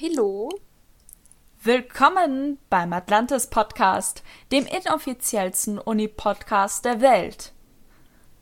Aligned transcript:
Hallo. 0.00 0.48
Willkommen 1.62 2.58
beim 2.70 2.92
Atlantis 2.92 3.48
Podcast, 3.48 4.22
dem 4.52 4.64
inoffiziellsten 4.66 5.78
Uni-Podcast 5.78 6.84
der 6.84 7.00
Welt. 7.00 7.52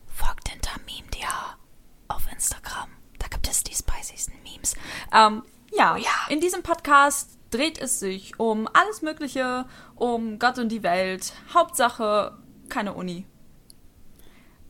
Folgt 0.07 0.49
hinter 0.51 0.73
Meme.dia 0.85 1.57
auf 2.09 2.31
Instagram. 2.31 2.91
Da 3.19 3.29
gibt 3.29 3.49
es 3.49 3.65
die 3.65 3.75
spiciesten 3.75 4.35
Memes. 4.43 4.75
Ähm, 5.13 5.43
ja, 5.73 5.95
Oh 5.95 5.97
ja. 5.97 6.11
in 6.29 6.41
diesem 6.41 6.63
Podcast 6.63 7.39
dreht 7.51 7.79
es 7.79 8.01
sich 8.01 8.39
um 8.39 8.69
alles 8.73 9.03
Mögliche, 9.03 9.67
um 9.95 10.39
Gott 10.39 10.59
und 10.59 10.69
die 10.71 10.83
Welt. 10.83 11.33
Hauptsache 11.55 12.37
keine 12.69 12.93
Uni. 12.95 13.25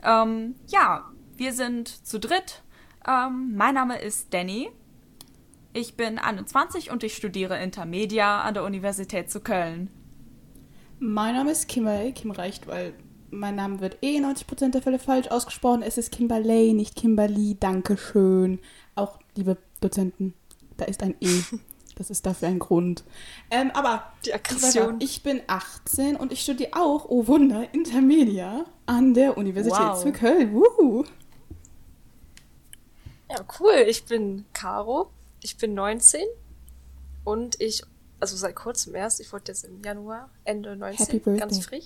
Ähm, 0.02 0.54
ja, 0.68 1.10
wir 1.34 1.52
sind 1.52 1.88
zu 2.06 2.20
dritt. 2.20 2.62
Ähm, 3.06 3.56
mein 3.56 3.74
Name 3.74 3.98
ist 3.98 4.32
Danny. 4.32 4.70
Ich 5.76 5.94
bin 5.94 6.18
21 6.18 6.90
und 6.90 7.04
ich 7.04 7.14
studiere 7.14 7.62
Intermedia 7.62 8.40
an 8.40 8.54
der 8.54 8.64
Universität 8.64 9.30
zu 9.30 9.40
Köln. 9.40 9.90
Mein 11.00 11.34
Name 11.34 11.50
ist 11.50 11.68
Kimberly. 11.68 12.12
Kim 12.12 12.30
reicht, 12.30 12.66
weil 12.66 12.94
mein 13.30 13.56
Name 13.56 13.80
wird 13.80 13.98
eh 14.02 14.16
in 14.16 14.24
90% 14.24 14.70
der 14.70 14.80
Fälle 14.80 14.98
falsch 14.98 15.28
ausgesprochen. 15.28 15.82
Es 15.82 15.98
ist 15.98 16.12
Kimberley, 16.12 16.72
nicht 16.72 16.96
Kimberly. 16.96 17.58
Dankeschön. 17.60 18.58
Auch 18.94 19.18
liebe 19.34 19.58
Dozenten, 19.82 20.32
da 20.78 20.86
ist 20.86 21.02
ein 21.02 21.14
E. 21.20 21.28
Das 21.98 22.08
ist 22.10 22.24
dafür 22.26 22.48
ein 22.48 22.58
Grund. 22.58 23.04
Ähm, 23.50 23.70
aber 23.72 24.12
Die 24.26 24.32
Aggression. 24.34 24.96
ich 25.00 25.22
bin 25.22 25.40
18 25.46 26.16
und 26.16 26.30
ich 26.30 26.40
studiere 26.42 26.70
auch, 26.74 27.06
oh 27.08 27.26
Wunder, 27.26 27.72
Intermedia 27.72 28.64
an 28.86 29.12
der 29.14 29.36
Universität 29.38 29.78
Wow. 29.80 30.02
zu 30.02 30.12
Köln. 30.12 30.52
Wuhu. 30.54 31.04
Ja, 33.30 33.36
cool. 33.60 33.84
Ich 33.88 34.04
bin 34.04 34.44
Caro. 34.52 35.10
Ich 35.46 35.58
bin 35.58 35.74
19. 35.74 36.26
Und 37.22 37.60
ich, 37.60 37.84
also 38.18 38.36
seit 38.36 38.56
kurzem 38.56 38.96
erst, 38.96 39.20
ich 39.20 39.32
wurde 39.32 39.44
jetzt 39.46 39.64
im 39.64 39.80
Januar, 39.80 40.28
Ende 40.42 40.74
19, 40.74 41.06
Happy 41.06 41.18
Birthday. 41.20 41.38
ganz 41.38 41.64
frisch. 41.64 41.84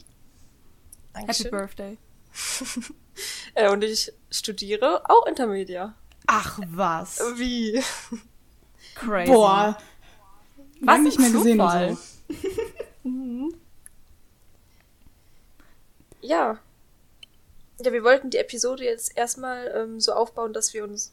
Happy 1.13 1.27
Dankeschön. 1.27 1.51
Birthday. 1.51 1.99
Äh, 3.55 3.69
und 3.71 3.85
ich 3.85 4.15
studiere 4.31 5.03
auch 5.11 5.27
Intermedia. 5.27 5.95
Ach 6.27 6.59
was. 6.69 7.19
Wie? 7.37 7.83
Crazy. 8.95 9.31
Boah. 9.31 9.77
Was 10.81 10.87
Lang 10.87 11.03
nicht 11.03 11.19
mehr 11.19 11.31
gesehen 11.31 11.59
Zufall. 11.59 11.99
so. 13.05 13.53
Ja. 16.23 16.59
Ja, 17.83 17.93
wir 17.93 18.05
wollten 18.05 18.31
die 18.31 18.39
Episode 18.39 18.85
jetzt 18.85 19.15
erstmal 19.19 19.71
ähm, 19.77 20.01
so 20.01 20.15
aufbauen, 20.15 20.55
dass 20.55 20.73
wir 20.73 20.85
uns 20.85 21.13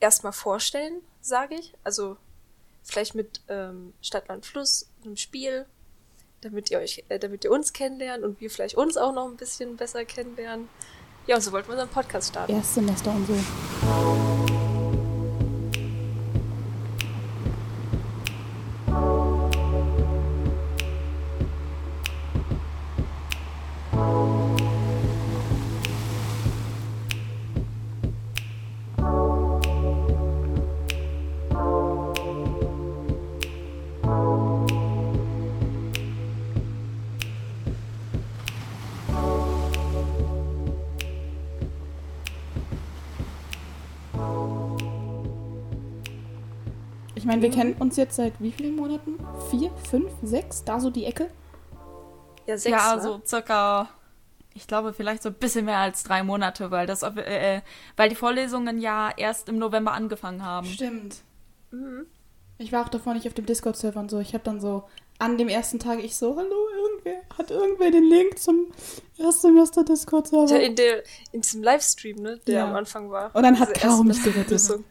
erstmal 0.00 0.32
vorstellen, 0.32 1.02
sage 1.20 1.54
ich. 1.54 1.74
Also 1.84 2.16
vielleicht 2.82 3.14
mit 3.14 3.42
ähm, 3.48 3.92
Stadt, 4.02 4.28
Land, 4.28 4.46
Fluss, 4.46 4.88
einem 5.04 5.16
Spiel, 5.16 5.66
damit 6.40 6.70
ihr 6.70 6.78
euch, 6.78 7.04
äh, 7.08 7.18
damit 7.18 7.44
ihr 7.44 7.50
uns 7.50 7.72
kennenlernt 7.72 8.24
und 8.24 8.40
wir 8.40 8.50
vielleicht 8.50 8.76
uns 8.76 8.96
auch 8.96 9.12
noch 9.12 9.26
ein 9.26 9.36
bisschen 9.36 9.76
besser 9.76 10.04
kennenlernen. 10.04 10.68
Ja, 11.26 11.36
und 11.36 11.42
so 11.42 11.52
wollten 11.52 11.68
wir 11.68 11.74
unseren 11.74 11.90
Podcast 11.90 12.30
starten. 12.30 12.52
Erstsemester 12.52 13.12
und 13.12 13.26
so. 13.26 14.59
Meine, 47.30 47.42
wir 47.42 47.50
kennen 47.50 47.74
uns 47.78 47.96
jetzt 47.96 48.16
seit 48.16 48.32
wie 48.40 48.50
vielen 48.50 48.74
Monaten? 48.74 49.16
Vier, 49.50 49.70
fünf, 49.88 50.10
sechs? 50.22 50.64
Da 50.64 50.80
so 50.80 50.90
die 50.90 51.04
Ecke? 51.04 51.30
Ja, 52.46 52.58
sechs, 52.58 52.76
ja, 52.76 52.96
ne? 52.96 53.02
so 53.02 53.22
circa, 53.24 53.88
ich 54.52 54.66
glaube, 54.66 54.92
vielleicht 54.92 55.22
so 55.22 55.28
ein 55.28 55.36
bisschen 55.36 55.64
mehr 55.64 55.78
als 55.78 56.02
drei 56.02 56.24
Monate, 56.24 56.72
weil 56.72 56.88
das, 56.88 57.04
äh, 57.04 57.10
äh, 57.58 57.60
weil 57.96 58.08
die 58.08 58.16
Vorlesungen 58.16 58.80
ja 58.80 59.10
erst 59.16 59.48
im 59.48 59.58
November 59.58 59.92
angefangen 59.92 60.44
haben. 60.44 60.66
Stimmt. 60.66 61.18
Mhm. 61.70 62.06
Ich 62.58 62.72
war 62.72 62.84
auch 62.84 62.88
davor 62.88 63.14
nicht 63.14 63.28
auf 63.28 63.34
dem 63.34 63.46
Discord-Server 63.46 64.00
und 64.00 64.10
so. 64.10 64.18
Ich 64.18 64.34
habe 64.34 64.42
dann 64.42 64.60
so 64.60 64.82
an 65.20 65.38
dem 65.38 65.48
ersten 65.48 65.78
Tag 65.78 66.02
ich 66.02 66.16
so, 66.16 66.36
hallo, 66.36 66.56
irgendwer, 66.82 67.22
hat 67.38 67.52
irgendwer 67.52 67.92
den 67.92 68.04
Link 68.04 68.40
zum 68.40 68.72
Erstsemester 69.18 69.82
Ja, 69.82 69.84
Discord-Server? 69.84 70.60
in, 70.60 70.74
der, 70.74 71.04
in 71.30 71.42
diesem 71.42 71.62
Livestream, 71.62 72.16
ne, 72.16 72.40
der 72.48 72.54
Ja. 72.54 72.68
am 72.68 72.74
Anfang 72.74 73.08
war. 73.10 73.32
Und 73.36 73.44
dann 73.44 73.56
hat 73.60 73.72
Caro 73.74 74.02
mich 74.02 74.20
gerettet. 74.20 74.46
Begrüßung. 74.48 74.84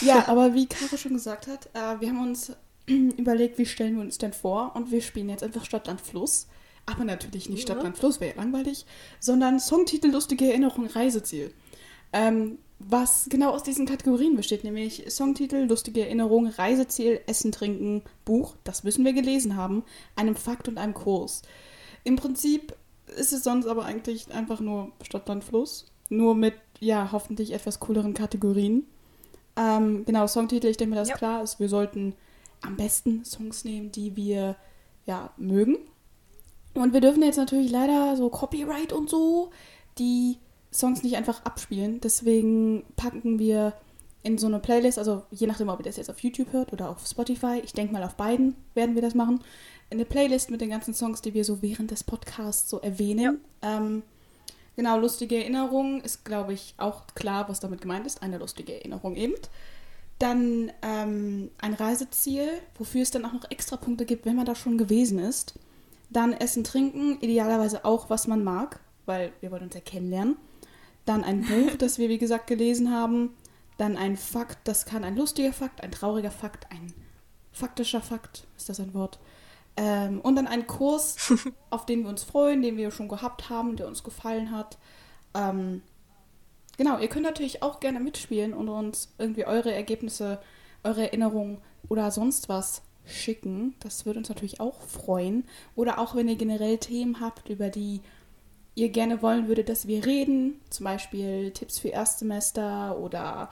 Ja, 0.00 0.24
aber 0.28 0.54
wie 0.54 0.66
Caro 0.66 0.96
schon 0.96 1.14
gesagt 1.14 1.46
hat, 1.46 1.66
äh, 1.74 2.00
wir 2.00 2.08
haben 2.08 2.22
uns 2.22 2.52
überlegt, 2.86 3.58
wie 3.58 3.66
stellen 3.66 3.96
wir 3.96 4.02
uns 4.02 4.18
denn 4.18 4.32
vor? 4.32 4.72
Und 4.74 4.90
wir 4.90 5.00
spielen 5.02 5.28
jetzt 5.28 5.42
einfach 5.42 5.64
Stadt, 5.64 5.86
Land, 5.86 6.00
Fluss. 6.00 6.46
Aber 6.86 7.04
natürlich 7.04 7.48
nicht 7.48 7.62
Stadt, 7.62 7.78
Mhm. 7.78 7.84
Land, 7.84 7.98
Fluss, 7.98 8.20
wäre 8.20 8.34
ja 8.36 8.42
langweilig, 8.42 8.84
sondern 9.18 9.58
Songtitel, 9.58 10.08
lustige 10.08 10.46
Erinnerung, 10.48 10.86
Reiseziel. 10.86 11.52
Ähm, 12.12 12.58
was 12.78 13.26
genau 13.30 13.50
aus 13.50 13.62
diesen 13.62 13.86
Kategorien 13.86 14.36
besteht, 14.36 14.64
nämlich 14.64 15.04
Songtitel, 15.08 15.64
lustige 15.64 16.02
Erinnerung, 16.02 16.48
Reiseziel, 16.48 17.20
Essen, 17.26 17.52
Trinken, 17.52 18.02
Buch, 18.24 18.56
das 18.64 18.84
müssen 18.84 19.04
wir 19.04 19.14
gelesen 19.14 19.56
haben, 19.56 19.84
einem 20.16 20.36
Fakt 20.36 20.68
und 20.68 20.76
einem 20.76 20.92
Kurs. 20.92 21.42
Im 22.02 22.16
Prinzip 22.16 22.76
ist 23.16 23.32
es 23.32 23.44
sonst 23.44 23.66
aber 23.66 23.84
eigentlich 23.84 24.32
einfach 24.32 24.60
nur 24.60 24.92
Stadt, 25.02 25.28
Land, 25.28 25.44
Fluss. 25.44 25.86
Nur 26.10 26.34
mit, 26.34 26.54
ja, 26.80 27.10
hoffentlich 27.12 27.52
etwas 27.52 27.80
cooleren 27.80 28.12
Kategorien. 28.12 28.86
Ähm, 29.56 30.04
genau, 30.04 30.26
Songtitel, 30.26 30.66
ich 30.68 30.76
denke 30.76 30.94
mir, 30.94 31.00
das 31.00 31.10
Ja. 31.10 31.16
klar 31.16 31.42
ist. 31.42 31.60
Wir 31.60 31.68
sollten 31.68 32.14
am 32.62 32.76
besten 32.76 33.24
Songs 33.24 33.64
nehmen, 33.64 33.92
die 33.92 34.16
wir 34.16 34.56
ja 35.06 35.30
mögen. 35.36 35.76
Und 36.74 36.92
wir 36.92 37.00
dürfen 37.00 37.22
jetzt 37.22 37.36
natürlich 37.36 37.70
leider 37.70 38.16
so 38.16 38.28
Copyright 38.30 38.92
und 38.92 39.08
so 39.08 39.50
die 39.98 40.38
Songs 40.72 41.02
nicht 41.04 41.16
einfach 41.16 41.44
abspielen. 41.44 42.00
Deswegen 42.00 42.84
packen 42.96 43.38
wir 43.38 43.74
in 44.24 44.38
so 44.38 44.46
eine 44.46 44.58
Playlist, 44.58 44.98
also 44.98 45.22
je 45.30 45.46
nachdem, 45.46 45.68
ob 45.68 45.78
ihr 45.80 45.84
das 45.84 45.98
jetzt 45.98 46.10
auf 46.10 46.18
YouTube 46.20 46.52
hört 46.52 46.72
oder 46.72 46.88
auf 46.88 47.06
Spotify, 47.06 47.60
ich 47.62 47.74
denke 47.74 47.92
mal 47.92 48.02
auf 48.02 48.14
beiden 48.14 48.56
werden 48.72 48.94
wir 48.94 49.02
das 49.02 49.14
machen, 49.14 49.40
eine 49.90 50.06
Playlist 50.06 50.50
mit 50.50 50.62
den 50.62 50.70
ganzen 50.70 50.94
Songs, 50.94 51.20
die 51.20 51.34
wir 51.34 51.44
so 51.44 51.60
während 51.60 51.90
des 51.90 52.02
Podcasts 52.02 52.70
so 52.70 52.80
erwähnen. 52.80 53.40
Ähm, 53.60 54.02
genau, 54.76 54.98
lustige 54.98 55.36
Erinnerung 55.36 56.00
ist, 56.00 56.24
glaube 56.24 56.52
ich, 56.52 56.74
auch 56.76 57.06
klar, 57.14 57.48
was 57.48 57.60
damit 57.60 57.80
gemeint 57.80 58.06
ist. 58.06 58.22
Eine 58.22 58.38
lustige 58.38 58.74
Erinnerung 58.74 59.16
eben. 59.16 59.34
Dann 60.18 60.72
ähm, 60.82 61.50
ein 61.58 61.74
Reiseziel, 61.74 62.48
wofür 62.78 63.02
es 63.02 63.10
dann 63.10 63.24
auch 63.24 63.32
noch 63.32 63.50
extra 63.50 63.76
Punkte 63.76 64.04
gibt, 64.04 64.26
wenn 64.26 64.36
man 64.36 64.46
da 64.46 64.54
schon 64.54 64.78
gewesen 64.78 65.18
ist. 65.18 65.58
Dann 66.10 66.32
Essen, 66.32 66.64
Trinken, 66.64 67.20
idealerweise 67.20 67.84
auch, 67.84 68.10
was 68.10 68.26
man 68.26 68.44
mag, 68.44 68.80
weil 69.06 69.32
wir 69.40 69.50
wollen 69.50 69.64
uns 69.64 69.74
ja 69.74 69.80
kennenlernen. 69.80 70.36
Dann 71.04 71.24
ein 71.24 71.42
Buch, 71.46 71.76
das 71.76 71.98
wir, 71.98 72.08
wie 72.08 72.18
gesagt, 72.18 72.46
gelesen 72.46 72.92
haben. 72.92 73.30
Dann 73.76 73.96
ein 73.96 74.16
Fakt, 74.16 74.68
das 74.68 74.86
kann 74.86 75.02
ein 75.02 75.16
lustiger 75.16 75.52
Fakt, 75.52 75.82
ein 75.82 75.90
trauriger 75.90 76.30
Fakt, 76.30 76.70
ein 76.70 76.92
faktischer 77.50 78.00
Fakt, 78.00 78.46
ist 78.56 78.68
das 78.68 78.78
ein 78.78 78.94
Wort? 78.94 79.18
Ähm, 79.76 80.20
und 80.20 80.36
dann 80.36 80.46
ein 80.46 80.66
Kurs, 80.66 81.32
auf 81.70 81.86
den 81.86 82.02
wir 82.02 82.08
uns 82.08 82.22
freuen, 82.22 82.62
den 82.62 82.76
wir 82.76 82.90
schon 82.90 83.08
gehabt 83.08 83.50
haben, 83.50 83.76
der 83.76 83.88
uns 83.88 84.02
gefallen 84.04 84.50
hat. 84.50 84.78
Ähm, 85.34 85.82
genau, 86.76 86.98
ihr 86.98 87.08
könnt 87.08 87.24
natürlich 87.24 87.62
auch 87.62 87.80
gerne 87.80 88.00
mitspielen 88.00 88.54
und 88.54 88.68
uns 88.68 89.12
irgendwie 89.18 89.46
eure 89.46 89.72
Ergebnisse, 89.72 90.40
eure 90.84 91.02
Erinnerungen 91.02 91.58
oder 91.88 92.10
sonst 92.10 92.48
was 92.48 92.82
schicken. 93.04 93.74
Das 93.80 94.06
würde 94.06 94.20
uns 94.20 94.28
natürlich 94.28 94.60
auch 94.60 94.80
freuen. 94.82 95.44
Oder 95.74 95.98
auch 95.98 96.14
wenn 96.14 96.28
ihr 96.28 96.36
generell 96.36 96.78
Themen 96.78 97.20
habt, 97.20 97.48
über 97.48 97.68
die 97.68 98.00
ihr 98.74 98.88
gerne 98.88 99.22
wollen 99.22 99.48
würdet, 99.48 99.68
dass 99.68 99.86
wir 99.86 100.04
reden. 100.06 100.60
Zum 100.70 100.84
Beispiel 100.84 101.50
Tipps 101.52 101.78
für 101.78 101.88
Erstsemester 101.88 102.98
oder 102.98 103.50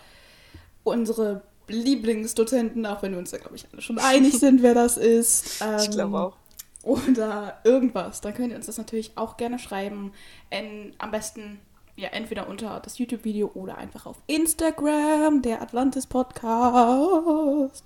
unsere 0.85 1.43
Lieblingsdozenten, 1.69 2.85
auch 2.87 3.03
wenn 3.03 3.13
wir 3.13 3.19
uns 3.19 3.31
da, 3.31 3.39
glaube 3.39 3.57
ich, 3.57 3.67
alle 3.73 3.83
schon 3.83 3.99
einig 4.01 4.39
sind, 4.39 4.63
wer 4.63 4.75
das 4.75 4.97
ist. 4.97 5.61
Ich 5.61 5.87
Ähm, 5.87 5.91
glaube 5.91 6.19
auch. 6.19 6.37
Oder 6.83 7.61
irgendwas. 7.65 8.21
Dann 8.21 8.35
könnt 8.35 8.51
ihr 8.51 8.57
uns 8.57 8.67
das 8.67 8.79
natürlich 8.79 9.17
auch 9.17 9.37
gerne 9.37 9.59
schreiben. 9.59 10.13
En, 10.51 10.95
am 10.99 11.11
besten 11.11 11.61
ja 11.97 12.09
entweder 12.09 12.49
unter 12.49 12.81
das 12.81 12.99
YouTube-Video 12.99 13.51
oder 13.55 13.79
einfach 13.79 14.07
auf 14.07 14.17
Instagram, 14.27 15.43
der 15.43 15.63
Atlantis 15.63 16.07
Podcast. 16.07 17.85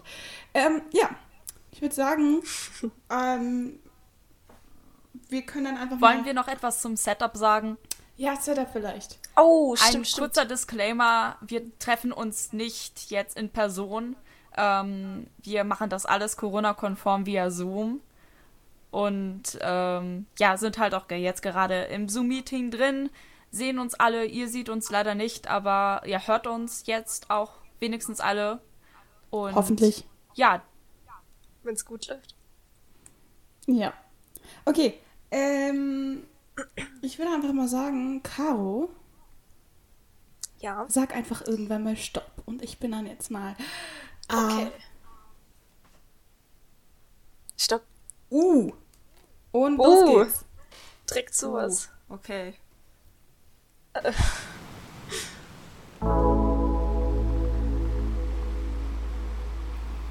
Ähm, 0.55 0.83
ja, 0.93 1.11
ich 1.73 1.83
würde 1.83 1.95
sagen, 1.95 2.41
ähm, 3.11 3.79
wir 5.29 5.43
können 5.43 5.65
dann 5.67 5.77
einfach 5.77 6.01
Wollen 6.01 6.19
mal... 6.21 6.25
wir 6.27 6.35
noch 6.35 6.49
etwas 6.49 6.81
zum 6.81 6.97
Setup 6.97 7.37
sagen? 7.37 7.77
Ja, 8.17 8.37
Setup 8.37 8.69
vielleicht. 8.73 9.19
Oh, 9.37 9.73
Ein 9.73 9.77
stimmt, 9.89 10.09
stimmt. 10.09 10.29
kurzer 10.29 10.45
Disclaimer, 10.47 11.37
wir 11.43 11.79
treffen 11.79 12.13
uns 12.13 12.53
nicht 12.53 13.11
jetzt 13.11 13.37
in 13.37 13.51
Person. 13.51 14.17
Ähm, 14.57 15.27
wir 15.39 15.65
machen 15.65 15.91
das 15.91 16.07
alles 16.07 16.37
Corona-konform 16.39 17.27
via 17.27 17.51
Zoom. 17.51 18.01
Und 18.91 19.59
ähm, 19.61 20.27
ja, 20.39 20.57
sind 20.57 20.79
halt 20.79 20.95
auch 20.95 21.11
jetzt 21.11 21.43
gerade 21.43 21.83
im 21.85 22.09
Zoom-Meeting 22.09 22.71
drin, 22.71 23.11
sehen 23.51 23.79
uns 23.79 23.95
alle. 23.95 24.25
Ihr 24.25 24.49
seht 24.49 24.71
uns 24.71 24.91
leider 24.91 25.15
nicht, 25.15 25.49
aber 25.49 26.03
ihr 26.07 26.27
hört 26.27 26.47
uns 26.47 26.85
jetzt 26.87 27.29
auch 27.29 27.53
wenigstens 27.79 28.21
alle. 28.21 28.61
Und 29.29 29.55
Hoffentlich. 29.55 30.07
Ja, 30.35 30.63
Wenn 31.63 31.75
es 31.75 31.85
gut 31.85 32.07
läuft. 32.07 32.35
Ja. 33.67 33.93
Okay. 34.65 34.95
Ähm, 35.31 36.23
ich 37.03 37.19
würde 37.19 37.33
einfach 37.35 37.53
mal 37.53 37.69
sagen, 37.69 38.23
Caro, 38.23 38.89
Ja. 40.59 40.85
sag 40.89 41.15
einfach 41.15 41.47
irgendwann 41.47 41.85
mal 41.85 41.97
Stopp. 41.97 42.43
Und 42.47 42.63
ich 42.63 42.79
bin 42.79 42.93
dann 42.93 43.07
jetzt 43.07 43.31
mal. 43.31 43.55
A, 44.29 44.47
Okay. 44.47 44.73
Stopp. 47.59 47.83
U. 48.31 48.73
Und 49.53 49.79
Uh. 49.79 49.85
los 49.85 50.27
geht's. 50.29 50.45
Direkt 51.09 51.35
sowas. 51.35 51.89
okay. 52.09 52.55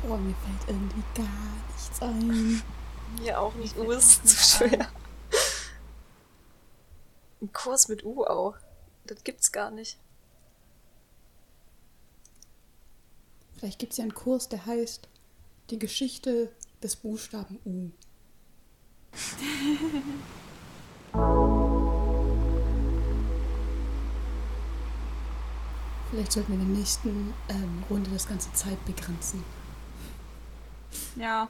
Boah, 0.01 0.17
mir 0.17 0.35
fällt 0.35 0.69
irgendwie 0.69 1.03
gar 1.15 1.27
nichts 1.73 2.01
ein. 2.01 2.61
Mir 3.21 3.39
auch 3.39 3.53
nicht. 3.55 3.77
U 3.77 3.91
fällt 3.91 3.91
ist 3.91 4.27
zu 4.27 4.35
schwer. 4.67 4.87
Ein 4.87 5.04
Kurs 7.53 7.87
mit 7.87 8.03
U 8.03 8.23
auch. 8.23 8.55
Das 9.05 9.23
gibt's 9.23 9.51
gar 9.51 9.71
nicht. 9.71 9.97
Vielleicht 13.57 13.79
gibt 13.79 13.93
es 13.93 13.97
ja 13.97 14.03
einen 14.03 14.13
Kurs, 14.13 14.49
der 14.49 14.65
heißt 14.65 15.07
Die 15.69 15.79
Geschichte 15.79 16.51
des 16.81 16.95
Buchstaben 16.95 17.59
U. 17.65 17.89
Vielleicht 26.11 26.31
sollten 26.31 26.53
wir 26.53 26.59
in 26.59 26.67
der 26.67 26.77
nächsten 26.77 27.33
ähm, 27.49 27.83
Runde 27.89 28.09
das 28.11 28.27
ganze 28.27 28.51
Zeit 28.53 28.83
begrenzen. 28.85 29.43
Ja. 31.15 31.49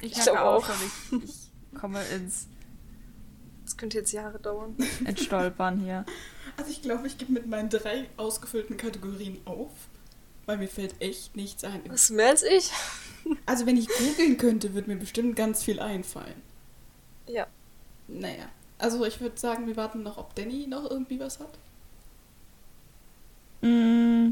Ich 0.00 0.16
Ich 0.16 0.30
auch 0.30 0.36
auch. 0.36 0.68
ich, 1.12 1.22
ich 1.24 1.50
komme 1.78 2.02
ins, 2.06 2.46
könnte 3.80 3.98
jetzt 3.98 4.12
Jahre 4.12 4.38
dauern. 4.38 4.76
ins 5.04 5.24
Stolpern 5.24 5.80
hier. 5.80 6.04
Also 6.56 6.70
ich 6.70 6.82
glaube, 6.82 7.06
ich 7.06 7.18
gebe 7.18 7.32
mit 7.32 7.46
meinen 7.46 7.70
drei 7.70 8.08
ausgefüllten 8.16 8.76
Kategorien 8.76 9.40
auf, 9.46 9.70
weil 10.46 10.58
mir 10.58 10.68
fällt 10.68 11.00
echt 11.00 11.34
nichts 11.34 11.64
ein. 11.64 11.80
Was 11.88 12.10
mehr 12.10 12.28
als 12.28 12.44
ich? 12.44 12.70
Also 13.44 13.66
wenn 13.66 13.76
ich 13.76 13.86
googeln 13.86 14.38
könnte, 14.38 14.72
würde 14.72 14.88
mir 14.88 14.96
bestimmt 14.96 15.36
ganz 15.36 15.62
viel 15.62 15.78
einfallen. 15.78 16.40
Ja. 17.26 17.46
Naja. 18.08 18.48
Also 18.78 19.04
ich 19.04 19.20
würde 19.20 19.38
sagen, 19.38 19.66
wir 19.66 19.76
warten 19.76 20.02
noch, 20.02 20.16
ob 20.16 20.34
Danny 20.34 20.66
noch 20.66 20.90
irgendwie 20.90 21.20
was 21.20 21.38
hat. 21.38 21.50
Mm. 23.60 24.30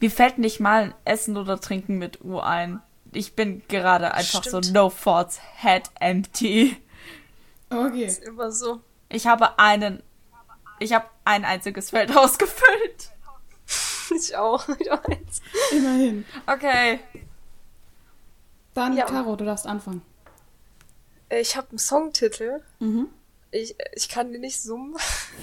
Mir 0.00 0.10
fällt 0.10 0.38
nicht 0.38 0.58
mal 0.58 0.84
ein 0.84 0.94
Essen 1.04 1.36
oder 1.36 1.60
Trinken 1.60 1.98
mit 1.98 2.24
U 2.24 2.38
ein. 2.38 2.80
Ich 3.12 3.34
bin 3.34 3.62
gerade 3.68 4.12
einfach 4.14 4.42
so 4.44 4.58
Stimmt. 4.62 4.72
no 4.74 4.90
thoughts, 4.90 5.38
head 5.60 5.84
empty. 6.00 6.76
Okay. 7.70 8.04
Ist 8.06 8.22
immer 8.22 8.50
so. 8.50 8.80
Ich 9.08 9.26
habe 9.26 9.58
einen, 9.58 10.02
ich 10.78 10.92
habe 10.92 11.06
ein 11.24 11.44
einziges 11.44 11.90
Feld 11.90 12.16
ausgefüllt. 12.16 13.10
Ich 14.14 14.36
auch. 14.36 14.68
Ich 14.78 14.90
auch 14.90 15.04
eins. 15.04 15.40
Immerhin. 15.70 16.24
Okay. 16.46 17.00
Dann, 18.74 18.96
Ja. 18.96 19.06
Caro, 19.06 19.36
du 19.36 19.44
darfst 19.44 19.66
anfangen. 19.66 20.02
Ich 21.30 21.56
habe 21.56 21.68
einen 21.70 21.78
Songtitel. 21.78 22.62
Mhm. 22.78 23.08
Ich, 23.50 23.74
ich 23.94 24.08
kann 24.08 24.32
den 24.32 24.40
nicht 24.42 24.60
summen. 24.62 24.96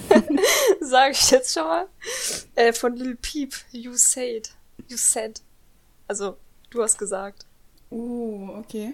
Sage 0.81 1.12
ich 1.12 1.30
jetzt 1.31 1.54
schon 1.54 1.63
mal. 1.63 1.88
Äh, 2.56 2.74
von 2.74 2.95
Lil 2.95 3.16
Peep. 3.16 3.54
You 3.71 3.94
said. 3.95 4.51
You 4.88 4.98
said. 4.98 5.42
Also, 6.07 6.38
du 6.71 6.81
hast 6.81 6.98
gesagt. 6.98 7.45
Oh, 7.90 8.50
okay. 8.58 8.94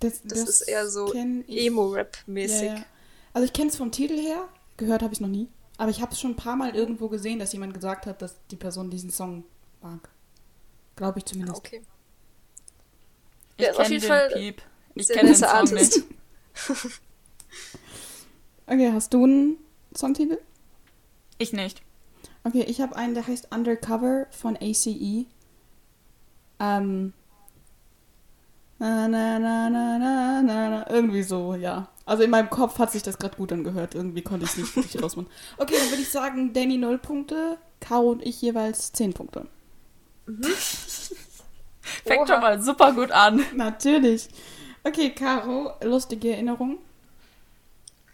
Das, 0.00 0.20
Das 0.24 0.40
ist 0.48 0.62
eher 0.62 0.88
so 0.88 1.12
Emo-Rap-mäßig. 1.12 2.62
Ja, 2.68 2.74
ja. 2.76 2.84
Also 3.32 3.44
ich 3.46 3.52
kenne 3.52 3.70
es 3.70 3.76
vom 3.76 3.90
Titel 3.92 4.18
her, 4.18 4.48
gehört 4.76 5.02
habe 5.02 5.14
ich 5.14 5.20
noch 5.20 5.28
nie. 5.28 5.48
Aber 5.78 5.90
ich 5.90 6.02
habe 6.02 6.12
es 6.12 6.20
schon 6.20 6.32
ein 6.32 6.36
paar 6.36 6.56
Mal 6.56 6.74
irgendwo 6.76 7.08
gesehen, 7.08 7.38
dass 7.38 7.52
jemand 7.52 7.72
gesagt 7.74 8.06
hat, 8.06 8.20
dass 8.20 8.34
die 8.50 8.56
Person 8.56 8.90
diesen 8.90 9.10
Song 9.10 9.44
mag. 9.80 10.08
Glaube 10.96 11.18
ich 11.18 11.24
Ah, 11.24 11.28
zumindest. 11.28 11.58
okay. 11.58 11.82
Ich 13.56 13.64
Ja, 13.64 13.70
ist 13.70 13.76
auf 13.78 13.82
kenne 13.84 13.94
jeden 13.94 14.02
den 14.02 14.08
Fall 14.08 14.28
Piep. 14.32 14.62
Ich 14.94 15.08
kenne 15.08 15.28
den 15.30 15.36
Song 15.36 15.48
Artist. 15.48 15.96
nicht. 15.96 16.04
Okay, 18.66 18.92
hast 18.92 19.12
du 19.12 19.24
einen 19.24 19.56
Songtitel? 19.94 20.38
Ich 21.38 21.52
nicht. 21.52 21.82
Okay, 22.44 22.62
ich 22.68 22.80
habe 22.80 22.94
einen, 22.96 23.14
der 23.14 23.26
heißt 23.26 23.52
Undercover 23.54 24.26
von 24.30 24.56
ACE. 24.56 25.26
Ähm. 26.60 27.12
Na, 28.82 29.06
na, 29.06 29.38
na, 29.38 29.70
na, 29.70 29.96
na, 29.96 30.42
na, 30.42 30.68
na. 30.68 30.90
Irgendwie 30.90 31.22
so, 31.22 31.54
ja. 31.54 31.86
Also 32.04 32.24
in 32.24 32.30
meinem 32.30 32.50
Kopf 32.50 32.80
hat 32.80 32.90
sich 32.90 33.04
das 33.04 33.16
gerade 33.16 33.36
gut 33.36 33.52
angehört. 33.52 33.94
Irgendwie 33.94 34.22
konnte 34.22 34.44
ich 34.44 34.50
es 34.50 34.56
nicht 34.56 34.76
richtig 34.76 35.00
rausmachen. 35.00 35.30
Okay, 35.56 35.76
dann 35.78 35.88
würde 35.90 36.02
ich 36.02 36.10
sagen, 36.10 36.52
Danny 36.52 36.78
0 36.78 36.98
Punkte, 36.98 37.58
Caro 37.78 38.10
und 38.10 38.26
ich 38.26 38.42
jeweils 38.42 38.90
10 38.90 39.12
Punkte. 39.12 39.46
Fängt 42.04 42.22
Oha. 42.22 42.26
schon 42.26 42.40
mal 42.40 42.60
super 42.60 42.92
gut 42.92 43.12
an. 43.12 43.44
Natürlich. 43.54 44.28
Okay, 44.82 45.10
Caro, 45.10 45.74
lustige 45.84 46.32
Erinnerung. 46.32 46.78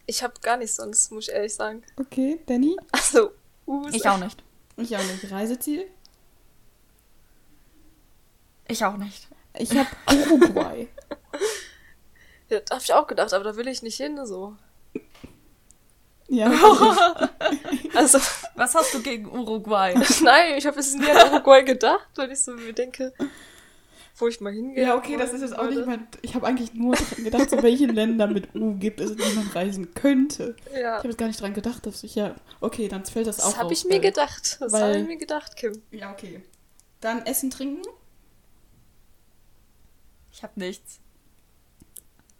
Ich 0.05 0.23
habe 0.23 0.35
gar 0.43 0.59
nicht 0.59 0.75
sonst, 0.75 1.11
muss 1.13 1.29
ich 1.29 1.35
ehrlich 1.35 1.55
sagen. 1.55 1.83
Okay, 1.97 2.41
Danny? 2.45 2.77
Also, 2.93 3.31
U 3.67 3.87
ist 3.87 3.95
Ich 3.95 4.07
auch 4.07 4.19
nicht. 4.19 4.45
Ich 4.77 4.95
auch 4.95 5.03
nicht. 5.03 5.31
Reiseziel? 5.31 5.87
Ich 8.69 8.85
auch 8.85 8.99
nicht. 8.99 9.28
Ich 9.59 9.71
habe 9.77 9.89
Uruguay. 10.31 10.89
Ja, 12.51 12.61
da 12.61 12.77
habe 12.77 12.83
ich 12.83 12.93
auch 12.95 13.07
gedacht, 13.07 13.35
aber 13.35 13.45
da 13.45 13.57
will 13.57 13.69
ich 13.69 13.83
nicht 13.83 13.99
hin, 13.99 14.19
so. 14.25 14.57
ja. 16.29 16.51
Also, 17.95 18.19
Was 18.55 18.75
hast 18.75 18.95
du 18.95 19.03
gegen 19.03 19.27
Uruguay? 19.31 19.95
nein, 20.23 20.55
ich 20.57 20.67
habe 20.67 20.77
jetzt 20.77 20.97
nie 20.99 21.11
an 21.11 21.31
Uruguay 21.33 21.63
gedacht, 21.63 22.09
weil 22.17 22.33
ich 22.33 22.41
so 22.41 22.53
mir 22.53 22.73
denke, 22.73 23.13
wo 24.17 24.29
ich 24.29 24.41
mal 24.41 24.51
hingehe. 24.53 24.83
Ja, 24.83 24.95
okay, 24.97 25.19
das 25.19 25.35
ist 25.35 25.43
jetzt 25.43 25.59
auch 25.59 25.69
nicht 25.69 25.85
mein. 25.85 26.09
Ich 26.23 26.35
habe 26.35 26.47
eigentlich 26.47 26.73
nur 26.73 26.95
gedacht, 27.17 27.51
so 27.51 27.63
welche 27.63 27.85
Länder 27.87 28.27
mit 28.29 28.55
U 28.55 28.75
gibt 28.79 29.01
es, 29.01 29.11
in 29.11 29.17
die 29.19 29.33
man 29.37 29.49
reisen 29.49 29.93
könnte. 29.93 30.57
Ich 30.73 30.79
Ja, 30.81 30.97
habe 30.99 31.09
jetzt 31.09 31.19
gar 31.19 31.27
nicht 31.27 31.41
dran 31.43 31.53
gedacht, 31.53 31.85
dass 31.85 32.03
ich 32.03 32.15
ja. 32.15 32.35
Okay, 32.63 32.89
dann 32.89 33.05
fällt 33.05 33.27
das, 33.27 33.41
auch 33.41 33.51
das 33.51 33.59
habe 33.59 33.73
ich 33.75 33.85
mir 33.85 33.91
weil- 33.95 34.01
gedacht. 34.01 34.57
Das 34.61 34.73
weil- 34.73 34.83
habe 34.83 34.99
ich 35.01 35.07
mir 35.07 35.19
gedacht, 35.19 35.55
Kim. 35.57 35.83
Ja, 35.91 36.13
okay. 36.13 36.43
Dann 37.03 37.27
Essen, 37.27 37.51
Trinken. 37.51 37.83
Ich 40.39 40.45
habe 40.45 40.61
nichts. 40.61 41.01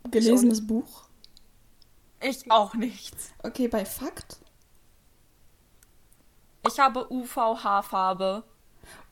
Gelesenes 0.09 0.65
Buch. 0.65 1.09
Ich 2.21 2.49
auch 2.49 2.75
nichts. 2.75 3.33
Okay, 3.43 3.67
bei 3.67 3.85
Fakt. 3.85 4.37
Ich 6.65 6.79
habe 6.79 7.13
UVH-Farbe. 7.13 8.45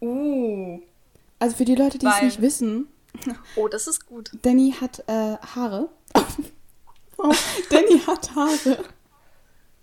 Uh. 0.01 0.81
Also 1.41 1.57
für 1.57 1.65
die 1.65 1.75
Leute, 1.75 1.99
die 1.99 2.07
es 2.07 2.13
Weil- 2.13 2.25
nicht 2.27 2.41
wissen, 2.41 2.87
Oh, 3.57 3.67
das 3.67 3.89
ist 3.89 4.07
gut. 4.07 4.31
Danny 4.43 4.73
hat 4.81 5.01
äh, 5.09 5.37
Haare. 5.37 5.89
oh, 7.17 7.35
Danny 7.71 7.99
hat 8.07 8.37
Haare. 8.37 8.85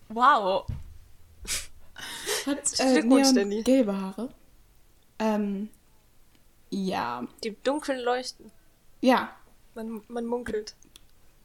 Wow. 0.08 0.66
Hat 2.46 2.80
äh, 2.80 3.02
Glückwunsch, 3.02 3.34
Danny. 3.34 3.64
gelbe 3.64 4.00
Haare. 4.00 4.30
Ähm, 5.20 5.68
ja. 6.70 7.28
Die 7.44 7.54
dunkeln 7.64 8.00
leuchten. 8.00 8.50
Ja, 9.04 9.30
Man, 9.76 10.02
man 10.08 10.26
munkelt. 10.26 10.76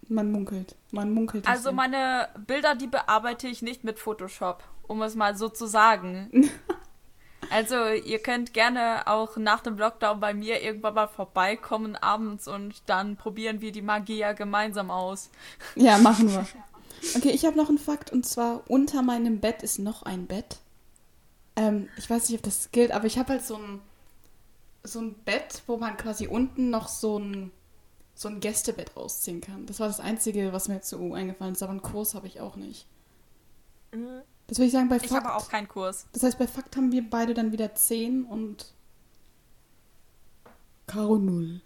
man 0.09 0.31
munkelt. 0.31 0.77
Man 0.93 1.11
munkelt. 1.11 1.47
Also 1.49 1.73
meine 1.73 2.29
Bilder, 2.47 2.77
die 2.77 2.87
bearbeite 2.87 3.49
ich 3.49 3.63
nicht 3.63 3.83
mit 3.83 3.99
Photoshop, 3.99 4.63
um 4.87 5.03
es 5.03 5.17
mal 5.17 5.37
so 5.37 5.49
zu 5.49 5.67
sagen. 5.67 6.49
Also 7.51 7.87
ihr 7.89 8.19
könnt 8.19 8.53
gerne 8.53 9.07
auch 9.07 9.39
nach 9.39 9.61
dem 9.61 9.79
Lockdown 9.79 10.21
bei 10.21 10.35
mir 10.35 10.61
irgendwann 10.63 10.93
mal 10.93 11.07
vorbeikommen 11.07 11.97
abends 11.97 12.47
und 12.47 12.83
dann 12.85 13.17
probieren 13.17 13.63
wir 13.63 13.73
die 13.73 13.81
Magie 13.81 14.19
ja 14.19 14.35
gemeinsam 14.35 14.91
aus. 14.91 15.31
Ja, 15.75 15.97
machen 16.09 16.31
wir. 16.31 16.47
Okay, 17.17 17.31
ich 17.31 17.47
habe 17.47 17.57
noch 17.57 17.71
einen 17.71 17.79
Fakt 17.79 18.13
und 18.13 18.27
zwar 18.27 18.69
unter 18.69 19.01
meinem 19.03 19.41
Bett 19.41 19.63
ist 19.63 19.79
noch 19.79 20.03
ein 20.03 20.27
Bett. 20.27 20.59
Ähm, 21.57 21.89
ich 21.97 22.11
weiß 22.11 22.29
nicht, 22.29 22.39
ob 22.39 22.43
das 22.45 22.71
gilt, 22.71 22.91
aber 22.91 23.07
ich 23.07 23.19
habe 23.19 23.31
halt 23.31 23.45
so 23.45 23.55
ein 23.57 23.81
so 24.89 25.01
ein 25.01 25.15
Bett, 25.25 25.63
wo 25.67 25.77
man 25.77 25.97
quasi 25.97 26.27
unten 26.27 26.71
noch 26.71 26.89
so 26.89 27.19
ein 27.19 27.53
so 28.19 28.29
ein 28.29 28.41
Gästebett 28.41 28.97
rausziehen 28.97 29.41
kann. 29.41 29.65
Das 29.67 29.79
war 29.79 29.87
das 29.87 30.01
Einzige, 30.01 30.53
was 30.53 30.67
mir 30.67 30.81
zu 30.81 30.99
U 30.99 31.15
eingefallen 31.15 31.55
ist, 31.55 31.63
aber 31.63 31.71
einen 31.71 31.83
Kurs 31.83 32.15
habe 32.17 32.27
ich 32.27 32.41
auch 32.41 32.57
nicht. 32.57 32.85
Mhm. 33.93 34.23
Das 34.49 34.59
würde 34.59 34.67
ich 34.67 34.73
sagen 34.73 34.89
bei 34.89 34.97
Ich 34.97 35.07
Fakt. 35.07 35.25
habe 35.25 35.35
auch 35.37 35.49
keinen 35.49 35.69
Kurs. 35.69 36.07
Das 36.13 36.25
heißt, 36.25 36.37
bei 36.37 36.49
Fakt 36.49 36.77
haben 36.77 36.91
wir 36.91 37.09
beide 37.09 37.33
dann 37.33 37.53
wieder 37.53 37.75
10 37.75 38.25
und 38.25 38.73
Karo 40.89 41.19
null. 41.19 41.61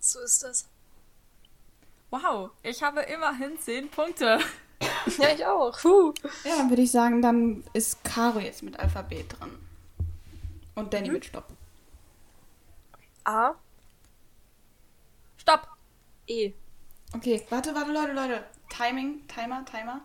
So 0.00 0.18
ist 0.20 0.42
das. 0.42 0.66
Wow, 2.10 2.50
ich 2.62 2.82
habe 2.82 3.02
immerhin 3.02 3.58
10 3.58 3.90
Punkte. 3.90 4.40
Ja, 5.18 5.28
ich 5.34 5.46
auch. 5.46 5.78
Puh. 5.78 6.12
Ja, 6.44 6.56
dann 6.56 6.70
würde 6.70 6.82
ich 6.82 6.90
sagen, 6.90 7.22
dann 7.22 7.62
ist 7.74 8.02
Caro 8.02 8.40
jetzt 8.40 8.62
mit 8.62 8.78
Alphabet 8.78 9.38
dran. 9.38 9.50
Und 10.76 10.94
Danny 10.94 11.10
mit 11.10 11.24
Stopp. 11.24 11.52
A, 13.24 13.54
Stopp! 15.36 15.68
E. 16.26 16.52
Okay, 17.12 17.46
warte, 17.50 17.74
warte, 17.74 17.92
Leute, 17.92 18.12
Leute. 18.12 18.44
Timing, 18.68 19.26
Timer, 19.28 19.64
Timer. 19.64 20.02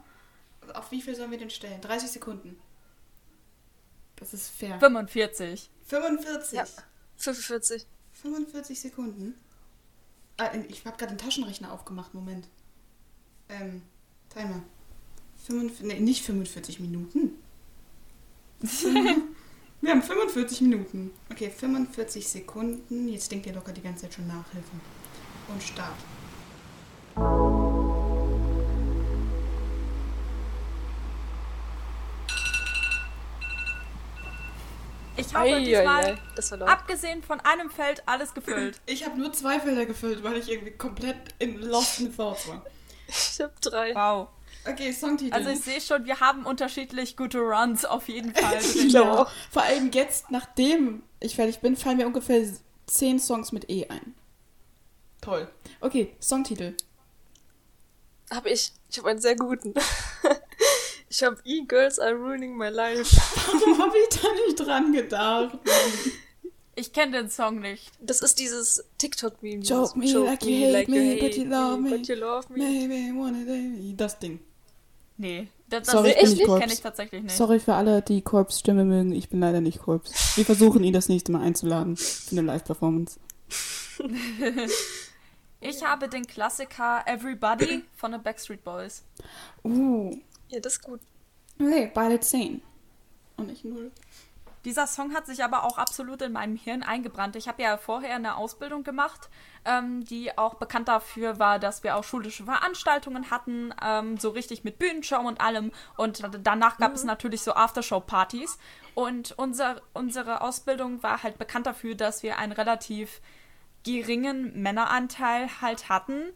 Auf 0.76 0.92
wie 0.92 1.02
viel 1.02 1.16
sollen 1.16 1.32
wir 1.32 1.38
den 1.40 1.50
stellen? 1.50 1.82
30 1.82 2.12
Sekunden. 2.12 2.60
Das 4.18 4.34
ist 4.34 4.50
fair. 4.50 4.80
45. 4.80 5.70
45. 5.88 6.54
Ja. 6.54 6.66
45. 7.18 7.88
45 8.14 8.80
Sekunden. 8.80 9.34
Ah, 10.38 10.52
ich 10.70 10.86
habe 10.86 10.98
gerade 10.98 11.16
den 11.16 11.18
Taschenrechner 11.18 11.74
aufgemacht. 11.74 12.14
Moment. 12.14 12.48
Ähm, 13.50 13.82
Timer. 14.30 14.64
45, 15.48 15.86
nee, 15.88 16.00
nicht 16.00 16.24
45 16.24 16.80
Minuten. 16.80 17.32
Wir 19.82 19.92
haben 19.92 20.04
45 20.04 20.62
Minuten. 20.62 21.12
Okay, 21.32 21.50
45 21.50 22.28
Sekunden. 22.28 23.08
Jetzt 23.08 23.32
denkt 23.32 23.48
ihr 23.48 23.54
locker 23.54 23.72
die 23.74 23.82
ganze 23.82 24.04
Zeit 24.04 24.14
schon 24.14 24.28
Nachhilfe. 24.28 24.70
Und 25.48 25.62
Start. 25.64 25.96
Ich 35.18 35.34
habe 35.36 35.46
Ei, 35.50 35.60
diesmal, 35.64 36.06
ei, 36.06 36.12
ei. 36.14 36.18
Das 36.36 36.52
war 36.52 36.58
laut. 36.60 36.70
abgesehen 36.70 37.22
von 37.22 37.40
einem 37.42 37.70
Feld, 37.70 38.02
alles 38.06 38.34
gefüllt. 38.34 38.80
Ich 38.86 39.06
habe 39.06 39.20
nur 39.20 39.34
zwei 39.34 39.60
Felder 39.60 39.86
gefüllt, 39.86 40.24
weil 40.24 40.38
ich 40.38 40.50
irgendwie 40.50 40.72
komplett 40.72 41.18
in 41.40 41.60
Lost 41.62 42.00
in 42.00 42.16
Thoughts 42.16 42.48
war. 42.48 42.64
Ich 43.08 43.42
hab 43.42 43.60
drei. 43.62 43.94
Wow. 43.94 44.30
Okay, 44.68 44.92
Songtitel. 44.92 45.34
Also 45.34 45.50
ich 45.50 45.62
sehe 45.62 45.82
schon, 45.82 46.06
wir 46.06 46.20
haben 46.20 46.46
unterschiedlich 46.46 47.18
gute 47.18 47.40
Runs 47.40 47.84
auf 47.86 48.08
jeden 48.08 48.34
Fall. 48.34 48.60
Ich 48.62 48.98
auch. 48.98 49.30
Vor 49.50 49.64
allem 49.64 49.92
jetzt, 49.92 50.30
nachdem 50.30 51.04
ich 51.20 51.36
fertig 51.36 51.60
bin, 51.60 51.76
fallen 51.76 51.98
mir 51.98 52.08
ungefähr 52.08 52.46
zehn 52.86 53.20
Songs 53.20 53.52
mit 53.52 53.70
E 53.70 53.88
ein. 53.88 54.16
Toll. 55.22 55.48
Okay, 55.80 56.16
Songtitel. 56.22 56.76
Hab 58.30 58.46
ich. 58.46 58.72
Ich 58.90 58.98
habe 58.98 59.10
einen 59.10 59.22
sehr 59.22 59.36
guten. 59.36 59.74
ich 61.10 61.24
habe 61.24 61.38
E-Girls 61.44 62.00
are 62.00 62.14
ruining 62.14 62.56
my 62.56 62.70
life. 62.70 63.16
Warum 63.52 63.78
habe 63.80 63.96
ich 63.98 64.20
da 64.20 64.28
nicht 64.46 64.60
dran 64.60 64.94
gedacht? 64.94 65.60
Ich 66.76 66.94
kenne 66.94 67.18
den 67.18 67.30
Song 67.30 67.60
nicht. 67.60 67.92
Das 68.00 68.22
ist 68.22 68.40
dieses 68.40 68.84
TikTok-Meme. 68.98 69.62
Joke 69.64 69.98
me 69.98 70.06
dieses 70.06 70.26
like 70.26 70.44
you 70.44 70.74
hate 70.74 70.90
me, 70.90 71.18
but 71.20 71.36
you 71.36 71.46
love 71.46 71.78
me. 71.82 71.90
But 71.90 72.08
you 72.08 72.16
love 72.16 72.50
me. 72.50 72.88
Maybe 72.88 73.20
one 73.20 73.46
day. 73.46 73.94
Das 73.96 74.18
Ding. 74.18 74.40
Nee, 75.22 75.48
das, 75.70 75.84
das 75.84 75.92
Sorry, 75.92 76.16
ich 76.20 76.40
kenne 76.40 76.74
ich 76.74 76.82
tatsächlich 76.82 77.22
nicht. 77.22 77.36
Sorry 77.36 77.60
für 77.60 77.76
alle, 77.76 78.02
die 78.02 78.24
Korps 78.24 78.60
Stimme 78.60 78.86
mögen. 78.86 79.12
Ich 79.12 79.30
bin 79.30 79.40
leider 79.40 79.62
nicht 79.62 79.80
Korps. 79.80 80.36
Wir 80.36 80.46
versuchen 80.46 80.84
ihn 80.84 80.94
das 80.94 81.10
nächste 81.10 81.32
Mal 81.32 81.42
einzuladen 81.42 81.96
für 81.96 82.32
eine 82.32 82.42
Live-Performance. 82.42 83.20
Ich 85.64 85.84
habe 85.86 86.10
den 86.10 86.26
Klassiker 86.26 87.04
Everybody 87.06 87.84
von 87.96 88.14
den 88.14 88.24
Backstreet 88.24 88.64
Boys. 88.64 89.04
Uh. 89.64 90.18
Ja, 90.50 90.60
das 90.60 90.74
ist 90.74 90.82
gut. 90.82 91.02
Okay, 91.60 91.92
beide 91.94 92.20
10. 92.20 92.64
Und 93.38 93.46
nicht 93.46 93.64
0. 93.64 93.92
Dieser 94.64 94.86
Song 94.86 95.14
hat 95.14 95.26
sich 95.26 95.44
aber 95.44 95.64
auch 95.64 95.78
absolut 95.78 96.22
in 96.22 96.34
meinem 96.34 96.56
Hirn 96.56 96.84
eingebrannt. 96.84 97.36
Ich 97.36 97.48
habe 97.48 97.64
ja 97.64 97.78
vorher 97.78 98.16
eine 98.16 98.36
Ausbildung 98.38 98.84
gemacht, 98.84 99.30
ähm, 99.66 100.06
die 100.06 100.38
auch 100.38 100.56
bekannt 100.56 100.88
dafür 100.88 101.40
war, 101.40 101.58
dass 101.58 101.84
wir 101.84 101.96
auch 101.96 102.04
schulische 102.04 102.46
Veranstaltungen 102.46 103.32
hatten, 103.32 103.74
ähm, 103.84 104.18
so 104.18 104.30
richtig 104.30 104.64
mit 104.64 104.78
Bühnenshow 104.78 105.20
und 105.20 105.42
allem. 105.42 105.72
Und 105.98 106.22
danach 106.44 106.78
gab 106.78 106.94
es 106.94 107.04
natürlich 107.04 107.42
so 107.42 107.54
Aftershow-Partys. 107.54 108.60
Und 108.94 109.34
unser, 109.38 109.82
unsere 109.94 110.42
Ausbildung 110.42 111.02
war 111.02 111.24
halt 111.24 111.40
bekannt 111.40 111.66
dafür, 111.66 111.96
dass 111.96 112.22
wir 112.22 112.38
einen 112.38 112.52
relativ 112.52 113.22
geringen 113.84 114.62
Männeranteil 114.62 115.50
halt 115.62 115.90
hatten. 115.90 116.34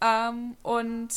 Ähm, 0.00 0.56
und 0.62 1.10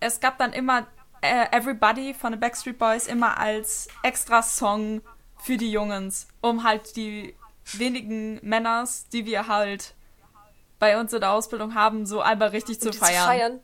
es 0.00 0.20
gab 0.20 0.38
dann 0.38 0.54
immer 0.54 0.86
äh, 1.20 1.46
Everybody 1.54 2.14
von 2.14 2.32
den 2.32 2.40
Backstreet 2.40 2.78
Boys 2.78 3.06
immer 3.06 3.38
als 3.38 3.88
extra 4.02 4.42
Song 4.42 5.02
für 5.42 5.56
die 5.56 5.70
Jungs, 5.70 6.28
um 6.40 6.64
halt 6.64 6.96
die 6.96 7.34
wenigen 7.72 8.38
Männers, 8.42 9.08
die 9.08 9.26
wir 9.26 9.46
halt 9.46 9.94
bei 10.78 10.98
uns 10.98 11.12
in 11.12 11.20
der 11.20 11.32
Ausbildung 11.32 11.74
haben, 11.74 12.06
so 12.06 12.20
einmal 12.20 12.48
richtig 12.48 12.76
Um 12.76 12.92
zu 12.92 12.98
feiern. 12.98 13.20
Zu 13.20 13.26
feiern. 13.26 13.60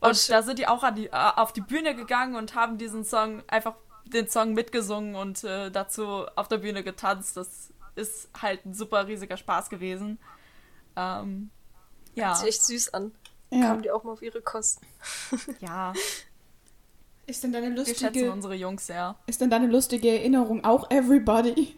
Und 0.00 0.30
da 0.30 0.42
sind 0.42 0.58
die 0.58 0.68
auch 0.68 0.82
an 0.82 0.94
die, 0.94 1.06
äh, 1.06 1.10
auf 1.36 1.52
die 1.52 1.60
Bühne 1.60 1.94
gegangen 1.94 2.36
und 2.36 2.54
haben 2.54 2.78
diesen 2.78 3.04
Song 3.04 3.42
einfach 3.48 3.74
den 4.04 4.28
Song 4.28 4.54
mitgesungen 4.54 5.14
und 5.14 5.42
äh, 5.44 5.70
dazu 5.70 6.26
auf 6.36 6.48
der 6.48 6.58
Bühne 6.58 6.82
getanzt. 6.82 7.36
Das 7.36 7.72
ist 7.94 8.28
halt 8.40 8.64
ein 8.64 8.74
super 8.74 9.06
riesiger 9.06 9.36
Spaß 9.36 9.68
gewesen. 9.68 10.18
Ähm, 10.96 11.50
ja, 12.14 12.28
Hört 12.28 12.38
sich 12.38 12.48
echt 12.48 12.64
süß 12.64 12.94
an. 12.94 13.12
Ja. 13.50 13.68
Kamen 13.68 13.82
die 13.82 13.90
auch 13.90 14.04
mal 14.04 14.12
auf 14.12 14.22
ihre 14.22 14.42
Kosten. 14.42 14.86
ja, 15.60 15.92
Ist 17.26 17.42
denn 17.42 17.52
deine 17.52 17.74
wir 17.74 17.84
schätzen 17.84 18.04
lustige, 18.04 18.32
unsere 18.32 18.54
Jungs 18.54 18.86
sehr. 18.86 19.16
ist 19.26 19.40
denn 19.40 19.50
deine 19.50 19.66
lustige 19.66 20.08
Erinnerung 20.08 20.64
auch 20.64 20.90
Everybody? 20.90 21.76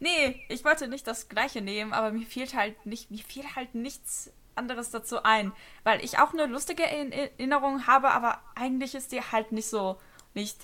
Nee, 0.00 0.40
ich 0.48 0.64
wollte 0.64 0.88
nicht 0.88 1.06
das 1.06 1.28
gleiche 1.28 1.60
nehmen, 1.62 1.92
aber 1.92 2.10
mir 2.10 2.26
fehlt 2.26 2.54
halt 2.54 2.86
nicht, 2.86 3.10
mir 3.10 3.22
fiel 3.22 3.44
halt 3.54 3.74
nichts 3.74 4.30
anderes 4.56 4.90
dazu 4.90 5.22
ein, 5.22 5.52
weil 5.84 6.04
ich 6.04 6.18
auch 6.18 6.32
eine 6.32 6.46
lustige 6.46 6.82
In- 6.82 7.12
Erinnerung 7.12 7.86
habe, 7.86 8.10
aber 8.10 8.40
eigentlich 8.54 8.94
ist 8.94 9.12
die 9.12 9.20
halt 9.20 9.52
nicht 9.52 9.68
so 9.68 9.96
nicht 10.34 10.58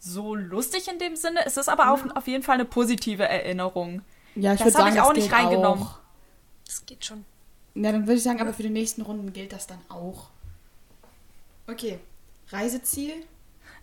so 0.00 0.34
lustig 0.34 0.86
in 0.88 0.98
dem 0.98 1.16
Sinne. 1.16 1.44
Es 1.44 1.56
ist 1.56 1.68
aber 1.68 1.90
auf, 1.90 2.04
auf 2.14 2.26
jeden 2.28 2.44
Fall 2.44 2.54
eine 2.54 2.64
positive 2.64 3.24
Erinnerung. 3.28 4.02
Ja, 4.36 4.52
ich 4.52 4.60
Das 4.60 4.68
würde 4.68 4.78
sagen, 4.78 4.94
ich 4.94 5.00
auch 5.00 5.12
das 5.12 5.24
nicht 5.24 5.32
reingenommen. 5.32 5.82
Auch. 5.84 5.98
Das 6.66 6.86
geht 6.86 7.04
schon. 7.04 7.24
Ja, 7.74 7.90
dann 7.92 8.02
würde 8.06 8.14
ich 8.14 8.22
sagen, 8.22 8.40
aber 8.40 8.54
für 8.54 8.62
die 8.62 8.70
nächsten 8.70 9.02
Runden 9.02 9.32
gilt 9.32 9.52
das 9.52 9.66
dann 9.66 9.80
auch. 9.88 10.28
Okay, 11.66 11.98
Reiseziel. 12.50 13.12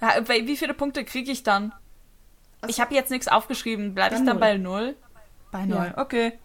Ja, 0.01 0.27
wie 0.27 0.57
viele 0.57 0.73
Punkte 0.73 1.05
kriege 1.05 1.31
ich 1.31 1.43
dann? 1.43 1.73
Ach 2.61 2.69
Ich 2.69 2.79
habe 2.79 2.93
jetzt 2.93 3.11
nichts 3.11 3.27
aufgeschrieben. 3.27 3.93
Bleibe 3.95 4.15
ich 4.15 4.21
Dann 4.21 4.35
null. 4.35 4.39
bei 4.39 4.57
null? 4.57 4.95
Bei 5.51 5.59
Ja. 5.59 5.65
null, 5.65 5.93
okay. 5.97 6.39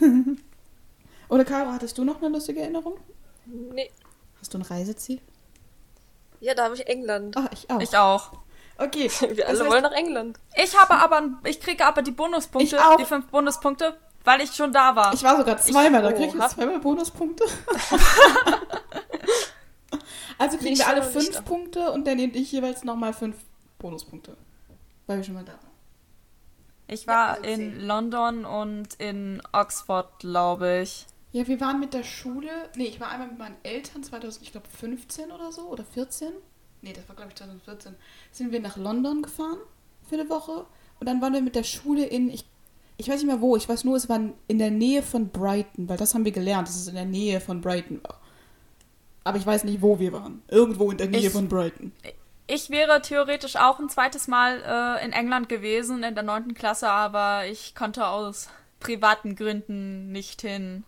Oder 1.28 1.44
Caro, 1.44 1.72
hattest 1.72 1.98
du 1.98 2.04
noch 2.04 2.18
eine 2.22 2.28
lustige 2.28 2.60
Erinnerung? 2.60 2.98
Nee. 3.44 3.90
Hast 4.40 4.54
du 4.54 4.58
ein 4.58 4.62
Reiseziel? 4.62 5.20
Ja, 6.40 6.54
da 6.54 6.64
habe 6.64 6.74
ich 6.74 6.86
England. 6.86 7.36
Ah, 7.36 7.48
ich 7.52 7.68
auch. 7.68 7.80
Ich 7.80 7.96
auch. 7.96 8.32
Okay. 8.78 9.10
Wir 9.20 9.28
das 9.36 9.46
alle 9.46 9.58
heißt, 9.60 9.70
wollen 9.70 9.82
nach 9.82 9.92
England. 9.92 10.38
Ich 10.56 10.78
habe 10.78 10.94
aber, 10.94 11.40
ich 11.44 11.60
kriege 11.60 11.84
aber 11.84 12.02
die 12.02 12.12
Bonuspunkte, 12.12 12.76
Ich 12.76 12.80
auch. 12.80 12.96
die 12.96 13.04
fünf 13.04 13.26
Bonuspunkte, 13.26 13.98
weil 14.24 14.40
ich 14.40 14.52
schon 14.52 14.72
da 14.72 14.94
war. 14.94 15.12
Ich 15.12 15.22
war 15.24 15.36
sogar 15.36 15.58
zweimal, 15.58 16.00
da 16.02 16.12
krieg 16.12 16.32
ich 16.32 16.46
zweimal 16.48 16.78
Bonuspunkte. 16.78 17.44
also 20.38 20.56
kriegen 20.56 20.72
Ich 20.72 20.78
wir 20.78 20.88
alle 20.88 21.00
nicht 21.00 21.12
fünf 21.12 21.30
da. 21.32 21.40
Punkte 21.42 21.92
und 21.92 22.06
dann 22.06 22.16
nehme 22.16 22.32
ich 22.34 22.52
jeweils 22.52 22.84
nochmal 22.84 23.12
fünf 23.12 23.36
Bonuspunkte. 23.78 24.36
Weil 25.06 25.18
wir 25.18 25.24
schon 25.24 25.34
mal 25.34 25.44
da 25.44 25.52
waren. 25.52 25.58
Ich 26.86 27.06
war 27.06 27.34
also 27.34 27.42
in. 27.50 27.80
London 27.80 28.44
und 28.44 28.94
in 28.94 29.42
Oxford, 29.52 30.18
glaube 30.20 30.80
ich. 30.82 31.06
Ja, 31.32 31.46
wir 31.46 31.60
waren 31.60 31.78
mit 31.80 31.92
der 31.92 32.04
Schule. 32.04 32.48
Nee, 32.76 32.86
ich 32.86 33.00
war 33.00 33.10
einmal 33.10 33.28
mit 33.28 33.38
meinen 33.38 33.56
Eltern 33.62 34.02
2000, 34.02 34.42
ich 34.42 34.52
glaube 34.52 34.68
15 34.68 35.30
oder 35.30 35.52
so 35.52 35.62
oder 35.68 35.84
14. 35.84 36.32
Nee, 36.80 36.92
das 36.94 37.06
war 37.08 37.16
glaube 37.16 37.30
ich 37.30 37.36
2014. 37.36 37.94
Sind 38.32 38.52
wir 38.52 38.60
nach 38.60 38.76
London 38.76 39.22
gefahren 39.22 39.58
für 40.08 40.14
eine 40.14 40.30
Woche 40.30 40.64
und 41.00 41.06
dann 41.08 41.20
waren 41.20 41.34
wir 41.34 41.42
mit 41.42 41.54
der 41.54 41.64
Schule 41.64 42.06
in 42.06 42.30
ich 42.30 42.46
ich 43.00 43.08
weiß 43.08 43.16
nicht 43.22 43.26
mehr 43.26 43.40
wo, 43.40 43.54
ich 43.56 43.68
weiß 43.68 43.84
nur, 43.84 43.96
es 43.96 44.08
war 44.08 44.18
in 44.48 44.58
der 44.58 44.72
Nähe 44.72 45.04
von 45.04 45.28
Brighton, 45.28 45.88
weil 45.88 45.96
das 45.96 46.14
haben 46.14 46.24
wir 46.24 46.32
gelernt, 46.32 46.66
dass 46.66 46.74
es 46.74 46.88
in 46.88 46.96
der 46.96 47.04
Nähe 47.04 47.40
von 47.40 47.60
Brighton 47.60 48.02
war. 48.02 48.20
Aber 49.28 49.36
ich 49.38 49.46
weiß 49.46 49.64
nicht, 49.64 49.82
wo 49.82 49.98
wir 49.98 50.12
waren. 50.12 50.42
Irgendwo 50.48 50.90
in 50.90 50.96
der 50.96 51.08
Nähe 51.08 51.26
Ich- 51.26 51.30
von 51.32 51.48
Brighton. 51.48 51.92
Ich 52.50 52.70
wäre 52.70 53.02
theoretisch 53.02 53.56
auch 53.56 53.78
ein 53.78 53.90
zweites 53.90 54.26
Mal 54.26 54.62
äh, 55.00 55.04
in 55.04 55.12
England 55.12 55.50
gewesen, 55.50 56.02
in 56.02 56.14
der 56.14 56.24
neunten 56.24 56.54
Klasse, 56.54 56.88
aber 56.90 57.44
ich 57.46 57.74
konnte 57.74 58.06
aus 58.06 58.48
privaten 58.80 59.36
Gründen 59.36 60.10
nicht 60.12 60.40
hin. 60.40 60.84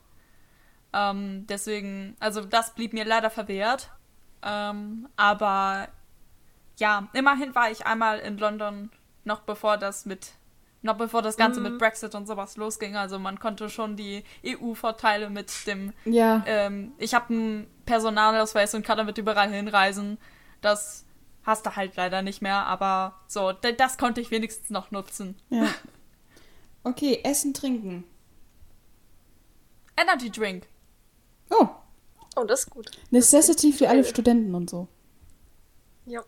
Ähm, 0.95 1.47
deswegen, 1.49 2.17
also 2.19 2.41
das 2.41 2.75
blieb 2.75 2.95
mir 2.95 3.05
leider 3.05 3.29
verwehrt. 3.29 3.91
Ähm, 4.43 5.07
aber 5.17 5.89
ja, 6.79 7.09
immerhin 7.13 7.55
war 7.55 7.71
ich 7.71 7.85
einmal 7.85 8.21
in 8.21 8.39
London, 8.39 8.91
noch 9.25 9.41
bevor 9.41 9.77
das 9.77 10.07
mit, 10.07 10.33
noch 10.81 10.97
bevor 10.97 11.21
das 11.21 11.37
Ganze 11.37 11.61
mit 11.61 11.79
Brexit 11.79 12.15
und 12.15 12.27
sowas 12.27 12.57
losging. 12.57 12.97
Also 12.97 13.19
man 13.19 13.39
konnte 13.39 13.69
schon 13.69 13.97
die 13.97 14.25
EU-Vorteile 14.47 15.29
mit 15.29 15.53
dem 15.67 15.93
Ja. 16.07 16.43
ähm, 16.47 16.93
ich 16.97 17.13
habe 17.13 17.35
einen 17.35 17.67
Personalausweis 17.91 18.75
und 18.75 18.85
kann 18.85 18.99
damit 18.99 19.19
überall 19.19 19.51
hinreisen. 19.53 20.19
Das 20.61 21.05
hast 21.43 21.67
du 21.67 21.77
halt 21.77 21.97
leider 21.97 22.23
nicht 22.23 22.41
mehr, 22.43 22.67
aber 22.67 23.21
so, 23.27 23.53
das 23.53 23.99
konnte 23.99 24.21
ich 24.21 24.31
wenigstens 24.31 24.71
noch 24.71 24.91
nutzen. 24.91 25.37
Ja. 25.51 25.67
Okay, 26.83 27.21
Essen, 27.25 27.53
Trinken. 27.53 28.05
Energy 29.99 30.31
Drink. 30.31 30.67
Oh, 31.51 31.69
Oh, 32.37 32.45
das 32.45 32.61
ist 32.61 32.71
gut. 32.71 32.91
Necessity 33.11 33.73
für 33.73 33.89
alle. 33.89 34.05
Studenten 34.05 34.55
und 34.55 34.71
so. 34.71 34.89
Ja. 36.07 36.23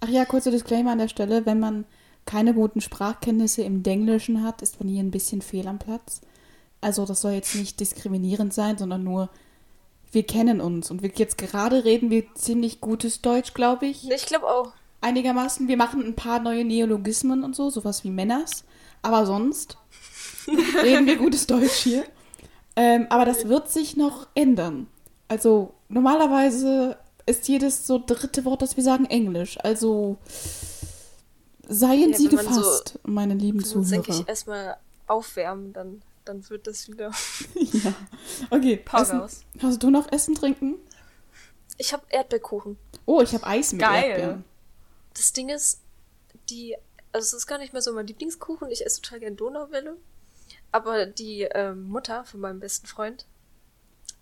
Ach 0.00 0.08
ja, 0.08 0.24
kurzer 0.24 0.50
Disclaimer 0.50 0.92
an 0.92 0.98
der 0.98 1.08
Stelle. 1.08 1.46
Wenn 1.46 1.60
man 1.60 1.84
keine 2.24 2.54
guten 2.54 2.80
Sprachkenntnisse 2.80 3.62
im 3.62 3.82
Denglischen 3.82 4.42
hat, 4.42 4.62
ist 4.62 4.80
man 4.80 4.88
hier 4.88 5.02
ein 5.02 5.10
bisschen 5.10 5.42
fehl 5.42 5.68
am 5.68 5.78
Platz. 5.78 6.20
Also 6.80 7.04
das 7.06 7.20
soll 7.20 7.32
jetzt 7.32 7.54
nicht 7.54 7.80
diskriminierend 7.80 8.52
sein, 8.54 8.78
sondern 8.78 9.04
nur, 9.04 9.30
wir 10.12 10.22
kennen 10.24 10.60
uns. 10.60 10.90
Und 10.90 11.02
wir 11.02 11.10
jetzt 11.14 11.38
gerade 11.38 11.84
reden 11.84 12.10
wir 12.10 12.34
ziemlich 12.34 12.80
gutes 12.80 13.20
Deutsch, 13.22 13.54
glaube 13.54 13.86
ich. 13.86 14.10
Ich 14.10 14.26
glaube 14.26 14.46
auch. 14.46 14.72
Einigermaßen. 15.00 15.68
Wir 15.68 15.76
machen 15.76 16.02
ein 16.04 16.16
paar 16.16 16.40
neue 16.40 16.64
Neologismen 16.64 17.44
und 17.44 17.54
so, 17.54 17.70
sowas 17.70 18.04
wie 18.04 18.10
Männers. 18.10 18.64
Aber 19.02 19.26
sonst 19.26 19.76
reden 20.82 21.06
wir 21.06 21.16
gutes 21.16 21.46
Deutsch 21.46 21.82
hier. 21.82 22.04
Ähm, 22.76 23.06
aber 23.10 23.24
das 23.24 23.48
wird 23.48 23.70
sich 23.70 23.96
noch 23.96 24.26
ändern. 24.34 24.86
Also 25.28 25.74
normalerweise 25.88 26.96
ist 27.26 27.46
jedes 27.48 27.86
so 27.86 28.02
dritte 28.04 28.44
Wort, 28.44 28.62
das 28.62 28.76
wir 28.76 28.84
sagen, 28.84 29.04
Englisch. 29.04 29.58
Also 29.62 30.16
seien 31.68 32.10
Ja, 32.12 32.16
Sie 32.16 32.28
man 32.28 32.44
so- 32.46 32.60
gefasst, 32.60 32.98
meine 33.04 33.34
lieben 33.34 33.62
wir 33.64 33.76
uns, 33.76 33.90
denke 33.90 34.06
Zuhörer. 34.06 34.22
ich, 34.22 34.28
erstmal 34.28 34.76
aufwärmen, 35.06 35.72
dann, 35.72 36.02
dann 36.28 36.48
wird 36.50 36.66
das 36.66 36.88
wieder. 36.88 37.10
ja. 37.54 37.94
Okay, 38.50 38.76
Pause 38.76 39.28
hast 39.60 39.82
du 39.82 39.90
noch 39.90 40.10
Essen, 40.12 40.34
Trinken? 40.34 40.76
Ich 41.76 41.92
habe 41.92 42.04
Erdbeerkuchen. 42.08 42.76
Oh, 43.06 43.20
ich 43.20 43.32
habe 43.34 43.46
Eis 43.46 43.72
mit 43.72 43.80
Geil. 43.80 44.04
Erdbeeren. 44.04 44.44
Das 45.14 45.32
Ding 45.32 45.48
ist, 45.48 45.80
die. 46.50 46.76
Also, 47.12 47.36
es 47.36 47.42
ist 47.42 47.46
gar 47.46 47.58
nicht 47.58 47.72
mehr 47.72 47.82
so 47.82 47.92
mein 47.92 48.06
Lieblingskuchen. 48.06 48.70
Ich 48.70 48.84
esse 48.84 49.00
total 49.00 49.20
gern 49.20 49.36
Donauwelle. 49.36 49.96
Aber 50.72 51.06
die 51.06 51.42
ähm, 51.42 51.88
Mutter 51.88 52.24
von 52.24 52.40
meinem 52.40 52.60
besten 52.60 52.86
Freund, 52.86 53.26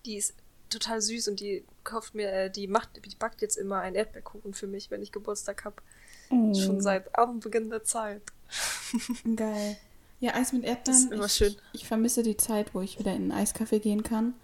die 0.04 0.16
ist 0.16 0.34
total 0.70 1.00
süß 1.00 1.28
und 1.28 1.40
die 1.40 1.64
kauft 1.82 2.14
mir, 2.14 2.30
äh, 2.30 2.50
die 2.50 2.68
macht, 2.68 2.90
die 3.04 3.16
backt 3.16 3.42
jetzt 3.42 3.56
immer 3.56 3.80
einen 3.80 3.96
Erdbeerkuchen 3.96 4.54
für 4.54 4.66
mich, 4.66 4.90
wenn 4.90 5.02
ich 5.02 5.12
Geburtstag 5.12 5.64
habe. 5.64 5.76
Oh, 6.30 6.54
Schon 6.54 6.80
seit 6.80 7.16
Anbeginn 7.18 7.70
der 7.70 7.84
Zeit. 7.84 8.22
Geil. 9.36 9.76
Ja, 10.20 10.35
Eis 10.35 10.52
mit 10.52 10.64
Erdbeeren. 10.64 10.85
Das 10.85 10.99
ist 10.99 11.12
immer 11.12 11.26
ich, 11.26 11.32
schön. 11.32 11.56
Ich 11.73 11.87
vermisse 11.87 12.23
die 12.23 12.37
Zeit, 12.37 12.75
wo 12.75 12.80
ich 12.80 12.99
wieder 12.99 13.12
in 13.12 13.30
einen 13.30 13.46
Eiscafé 13.46 13.78
gehen 13.78 14.02
kann. 14.02 14.35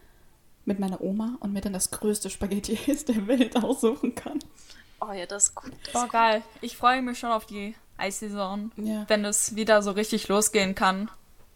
Mit 0.65 0.79
meiner 0.79 1.01
Oma 1.01 1.39
und 1.41 1.53
mir 1.53 1.61
dann 1.61 1.73
das 1.73 1.91
größte 1.91 2.31
Spaghetti-Eis 2.31 3.05
der 3.07 3.27
Welt 3.27 3.57
aussuchen 3.57 4.15
kann. 4.15 4.39
Oh 5.01 5.13
ja, 5.13 5.27
das 5.27 5.49
ist 5.49 5.55
gut. 5.55 5.73
Das 5.85 5.93
Boah, 5.93 6.05
ist 6.05 6.13
geil. 6.13 6.43
Ich 6.61 6.77
freue 6.77 7.03
mich 7.03 7.19
schon 7.19 7.33
auf 7.33 7.47
die 7.47 7.75
Eissaison. 7.97 8.71
Ja. 8.77 9.05
Wenn 9.09 9.25
es 9.25 9.57
wieder 9.57 9.83
so 9.83 9.91
richtig 9.93 10.29
losgehen 10.29 10.75
kann. 10.75 11.11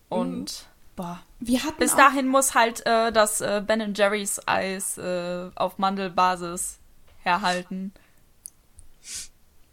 Und 0.09 0.67
boah. 0.97 1.21
Wir 1.39 1.63
hatten 1.63 1.79
Bis 1.79 1.95
dahin 1.95 2.27
muss 2.27 2.55
halt 2.55 2.85
äh, 2.87 3.13
das 3.13 3.41
äh, 3.41 3.63
Ben 3.65 3.95
Jerry's 3.95 4.41
Eis 4.47 4.99
äh, 4.99 5.51
auf 5.55 5.79
Mandelbasis 5.79 6.79
herhalten. 7.23 7.93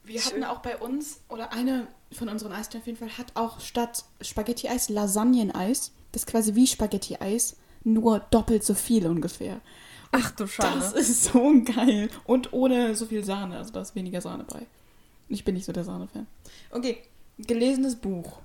wir 0.04 0.24
hatten 0.24 0.44
auch 0.44 0.60
bei 0.60 0.78
uns, 0.78 1.22
oder 1.30 1.52
eine 1.54 1.88
von 2.14 2.30
unseren 2.30 2.52
Eisstellen 2.52 2.82
auf 2.82 2.88
jeden 2.88 3.00
Fall, 3.00 3.18
hat 3.18 3.28
auch 3.36 3.60
statt 3.60 4.06
Spaghetti-Eis 4.22 4.90
Lasagnen-Eis. 4.90 5.92
Das 6.12 6.24
ist 6.24 6.28
quasi 6.28 6.56
wie 6.56 6.68
Spaghetti-Eis, 6.68 7.56
nur 7.84 8.20
doppelt 8.20 8.64
so 8.64 8.74
viel 8.74 9.08
ungefähr. 9.08 9.62
Ach 10.12 10.32
du 10.32 10.46
Schande. 10.46 10.80
Das 10.80 10.94
ist 10.94 11.24
so 11.26 11.52
geil. 11.66 12.10
Und 12.26 12.54
ohne 12.54 12.96
so 12.96 13.06
viel 13.08 13.24
Sahne, 13.24 13.58
also 13.58 13.72
da 13.74 13.82
ist 13.82 13.96
weniger 13.96 14.22
Sahne 14.22 14.44
bei. 14.44 14.68
Ich 15.28 15.44
bin 15.44 15.56
nicht 15.56 15.66
so 15.66 15.72
der 15.72 15.84
Sahne-Fan. 15.84 16.28
Okay, 16.72 17.02
gelesenes 17.40 17.96
Buch. 17.96 18.40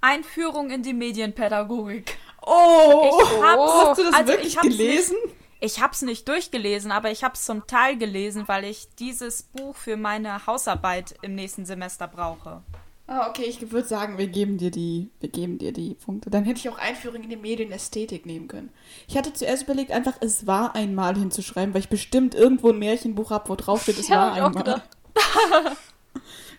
Einführung 0.00 0.70
in 0.70 0.82
die 0.82 0.92
Medienpädagogik. 0.92 2.18
Oh! 2.44 3.20
Ich 3.22 3.42
hab's- 3.42 3.72
Hast 3.88 3.98
du 4.00 4.04
das 4.04 4.14
also 4.14 4.32
wirklich 4.32 4.58
gelesen? 4.60 5.16
Ich 5.64 5.80
habe 5.80 5.92
es 5.92 6.02
nicht 6.02 6.26
durchgelesen, 6.26 6.90
aber 6.90 7.12
ich 7.12 7.22
habe 7.22 7.34
es 7.34 7.44
zum 7.44 7.68
Teil 7.68 7.96
gelesen, 7.96 8.48
weil 8.48 8.64
ich 8.64 8.88
dieses 8.98 9.44
Buch 9.44 9.76
für 9.76 9.96
meine 9.96 10.44
Hausarbeit 10.44 11.14
im 11.22 11.36
nächsten 11.36 11.64
Semester 11.64 12.08
brauche. 12.08 12.64
Ah, 13.06 13.28
okay, 13.28 13.44
ich 13.44 13.70
würde 13.70 13.86
sagen, 13.86 14.18
wir 14.18 14.26
geben 14.26 14.58
dir 14.58 14.72
die, 14.72 15.10
wir 15.20 15.28
geben 15.28 15.58
dir 15.58 15.72
die 15.72 15.94
Punkte. 15.94 16.30
Dann 16.30 16.44
hätte 16.44 16.58
ich 16.58 16.68
auch 16.68 16.78
Einführung 16.78 17.22
in 17.22 17.30
die 17.30 17.36
Medienästhetik 17.36 18.26
nehmen 18.26 18.48
können. 18.48 18.70
Ich 19.06 19.16
hatte 19.16 19.32
zuerst 19.34 19.62
überlegt, 19.62 19.92
einfach 19.92 20.14
es 20.20 20.48
war 20.48 20.74
einmal 20.74 21.16
hinzuschreiben, 21.16 21.72
weil 21.74 21.82
ich 21.82 21.88
bestimmt 21.88 22.34
irgendwo 22.34 22.70
ein 22.70 22.80
Märchenbuch 22.80 23.30
habe, 23.30 23.48
wo 23.48 23.54
drauf 23.54 23.84
steht, 23.84 23.98
es 24.00 24.08
Ja, 24.08 24.16
war 24.16 24.30
hab 24.30 24.36
ich 24.36 24.42
auch 24.42 24.46
einmal. 24.46 24.82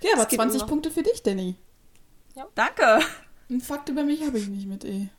ja, 0.01 0.11
aber 0.13 0.21
Das 0.21 0.27
geht 0.29 0.39
20 0.39 0.61
immer. 0.61 0.69
Punkte 0.69 0.91
für 0.91 1.03
dich, 1.03 1.21
Danny. 1.21 1.55
Danke. 2.55 2.99
Ein 3.49 3.59
Fakt 3.59 3.89
über 3.89 4.03
mich 4.03 4.25
habe 4.25 4.39
ich 4.39 4.47
nicht 4.47 4.65
mit 4.65 4.85
E. 4.85 5.09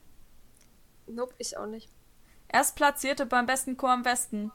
Nope, 1.06 1.34
ich 1.36 1.58
auch 1.58 1.66
nicht. 1.66 1.90
Erstplatzierte 2.54 3.26
beim 3.26 3.46
besten 3.46 3.76
Chor 3.76 3.90
am 3.90 4.04
Westen. 4.04 4.52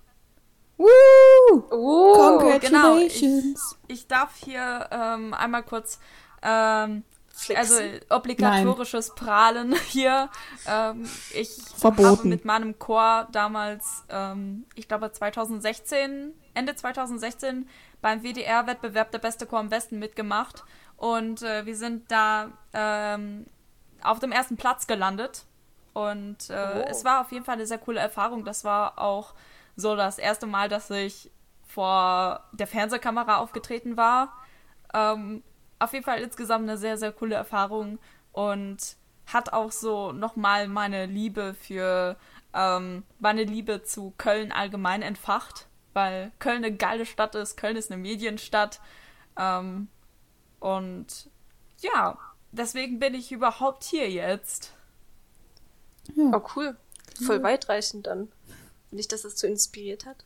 Woo! 0.77 0.87
Oh, 1.69 2.13
Congratulations! 2.15 3.77
Ich 3.87 4.07
darf 4.07 4.37
hier 4.37 4.87
ähm, 4.89 5.33
einmal 5.33 5.63
kurz 5.63 5.99
ähm, 6.41 7.03
also 7.53 7.75
obligatorisches 8.09 9.15
Prahlen 9.15 9.75
hier. 9.87 10.29
Ähm, 10.65 11.09
ich 11.33 11.49
Verboten. 11.75 12.07
habe 12.07 12.27
mit 12.29 12.45
meinem 12.45 12.79
Chor 12.79 13.27
damals, 13.33 14.05
ähm, 14.07 14.65
ich 14.75 14.87
glaube 14.87 15.11
2016, 15.11 16.33
Ende 16.53 16.75
2016 16.75 17.67
beim 18.01 18.23
WDR-Wettbewerb 18.23 19.11
der 19.11 19.19
beste 19.19 19.45
Chor 19.45 19.59
im 19.59 19.71
Westen 19.71 19.99
mitgemacht 19.99 20.63
und 20.95 21.41
äh, 21.41 21.65
wir 21.65 21.75
sind 21.75 22.09
da 22.09 22.51
ähm, 22.71 23.45
auf 24.01 24.19
dem 24.19 24.31
ersten 24.31 24.55
Platz 24.55 24.87
gelandet 24.87 25.43
und 26.07 26.49
äh, 26.49 26.53
Oh. 26.53 26.85
es 26.89 27.03
war 27.05 27.21
auf 27.21 27.31
jeden 27.31 27.45
Fall 27.45 27.55
eine 27.55 27.65
sehr 27.65 27.77
coole 27.77 27.99
Erfahrung. 27.99 28.45
Das 28.45 28.63
war 28.63 28.99
auch 28.99 29.33
so 29.75 29.95
das 29.95 30.17
erste 30.17 30.45
Mal, 30.47 30.69
dass 30.69 30.89
ich 30.89 31.31
vor 31.67 32.43
der 32.51 32.67
Fernsehkamera 32.67 33.37
aufgetreten 33.37 33.97
war. 33.97 34.33
Ähm, 34.93 35.43
auf 35.79 35.93
jeden 35.93 36.05
Fall 36.05 36.19
insgesamt 36.21 36.63
eine 36.67 36.77
sehr, 36.77 36.97
sehr 36.97 37.11
coole 37.11 37.35
Erfahrung 37.35 37.99
und 38.31 38.97
hat 39.27 39.53
auch 39.53 39.71
so 39.71 40.11
nochmal 40.11 40.67
meine 40.67 41.05
Liebe 41.05 41.53
für, 41.53 42.17
ähm, 42.53 43.03
meine 43.19 43.43
Liebe 43.43 43.83
zu 43.83 44.13
Köln 44.17 44.51
allgemein 44.51 45.01
entfacht, 45.01 45.67
weil 45.93 46.31
Köln 46.39 46.63
eine 46.63 46.75
geile 46.75 47.05
Stadt 47.05 47.35
ist, 47.35 47.55
Köln 47.55 47.77
ist 47.77 47.91
eine 47.91 48.01
Medienstadt 48.01 48.81
ähm, 49.37 49.87
und 50.59 51.29
ja, 51.79 52.17
deswegen 52.51 52.99
bin 52.99 53.13
ich 53.13 53.31
überhaupt 53.31 53.83
hier 53.83 54.09
jetzt. 54.09 54.73
Ja. 56.15 56.31
Oh, 56.35 56.41
cool. 56.55 56.77
Voll 57.25 57.43
weitreichend 57.43 58.07
dann. 58.07 58.29
Nicht, 58.91 59.11
dass 59.11 59.23
es 59.23 59.35
zu 59.35 59.47
inspiriert 59.47 60.05
hat. 60.05 60.25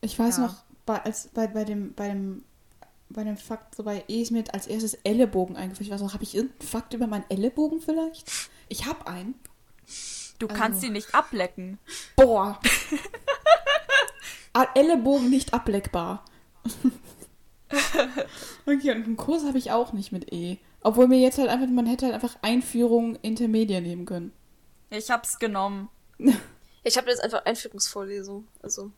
Ich 0.00 0.18
weiß 0.18 0.36
Ja. 0.36 0.42
noch, 0.46 0.56
bei, 0.86 1.00
als, 1.02 1.28
bei, 1.28 1.46
bei, 1.46 1.64
dem, 1.64 1.94
bei, 1.94 2.08
dem, 2.08 2.44
bei 3.08 3.24
dem 3.24 3.36
Fakt, 3.36 3.74
so 3.74 3.82
bei 3.84 4.04
E 4.08 4.22
ist 4.22 4.30
mir 4.30 4.44
als 4.52 4.66
erstes 4.66 4.94
Ellenbogen 5.02 5.56
eingefallen. 5.56 5.86
Ich 5.86 5.92
weiß 5.92 6.00
noch, 6.02 6.12
habe 6.14 6.24
ich 6.24 6.34
irgendeinen 6.34 6.68
Fakt 6.68 6.92
über 6.94 7.06
meinen 7.06 7.24
Ellenbogen 7.30 7.80
vielleicht? 7.80 8.30
Ich 8.68 8.86
habe 8.86 9.06
einen. 9.06 9.34
Du 10.38 10.46
Also- 10.46 10.60
kannst 10.60 10.80
sie 10.82 10.90
nicht 10.90 11.14
ablecken. 11.14 11.78
Boah. 12.16 12.60
Ah, 14.56 14.68
Ellenbogen 14.76 15.30
nicht 15.30 15.52
ableckbar. 15.52 16.24
okay, 18.66 18.90
und 18.92 19.04
einen 19.04 19.16
Kurs 19.16 19.44
habe 19.44 19.58
ich 19.58 19.72
auch 19.72 19.92
nicht 19.92 20.12
mit 20.12 20.32
E. 20.32 20.58
Obwohl 20.84 21.08
mir 21.08 21.18
jetzt 21.18 21.38
halt 21.38 21.48
einfach, 21.48 21.66
man 21.66 21.86
hätte 21.86 22.04
halt 22.06 22.14
einfach 22.14 22.36
Einführung 22.42 23.16
Intermedia 23.16 23.80
nehmen 23.80 24.06
können. 24.06 24.32
Ich 24.90 25.10
hab's 25.10 25.38
genommen. 25.38 25.88
Ich 26.86 26.98
habe 26.98 27.08
jetzt 27.08 27.20
einfach 27.24 27.46
Einführungsvorlesung. 27.46 28.46
Also, 28.62 28.90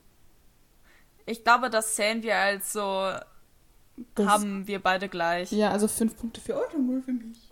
Ich 1.25 1.45
glaube, 1.45 1.69
das 1.69 1.95
zählen 1.95 2.21
wir 2.21 2.35
als 2.35 2.73
so, 2.73 3.13
Das, 4.15 4.27
haben 4.27 4.67
wir 4.67 4.83
beide 4.83 5.07
gleich. 5.07 5.53
Ja, 5.53 5.71
also 5.71 5.87
fünf 5.87 6.17
Punkte 6.17 6.41
für 6.41 6.57
euch 6.57 6.73
und 6.73 6.85
null 6.85 7.01
für 7.01 7.13
mich. 7.13 7.49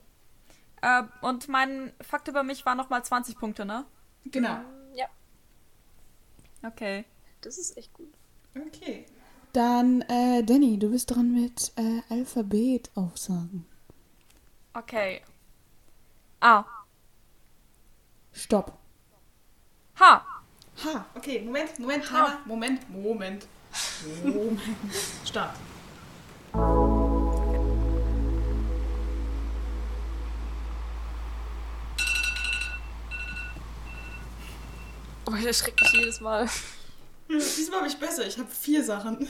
Äh, 0.82 1.04
und 1.22 1.48
mein 1.48 1.94
Fakt 2.02 2.28
über 2.28 2.44
mich 2.44 2.66
war 2.66 2.76
nochmal 2.76 3.02
20 3.02 3.38
Punkte, 3.40 3.64
ne? 3.64 3.86
Genau. 4.26 4.60
ja, 4.94 5.08
Okay. 6.64 7.06
das 7.40 7.58
ist 7.58 7.78
echt 7.78 7.94
gut. 7.94 8.14
Okay. 8.68 9.06
Dann, 9.54 10.02
äh, 10.02 10.44
Danny, 10.44 10.78
du 10.78 10.90
bist 10.90 11.12
dran 11.12 11.32
mit 11.32 11.72
äh, 11.78 12.02
Alphabet 12.10 12.92
aufsagen. 12.96 13.66
Okay. 14.78 15.22
A. 16.42 16.66
Stopp. 18.34 18.78
H. 19.98 20.22
Ha, 20.84 21.06
okay, 21.16 21.40
Moment, 21.40 21.80
Moment, 21.80 22.04
Ha. 22.12 22.26
Timer, 22.26 22.40
Moment, 22.46 22.90
Moment. 22.90 23.48
Moment. 24.24 24.60
Start. 25.24 25.56
Oh, 35.26 35.36
ich 35.40 35.46
erschrecke 35.46 35.84
mich 35.84 35.94
jedes 35.94 36.20
Mal. 36.22 36.50
Diesmal 37.30 37.80
habe 37.80 37.88
ich 37.88 37.98
besser, 37.98 38.28
ich 38.28 38.38
habe 38.38 38.50
vier 38.50 38.84
Sachen. 38.84 39.28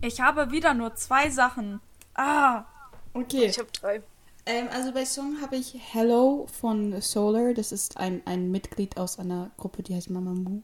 Ich 0.00 0.20
habe 0.20 0.50
wieder 0.52 0.72
nur 0.74 0.94
zwei 0.94 1.28
Sachen. 1.30 1.80
Ah. 2.14 2.64
Okay, 3.12 3.46
Ich 3.46 3.58
habe 3.58 3.68
drei. 3.72 4.02
Ähm, 4.46 4.68
also 4.72 4.92
bei 4.92 5.04
Song 5.06 5.40
habe 5.40 5.56
ich 5.56 5.74
Hello 5.92 6.46
von 6.60 7.00
Solar. 7.00 7.54
Das 7.54 7.72
ist 7.72 7.96
ein, 7.96 8.22
ein 8.26 8.50
Mitglied 8.50 8.96
aus 8.98 9.18
einer 9.18 9.50
Gruppe, 9.56 9.82
die 9.82 9.94
heißt 9.94 10.10
Mamamoo. 10.10 10.62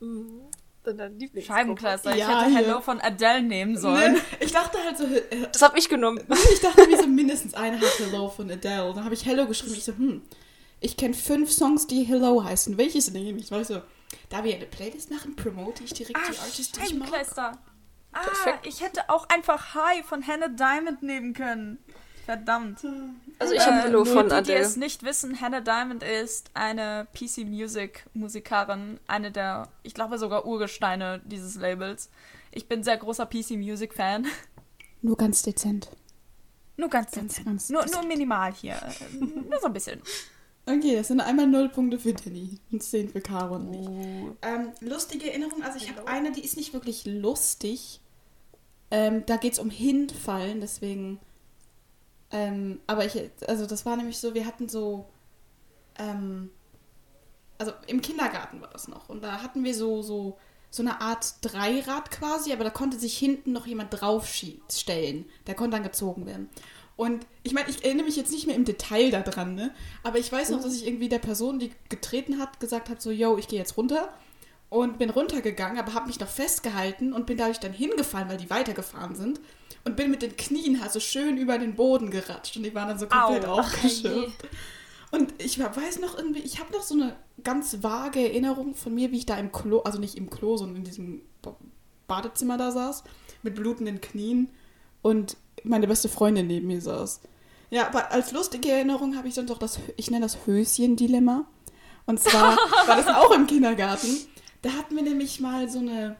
Mhm. 0.00 0.40
Dann 0.82 0.96
dein 0.96 1.18
Lieblingsgruppe. 1.18 1.58
Scheibenkleister. 1.60 2.12
Ich 2.12 2.18
Ja, 2.20 2.42
hätte. 2.42 2.54
Hello 2.56 2.80
von 2.80 3.00
Adele 3.00 3.42
nehmen 3.42 3.76
sollen. 3.76 4.14
Ne? 4.14 4.20
Ich 4.40 4.52
dachte 4.52 4.78
halt 4.82 4.96
so, 4.96 5.04
äh, 5.04 5.48
Das 5.52 5.60
habe 5.60 5.78
ich 5.78 5.90
genommen. 5.90 6.18
ich 6.54 6.60
dachte 6.60 6.88
wie 6.88 6.96
so 6.96 7.06
mindestens 7.06 7.52
eine 7.52 7.78
hat 7.78 7.98
Hello 7.98 8.30
von 8.30 8.50
Adele. 8.50 8.92
Dann 8.94 9.04
habe 9.04 9.12
ich 9.14 9.26
Hello 9.26 9.46
geschrieben. 9.46 9.74
Ich 9.74 9.84
so, 9.84 9.92
hm, 9.92 10.22
ich 10.80 10.96
kenne 10.96 11.12
fünf 11.12 11.52
Songs, 11.52 11.86
die 11.86 12.04
Hello 12.04 12.42
heißen. 12.42 12.78
Welches 12.78 13.10
nehme 13.10 13.38
ich? 13.38 13.50
Weißt 13.50 13.68
du, 13.68 13.82
da 14.30 14.42
wir 14.42 14.54
eine 14.54 14.64
Playlist 14.64 15.10
machen, 15.10 15.36
promote 15.36 15.84
ich 15.84 15.92
direkt 15.92 16.16
Ah, 16.16 16.30
die 16.32 16.38
Artists, 16.38 16.72
die 16.72 16.80
ich 16.80 16.94
mag. 16.94 17.08
Scheibenkleister. 17.08 17.58
Ah, 18.12 18.20
Perfekt. 18.22 18.66
ich 18.66 18.80
hätte 18.80 19.08
auch 19.10 19.28
einfach 19.28 19.74
High 19.74 20.04
von 20.06 20.26
Hannah 20.26 20.48
Diamond 20.48 21.02
nehmen 21.02 21.34
können. 21.34 21.78
Verdammt. 22.30 22.78
Also 23.40 23.54
ich 23.54 23.60
habe 23.66 23.78
Äh, 23.78 23.82
Hello 23.82 24.04
von 24.04 24.24
die, 24.24 24.28
die 24.28 24.34
Adele. 24.36 24.58
es 24.60 24.76
nicht 24.76 25.02
wissen, 25.02 25.40
Hannah 25.40 25.60
Diamond 25.60 26.04
ist 26.04 26.50
eine 26.54 27.08
PC 27.12 27.38
Music 27.44 28.06
Musikerin, 28.14 29.00
eine 29.08 29.32
der, 29.32 29.68
ich 29.82 29.94
glaube 29.94 30.16
sogar 30.16 30.46
Urgesteine 30.46 31.20
dieses 31.24 31.56
Labels. 31.56 32.08
Ich 32.52 32.68
bin 32.68 32.84
sehr 32.84 32.98
großer 32.98 33.26
PC 33.26 33.56
Music 33.56 33.94
Fan. 33.94 34.28
Nur 35.02 35.16
ganz 35.16 35.42
dezent. 35.42 35.88
Nur 36.76 36.88
ganz, 36.88 37.10
Ganz, 37.10 37.28
dezent. 37.34 37.46
ganz 37.46 37.68
nur, 37.68 37.82
dezent. 37.82 38.00
nur 38.00 38.08
minimal 38.08 38.52
hier. 38.52 38.76
Nur 39.18 39.58
so 39.60 39.66
ein 39.66 39.72
bisschen. 39.72 40.00
Okay, 40.66 40.94
das 40.94 41.08
sind 41.08 41.20
einmal 41.20 41.48
null 41.48 41.68
Punkte 41.68 41.98
für 41.98 42.12
Danny 42.12 42.58
und 42.70 42.80
10 42.80 43.08
für 43.08 43.20
Caro 43.20 43.56
und 43.56 43.70
mich. 43.70 43.80
Oh. 43.88 44.36
Ähm, 44.42 44.70
lustige 44.80 45.28
Erinnerung, 45.30 45.62
also 45.64 45.78
ich 45.78 45.88
habe 45.90 46.06
eine, 46.06 46.30
die 46.30 46.44
ist 46.44 46.56
nicht 46.56 46.72
wirklich 46.74 47.04
lustig. 47.06 48.00
Ähm, 48.92 49.24
da 49.26 49.36
geht 49.36 49.54
es 49.54 49.58
um 49.58 49.70
Hinfallen, 49.70 50.60
deswegen. 50.60 51.18
Ähm, 52.32 52.80
aber 52.86 53.04
ich, 53.04 53.18
also 53.46 53.66
das 53.66 53.84
war 53.86 53.96
nämlich 53.96 54.18
so, 54.18 54.34
wir 54.34 54.46
hatten 54.46 54.68
so, 54.68 55.06
ähm, 55.98 56.50
also 57.58 57.72
im 57.86 58.00
Kindergarten 58.00 58.60
war 58.60 58.70
das 58.70 58.88
noch. 58.88 59.08
Und 59.08 59.22
da 59.22 59.42
hatten 59.42 59.64
wir 59.64 59.74
so, 59.74 60.02
so, 60.02 60.38
so 60.70 60.82
eine 60.82 61.00
Art 61.00 61.34
Dreirad 61.42 62.10
quasi, 62.10 62.52
aber 62.52 62.64
da 62.64 62.70
konnte 62.70 62.98
sich 62.98 63.18
hinten 63.18 63.52
noch 63.52 63.66
jemand 63.66 64.00
draufstellen. 64.00 65.26
Der 65.46 65.54
konnte 65.54 65.76
dann 65.76 65.82
gezogen 65.82 66.26
werden. 66.26 66.48
Und 66.96 67.26
ich 67.42 67.54
meine, 67.54 67.68
ich 67.70 67.82
erinnere 67.82 68.06
mich 68.06 68.16
jetzt 68.16 68.30
nicht 68.30 68.46
mehr 68.46 68.56
im 68.56 68.66
Detail 68.66 69.10
daran, 69.10 69.54
ne? 69.54 69.74
Aber 70.02 70.18
ich 70.18 70.30
weiß 70.30 70.50
noch, 70.50 70.62
dass 70.62 70.74
ich 70.74 70.86
irgendwie 70.86 71.08
der 71.08 71.18
Person, 71.18 71.58
die 71.58 71.72
getreten 71.88 72.38
hat, 72.38 72.60
gesagt 72.60 72.90
habe, 72.90 73.00
so, 73.00 73.10
yo, 73.10 73.38
ich 73.38 73.48
gehe 73.48 73.58
jetzt 73.58 73.76
runter. 73.76 74.12
Und 74.68 74.98
bin 74.98 75.10
runtergegangen, 75.10 75.78
aber 75.78 75.94
habe 75.94 76.06
mich 76.06 76.20
noch 76.20 76.28
festgehalten 76.28 77.12
und 77.12 77.26
bin 77.26 77.38
dadurch 77.38 77.58
dann 77.58 77.72
hingefallen, 77.72 78.28
weil 78.28 78.36
die 78.36 78.50
weitergefahren 78.50 79.16
sind. 79.16 79.40
Und 79.84 79.96
bin 79.96 80.10
mit 80.10 80.22
den 80.22 80.36
Knien 80.36 80.80
halt 80.80 80.92
so 80.92 81.00
schön 81.00 81.36
über 81.38 81.58
den 81.58 81.74
Boden 81.74 82.10
geratscht. 82.10 82.56
Und 82.56 82.64
die 82.64 82.74
waren 82.74 82.88
dann 82.88 82.98
so 82.98 83.06
komplett 83.06 83.46
Au. 83.46 83.60
aufgeschürft. 83.60 84.36
Und 85.10 85.32
ich 85.38 85.58
weiß 85.58 85.98
noch 86.00 86.16
irgendwie, 86.16 86.40
ich 86.40 86.60
habe 86.60 86.72
noch 86.72 86.82
so 86.82 86.94
eine 86.94 87.16
ganz 87.42 87.82
vage 87.82 88.20
Erinnerung 88.20 88.74
von 88.74 88.94
mir, 88.94 89.10
wie 89.10 89.16
ich 89.18 89.26
da 89.26 89.36
im 89.38 89.50
Klo, 89.52 89.80
also 89.80 89.98
nicht 89.98 90.16
im 90.16 90.30
Klo, 90.30 90.56
sondern 90.56 90.76
in 90.76 90.84
diesem 90.84 91.22
Ba- 91.42 91.56
Badezimmer 92.06 92.58
da 92.58 92.70
saß, 92.70 93.02
mit 93.42 93.54
blutenden 93.56 94.00
Knien 94.00 94.50
und 95.02 95.36
meine 95.64 95.88
beste 95.88 96.08
Freundin 96.08 96.46
neben 96.46 96.66
mir 96.68 96.80
saß. 96.80 97.20
Ja, 97.70 97.86
aber 97.86 98.12
als 98.12 98.32
lustige 98.32 98.70
Erinnerung 98.70 99.16
habe 99.16 99.28
ich 99.28 99.34
sonst 99.34 99.50
auch 99.50 99.58
das, 99.58 99.78
ich 99.96 100.10
nenne 100.10 100.24
das 100.26 100.46
Höschen-Dilemma. 100.46 101.46
Und 102.06 102.20
zwar 102.20 102.56
war 102.86 102.96
das 102.96 103.06
auch 103.08 103.30
im 103.32 103.46
Kindergarten. 103.46 104.08
Da 104.62 104.70
hatten 104.72 104.94
wir 104.94 105.02
nämlich 105.02 105.40
mal 105.40 105.68
so 105.68 105.78
eine, 105.78 106.16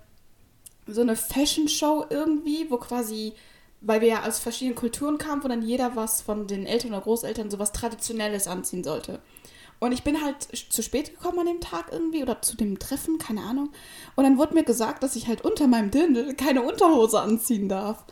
so 0.86 1.00
eine 1.02 1.14
Fashion-Show 1.16 2.06
irgendwie, 2.10 2.70
wo 2.70 2.76
quasi, 2.78 3.34
weil 3.80 4.00
wir 4.00 4.08
ja 4.08 4.26
aus 4.26 4.38
verschiedenen 4.38 4.76
Kulturen 4.76 5.18
kamen, 5.18 5.42
wo 5.42 5.48
dann 5.48 5.62
jeder 5.62 5.96
was 5.96 6.22
von 6.22 6.46
den 6.46 6.66
Eltern 6.66 6.92
oder 6.92 7.00
Großeltern 7.00 7.50
sowas 7.50 7.72
Traditionelles 7.72 8.46
anziehen 8.46 8.84
sollte. 8.84 9.20
Und 9.78 9.92
ich 9.92 10.02
bin 10.02 10.22
halt 10.22 10.36
zu 10.42 10.82
spät 10.82 11.14
gekommen 11.14 11.38
an 11.38 11.46
dem 11.46 11.60
Tag 11.60 11.86
irgendwie 11.90 12.22
oder 12.22 12.42
zu 12.42 12.54
dem 12.56 12.78
Treffen, 12.78 13.18
keine 13.18 13.42
Ahnung. 13.42 13.70
Und 14.14 14.24
dann 14.24 14.36
wurde 14.36 14.54
mir 14.54 14.62
gesagt, 14.64 15.02
dass 15.02 15.16
ich 15.16 15.26
halt 15.26 15.42
unter 15.42 15.66
meinem 15.66 15.90
Dirndl 15.90 16.34
keine 16.34 16.62
Unterhose 16.62 17.18
anziehen 17.18 17.68
darf. 17.68 18.04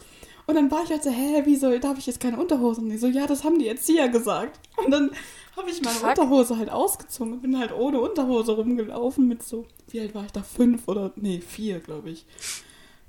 Und 0.47 0.55
dann 0.55 0.71
war 0.71 0.83
ich 0.83 0.89
halt 0.89 1.03
so, 1.03 1.11
hä, 1.11 1.43
wieso 1.45 1.79
darf 1.79 1.99
ich 1.99 2.07
jetzt 2.07 2.21
keine 2.21 2.39
Unterhose? 2.39 2.81
Und 2.81 2.89
die 2.89 2.97
so, 2.97 3.07
ja, 3.07 3.27
das 3.27 3.45
haben 3.45 3.59
die 3.59 3.69
Erzieher 3.69 4.09
gesagt. 4.09 4.59
Und 4.83 4.91
dann 4.91 5.11
habe 5.59 5.69
ich 5.69 5.83
meine 5.83 5.99
Fuck. 5.99 6.09
Unterhose 6.09 6.57
halt 6.57 6.71
ausgezogen 6.71 7.35
und 7.35 7.43
bin 7.43 7.59
halt 7.59 7.73
ohne 7.73 8.01
Unterhose 8.01 8.53
rumgelaufen 8.53 9.29
mit 9.29 9.43
so, 9.43 9.67
wie 9.91 10.01
alt 10.01 10.15
war 10.15 10.25
ich 10.25 10.33
da? 10.33 10.43
Fünf 10.43 10.89
oder, 10.89 11.13
nee, 11.17 11.43
vier, 11.43 11.81
glaube 11.81 12.09
ich. 12.09 12.25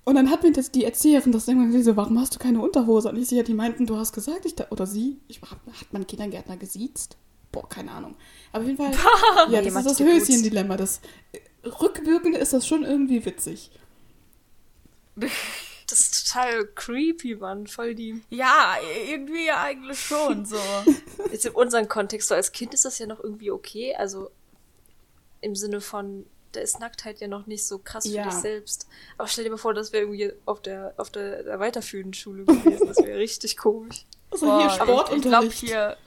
Und 0.10 0.16
dann 0.16 0.32
hat 0.32 0.42
mir 0.42 0.52
das 0.52 0.72
die 0.72 0.86
Erzieherin 0.86 1.32
das 1.32 1.48
irgendwann 1.48 1.84
so, 1.84 1.96
warum 1.96 2.20
hast 2.20 2.34
du 2.34 2.40
keine 2.40 2.62
Unterhose? 2.62 3.10
Und 3.10 3.18
ich 3.18 3.30
ja, 3.30 3.44
die 3.44 3.54
meinten, 3.54 3.86
du 3.86 3.96
hast 3.96 4.12
gesagt, 4.12 4.44
ich 4.44 4.56
da, 4.56 4.66
oder 4.72 4.88
sie, 4.88 5.20
ich, 5.28 5.40
hab, 5.44 5.52
hat 5.52 5.94
man 5.94 6.08
Kindergärtner 6.08 6.58
gesiezt? 6.58 7.16
Boah, 7.52 7.70
keine 7.70 7.92
Ahnung. 7.92 8.16
Aber 8.52 8.64
auf 8.64 8.68
jeden 8.68 8.78
Fall, 8.78 8.92
ja, 9.52 9.62
das 9.62 9.76
ist 9.76 9.86
das. 9.86 10.00
Höschen-Dilemma. 10.00 10.78
Das, 10.78 11.02
äh, 11.32 11.68
rückwirkend 11.68 12.36
ist 12.36 12.54
das 12.54 12.66
schon 12.66 12.84
irgendwie 12.84 13.24
witzig. 13.24 13.70
Das 15.88 16.02
ist 16.02 16.28
total 16.28 16.68
creepy, 16.68 17.36
Mann. 17.38 17.66
Voll 17.66 17.96
die. 17.96 18.22
Ja, 18.30 18.76
irgendwie 19.10 19.48
ja 19.48 19.64
eigentlich 19.64 20.00
schon 20.00 20.46
so. 20.46 20.60
Jetzt 21.32 21.48
in 21.48 21.54
unserem 21.54 21.88
Kontext, 21.88 22.28
so 22.28 22.36
als 22.36 22.52
Kind 22.52 22.76
ist 22.76 22.86
das 22.86 23.00
ja 23.00 23.08
noch 23.08 23.24
irgendwie 23.24 23.50
okay. 23.50 23.96
Also 23.96 24.30
im 25.42 25.56
Sinne 25.56 25.82
von, 25.82 26.28
da 26.52 26.60
ist 26.62 26.80
Nacktheit 26.80 27.20
ja 27.20 27.28
noch 27.28 27.46
nicht 27.48 27.66
so 27.66 27.80
krass 27.80 28.06
Ja. 28.06 28.24
für 28.24 28.30
dich 28.30 28.40
selbst. 28.40 28.88
Aber 29.18 29.28
stell 29.28 29.44
dir 29.44 29.52
mal 29.52 29.58
vor, 29.58 29.74
das 29.74 29.92
wäre 29.94 30.04
irgendwie 30.04 30.32
auf 30.46 30.62
der, 30.62 30.94
auf 30.98 31.10
der, 31.10 31.44
der 31.44 31.60
weiterführenden 31.60 32.14
Schule 32.14 32.46
gewesen. 32.46 32.88
Das 32.88 32.98
wäre 32.98 33.18
richtig 33.20 33.58
komisch. 33.58 34.06
Also 34.32 34.46
Boah, 34.48 34.60
hier 34.60 34.68
ich 34.68 34.76
glaube 34.76 34.92
Sportunterricht. 35.06 35.60
hier. 35.60 35.98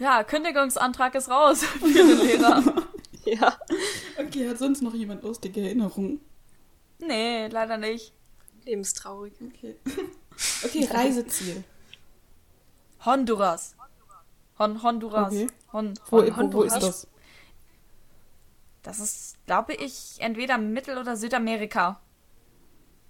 Ja, 0.00 0.24
Kündigungsantrag 0.24 1.14
ist 1.14 1.28
raus 1.28 1.62
für 1.80 1.86
den 1.88 2.18
Lehrer. 2.18 2.62
Ja. 3.24 3.58
Okay, 4.18 4.48
hat 4.48 4.58
sonst 4.58 4.82
noch 4.82 4.94
jemand 4.94 5.22
lustige 5.22 5.60
Erinnerungen? 5.62 6.20
Nee, 6.98 7.46
leider 7.48 7.76
nicht. 7.78 8.12
Lebenstraurig. 8.64 9.34
Okay. 9.40 9.76
Okay, 10.64 10.88
Reiseziel. 10.90 11.62
Honduras. 13.04 13.74
Hon 14.58 14.82
Honduras. 14.82 15.32
Okay. 15.32 15.46
Hon 15.72 15.94
Wo, 16.10 16.22
Hon 16.22 16.52
wo, 16.52 16.58
wo 16.58 16.62
ist 16.62 16.74
Honduras? 16.74 16.80
das? 16.80 17.06
Das 18.84 19.00
ist, 19.00 19.36
glaube 19.46 19.74
ich, 19.74 20.16
entweder 20.20 20.56
Mittel- 20.58 20.98
oder 20.98 21.16
Südamerika. 21.16 22.00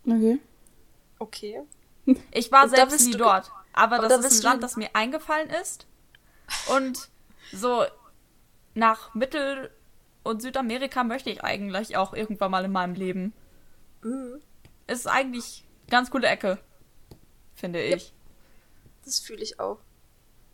Okay. 0.07 0.41
Okay. 1.19 1.63
Ich 2.33 2.51
war 2.53 2.65
Und 2.65 2.71
selbst 2.71 3.05
nie 3.07 3.13
du- 3.13 3.19
dort. 3.19 3.51
Aber 3.73 3.99
das 3.99 4.21
da 4.21 4.27
ist 4.29 4.41
ein 4.41 4.43
Land, 4.45 4.63
das 4.63 4.77
mir 4.77 4.91
eingefallen 4.95 5.51
ist. 5.51 5.87
Und 6.69 7.09
so 7.53 7.85
nach 8.75 9.15
Mittel- 9.15 9.71
und 10.23 10.43
Südamerika 10.43 11.03
möchte 11.05 11.31
ich 11.31 11.43
eigentlich 11.43 11.97
auch 11.97 12.13
irgendwann 12.15 12.51
mal 12.51 12.65
in 12.65 12.73
meinem 12.73 12.95
Leben. 12.95 13.33
Mhm. 14.03 14.41
Ist 14.87 15.07
eigentlich 15.09 15.65
ganz 15.89 16.11
coole 16.11 16.27
Ecke, 16.29 16.59
finde 17.55 17.87
Ja. 17.89 17.97
ich. 17.97 18.13
Das 19.05 19.19
fühle 19.21 19.43
ich 19.43 19.59
auch. 19.59 19.79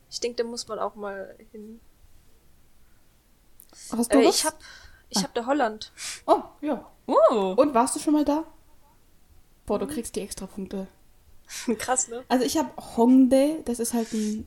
Ich 0.09 0.21
denke, 0.21 0.43
da 0.43 0.49
muss 0.49 0.67
man 0.69 0.79
auch 0.79 0.95
mal 0.95 1.37
hin. 1.53 1.81
Hast 3.93 4.13
du 4.15 4.19
Äh, 4.19 4.27
was? 4.27 4.35
ich 4.37 4.45
hab, 4.47 4.59
ich 5.11 5.19
Ah. 5.19 5.23
hab 5.25 5.35
da 5.35 5.47
Holland. 5.47 5.93
Oh, 6.27 6.43
ja. 6.61 6.85
Uh, 7.07 7.53
Und 7.57 7.75
warst 7.75 7.97
du 7.97 8.01
schon 8.01 8.15
mal 8.15 8.25
da? 8.25 8.45
Boah, 9.67 9.79
du 9.79 9.87
kriegst 9.87 10.17
die 10.17 10.21
Extrapunkte. 10.21 10.87
Krass, 11.79 12.09
ne? 12.09 12.23
Also 12.29 12.45
ich 12.45 12.57
habe 12.57 12.71
Hongdae, 12.97 13.63
das 13.65 13.79
ist 13.81 13.93
halt 13.95 14.13
ein 14.13 14.47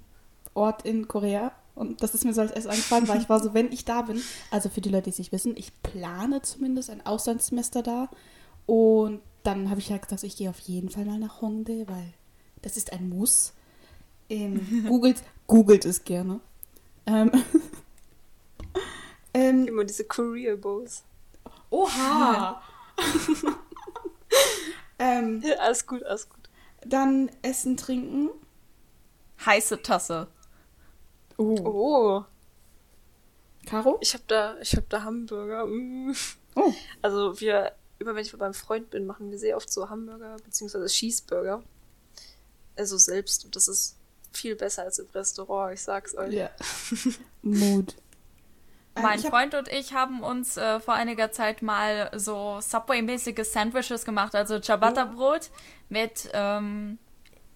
Ort 0.54 0.86
in 0.86 1.08
Korea. 1.08 1.52
Und 1.76 2.04
das 2.04 2.14
ist 2.14 2.24
mir 2.24 2.34
so 2.34 2.42
als 2.42 2.52
erstes 2.52 2.72
eingefallen, 2.72 3.08
weil 3.08 3.20
ich 3.20 3.30
war 3.30 3.42
so, 3.42 3.54
wenn 3.54 3.72
ich 3.72 3.84
da 3.84 4.04
bin, 4.04 4.22
also 4.52 4.70
für 4.70 4.80
die 4.82 4.90
Leute, 4.90 5.06
die 5.06 5.10
es 5.10 5.18
nicht 5.18 5.32
wissen, 5.32 5.58
ich 5.58 5.72
plane 5.82 6.42
zumindest 6.44 6.90
ein 6.92 7.04
Auslandssemester 7.06 7.82
da. 7.82 8.10
Und 8.68 9.22
dann 9.42 9.70
habe 9.70 9.80
ich 9.80 9.90
halt 9.92 10.04
gesagt, 10.04 10.24
ich 10.24 10.38
gehe 10.38 10.50
auf 10.50 10.60
jeden 10.60 10.90
Fall 10.90 11.04
mal 11.06 11.18
nach 11.18 11.42
Hongdae, 11.42 11.86
weil 11.88 12.14
das 12.62 12.78
ist 12.78 12.94
ein 12.94 13.10
Muss. 13.10 13.54
Ähm, 14.30 14.86
googelt, 14.88 15.22
googelt 15.48 15.84
es 15.86 16.04
gerne. 16.04 16.40
Ähm, 17.08 17.32
ähm, 19.34 19.68
Immer 19.68 19.84
diese 19.86 20.06
Career 20.06 20.58
Bows. 20.58 21.04
oha! 21.70 22.62
ähm, 25.00 25.42
Ja, 25.44 25.56
alles 25.56 25.86
gut, 25.86 26.04
alles 26.04 26.30
gut. 26.30 26.50
dann 26.86 27.30
Essen, 27.42 27.78
Trinken. 27.78 28.30
heiße 29.46 29.82
Tasse. 29.82 30.28
Oh. 31.38 31.56
Oh, 31.66 32.24
Caro? 33.66 33.98
ich 34.02 34.14
hab 34.14 34.28
da, 34.28 34.58
ich 34.62 34.76
hab 34.76 34.88
da 34.90 35.04
Hamburger. 35.04 35.66
Mm. 35.66 36.14
Oh. 36.56 36.72
Also 37.02 37.40
wir, 37.40 37.72
immer 37.98 38.14
wenn 38.14 38.22
ich 38.24 38.38
beim 38.38 38.54
Freund 38.54 38.92
bin, 38.92 39.06
machen 39.08 39.32
wir 39.32 39.40
sehr 39.40 39.58
oft 39.58 39.72
so 39.72 39.90
Hamburger 39.90 40.36
beziehungsweise 40.46 40.86
Cheeseburger. 40.86 41.64
Also 42.76 42.98
selbst. 42.98 43.46
Und 43.46 43.56
das 43.56 43.68
ist 43.68 43.98
viel 44.32 44.56
besser 44.56 44.84
als 44.84 45.00
im 45.00 45.08
Restaurant, 45.08 45.74
ich 45.74 45.82
sag's 45.82 46.16
euch. 46.16 46.34
Ja. 46.34 46.50
Mood. 47.42 47.96
Ähm, 48.96 49.04
Mein 49.04 49.24
hab- 49.24 49.30
Freund 49.30 49.56
und 49.56 49.68
ich 49.70 49.94
haben 49.94 50.22
uns 50.22 50.58
äh, 50.58 50.80
vor 50.80 50.94
einiger 50.94 51.32
Zeit 51.32 51.62
mal 51.62 52.12
so 52.16 52.60
Subway-mäßige 52.62 53.44
Sandwiches 53.44 54.06
gemacht, 54.06 54.36
also 54.36 54.60
Ciabatta-Brot 54.60 55.50
mit 55.90 56.30
ähm, 56.34 57.00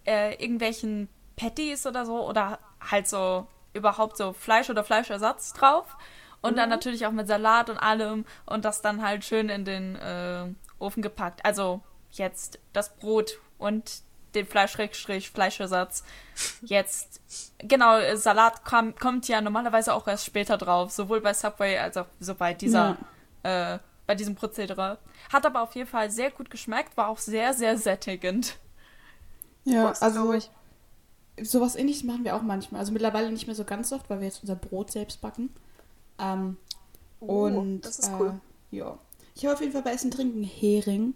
äh, 0.06 0.34
irgendwelchen 0.42 1.10
Patties 1.36 1.86
oder 1.86 2.06
so 2.06 2.28
oder 2.28 2.60
halt 2.82 3.08
so 3.08 3.48
überhaupt 3.74 4.18
so 4.18 4.34
Fleisch 4.34 4.70
oder 4.70 4.84
Fleischersatz 4.84 5.54
drauf. 5.54 5.96
Und 6.42 6.58
dann 6.58 6.70
natürlich 6.70 7.06
auch 7.06 7.12
mit 7.12 7.28
Salat 7.28 7.70
und 7.70 7.78
allem 7.78 8.24
und 8.46 8.64
das 8.64 8.82
dann 8.82 9.02
halt 9.04 9.26
schön 9.26 9.50
in 9.50 9.66
den 9.66 9.96
äh, 9.96 10.46
Ofen 10.80 11.02
gepackt. 11.02 11.44
Also 11.44 11.82
jetzt 12.12 12.60
das 12.74 12.96
Brot 12.96 13.40
und 13.58 14.02
den 14.38 14.48
Fleisch-Fleischersatz. 14.48 16.04
Jetzt, 16.62 17.22
genau, 17.60 18.00
Salat 18.16 18.64
kam, 18.66 18.96
kommt 18.96 19.28
ja 19.28 19.42
normalerweise 19.42 19.94
auch 19.94 20.08
erst 20.08 20.26
später 20.26 20.58
drauf, 20.58 20.92
sowohl 20.92 21.22
bei 21.22 21.34
Subway 21.34 21.78
als 21.78 21.98
auch 21.98 22.08
so 22.20 22.36
bei 22.36 22.54
dieser, 22.54 22.98
äh, 23.44 23.80
bei 24.06 24.16
diesem 24.16 24.36
Prozedere. 24.36 24.98
Hat 25.34 25.46
aber 25.46 25.62
auf 25.62 25.76
jeden 25.76 25.90
Fall 25.90 26.10
sehr 26.12 26.32
gut 26.32 26.50
geschmeckt, 26.50 26.96
war 26.98 27.08
auch 27.10 27.18
sehr, 27.20 27.54
sehr 27.54 27.78
sättigend. 27.78 28.58
Ja, 29.66 29.90
Das 29.90 30.02
also 30.02 30.34
ich. 30.34 30.50
sowas 31.42 31.76
ähnliches 31.76 32.04
machen 32.04 32.24
wir 32.24 32.36
auch 32.36 32.42
manchmal. 32.42 32.80
Also 32.80 32.92
mittlerweile 32.94 33.32
nicht 33.32 33.48
mehr 33.48 33.56
so 33.56 33.66
ganz 33.66 33.92
oft, 33.92 34.10
weil 34.10 34.20
wir 34.20 34.28
jetzt 34.28 34.42
unser 34.42 34.56
Brot 34.56 34.92
selbst 34.92 35.20
backen. 35.22 35.54
Ähm, 36.20 36.58
Oh, 37.20 37.46
und 37.48 37.82
das 37.82 37.98
ist 37.98 38.12
cool. 38.20 38.40
Äh, 38.72 38.76
ja. 38.78 38.98
Ich 39.34 39.44
habe 39.44 39.56
auf 39.56 39.60
jeden 39.62 39.74
Fall 39.74 39.82
bei 39.82 39.92
Essen 39.92 40.12
trinken 40.12 40.44
Hering. 40.44 41.16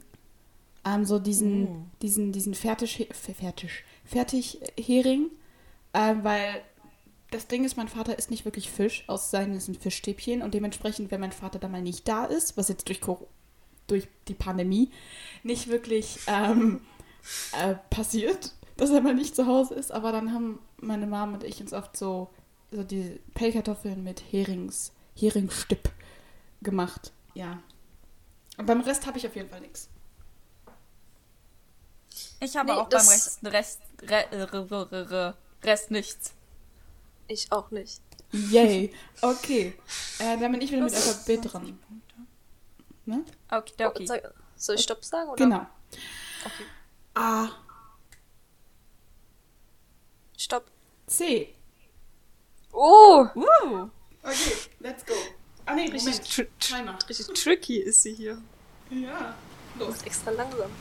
Ähm, 0.86 1.06
so 1.06 1.20
diesen, 1.20 1.68
Oh. 1.68 1.76
diesen, 2.02 2.32
diesen 2.32 2.54
fertig, 2.54 3.08
fertig, 3.12 3.84
fertig 4.04 4.60
Hering. 4.80 5.30
Ähm, 5.94 6.24
weil 6.24 6.62
das 7.32 7.48
Ding 7.48 7.64
ist, 7.64 7.78
mein 7.78 7.88
Vater 7.88 8.18
isst 8.18 8.30
nicht 8.32 8.46
wirklich 8.46 8.70
Fisch, 8.70 9.04
aus 9.08 9.32
seinen 9.32 9.60
Fischstäbchen 9.60 10.42
und 10.42 10.54
dementsprechend, 10.54 11.12
wenn 11.12 11.22
mein 11.22 11.32
Vater 11.32 11.60
da 11.60 11.68
mal 11.68 11.82
nicht 11.82 12.08
da 12.08 12.26
ist, 12.26 12.58
was 12.58 12.68
jetzt 12.68 12.88
durch, 12.90 13.00
durch 13.88 14.08
die 14.28 14.34
Pandemie 14.34 14.90
nicht 15.44 15.68
wirklich 15.70 16.20
ähm, 16.28 16.82
äh, 17.62 17.76
passiert, 17.90 18.54
dass 18.78 18.90
er 18.90 19.02
mal 19.02 19.14
nicht 19.14 19.36
zu 19.36 19.48
Hause 19.48 19.76
ist, 19.76 19.92
aber 19.92 20.12
dann 20.12 20.34
haben 20.34 20.60
meine 20.78 21.08
Mom 21.08 21.34
und 21.34 21.44
ich 21.44 21.62
uns 21.62 21.72
oft 21.74 21.96
so, 21.96 22.30
so 22.72 22.84
die 22.84 23.20
Pellkartoffeln 23.34 24.04
mit 24.04 24.22
Herings, 24.32 24.92
Heringstipp 25.16 25.90
gemacht. 26.62 27.12
Ja. 27.34 27.62
Und 28.58 28.66
beim 28.66 28.82
Rest 28.82 29.06
habe 29.08 29.18
ich 29.18 29.28
auf 29.28 29.36
jeden 29.36 29.50
Fall 29.50 29.62
nichts. 29.62 29.90
Ich 32.44 32.58
habe 32.58 32.72
Nee, 32.74 32.78
auch 32.80 32.90
beim 32.90 33.08
Rest, 33.08 33.40
Rest, 33.44 33.82
Re, 34.02 34.26
Re, 34.32 34.52
Re, 34.72 34.92
Re, 34.92 35.12
Re, 35.12 35.36
Rest 35.64 35.92
nichts. 35.92 36.34
Ich 37.28 37.52
auch 37.52 37.70
nicht. 37.72 38.02
Yay. 38.32 38.92
Okay. 39.22 39.78
Äh, 40.20 40.38
dann 40.40 40.52
bin 40.52 40.62
ich 40.62 40.72
wieder 40.72 40.82
mit 40.82 40.92
Das- 40.94 41.08
Alphabet 41.08 41.54
dran. 41.54 41.80
Ne? 43.06 43.24
Okay, 43.50 43.86
okay. 43.86 44.06
Sag- 44.08 44.34
Soll 44.56 44.76
ich 44.76 44.82
Stopp 44.82 45.04
sagen? 45.06 45.30
Oder? 45.30 45.38
Genau. 45.38 45.68
Okay. 46.46 46.66
A, 47.16 47.50
Stopp. 50.38 50.66
C. 51.08 51.54
Oh! 52.72 53.28
Uh, 53.36 53.90
Okay, 54.24 54.54
let's 54.80 55.04
go. 55.06 55.14
Ah 55.66 55.74
nee, 55.76 55.90
Richtig, 55.90 56.20
tr 56.22 56.44
tr 56.60 57.10
richtig 57.10 57.28
tricky 57.44 57.78
ist 57.80 58.02
sie 58.04 58.14
hier. 58.14 58.42
Ja. 58.92 59.36
Los. 59.80 60.02
Extra 60.04 60.32
langsam. 60.32 60.72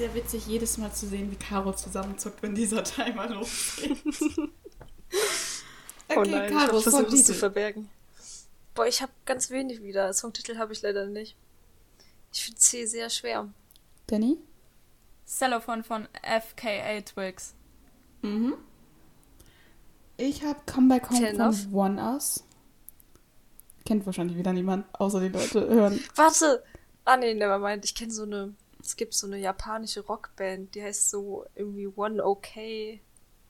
Sehr 0.00 0.14
witzig, 0.14 0.46
jedes 0.46 0.78
Mal 0.78 0.90
zu 0.92 1.06
sehen, 1.06 1.30
wie 1.30 1.36
Caro 1.36 1.74
zusammenzuckt, 1.74 2.42
wenn 2.42 2.54
dieser 2.54 2.82
Timer 2.82 3.28
losgeht. 3.34 3.98
okay, 6.08 6.16
oh 6.16 6.22
nein, 6.22 6.50
ich 6.50 6.56
Caro, 6.56 6.76
hab 6.76 6.82
versucht 6.82 7.12
es 7.12 7.26
zu 7.26 7.34
verbergen. 7.34 7.90
Boah, 8.74 8.86
ich 8.86 9.02
habe 9.02 9.12
ganz 9.26 9.50
wenig 9.50 9.82
wieder. 9.82 10.10
Songtitel 10.14 10.56
habe 10.56 10.72
ich 10.72 10.80
leider 10.80 11.04
nicht. 11.04 11.36
Ich 12.32 12.42
finde 12.42 12.58
C 12.58 12.86
sehr 12.86 13.10
schwer. 13.10 13.50
Danny? 14.06 14.38
Cellophone 15.26 15.84
von 15.84 16.08
FKA 16.22 17.02
Twigs. 17.02 17.52
Mhm. 18.22 18.54
Ich 20.16 20.42
habe 20.44 20.60
Come 20.64 20.88
Back 20.88 21.10
Home 21.10 21.20
Fair 21.20 21.32
von 21.32 21.40
enough. 21.40 21.66
One 21.72 22.00
Us. 22.00 22.42
Kennt 23.84 24.06
wahrscheinlich 24.06 24.38
wieder 24.38 24.54
niemand, 24.54 24.86
außer 24.94 25.20
die 25.20 25.28
Leute 25.28 25.68
hören. 25.68 26.00
Warte! 26.14 26.64
Ah 27.04 27.18
nee, 27.18 27.34
nevermind. 27.34 27.84
Ich 27.84 27.94
kenne 27.94 28.12
so 28.12 28.22
eine. 28.22 28.54
Es 28.82 28.96
gibt 28.96 29.14
so 29.14 29.26
eine 29.26 29.38
japanische 29.38 30.00
Rockband, 30.00 30.74
die 30.74 30.82
heißt 30.82 31.10
so 31.10 31.46
irgendwie 31.54 31.86
One 31.88 32.24
OK 32.24 33.00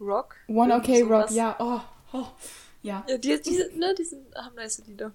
Rock. 0.00 0.36
One 0.48 0.72
Irgend 0.72 0.88
Okay 0.88 1.02
Rock, 1.02 1.28
sowas. 1.28 1.34
ja, 1.34 1.56
oh, 1.58 1.80
oh, 2.12 2.26
ja. 2.82 3.04
Ja, 3.08 3.18
die, 3.18 3.40
die, 3.40 3.64
ne, 3.76 3.94
die 3.96 4.04
sind, 4.04 4.34
haben 4.34 4.54
nice 4.56 4.78
Lieder. 4.86 5.12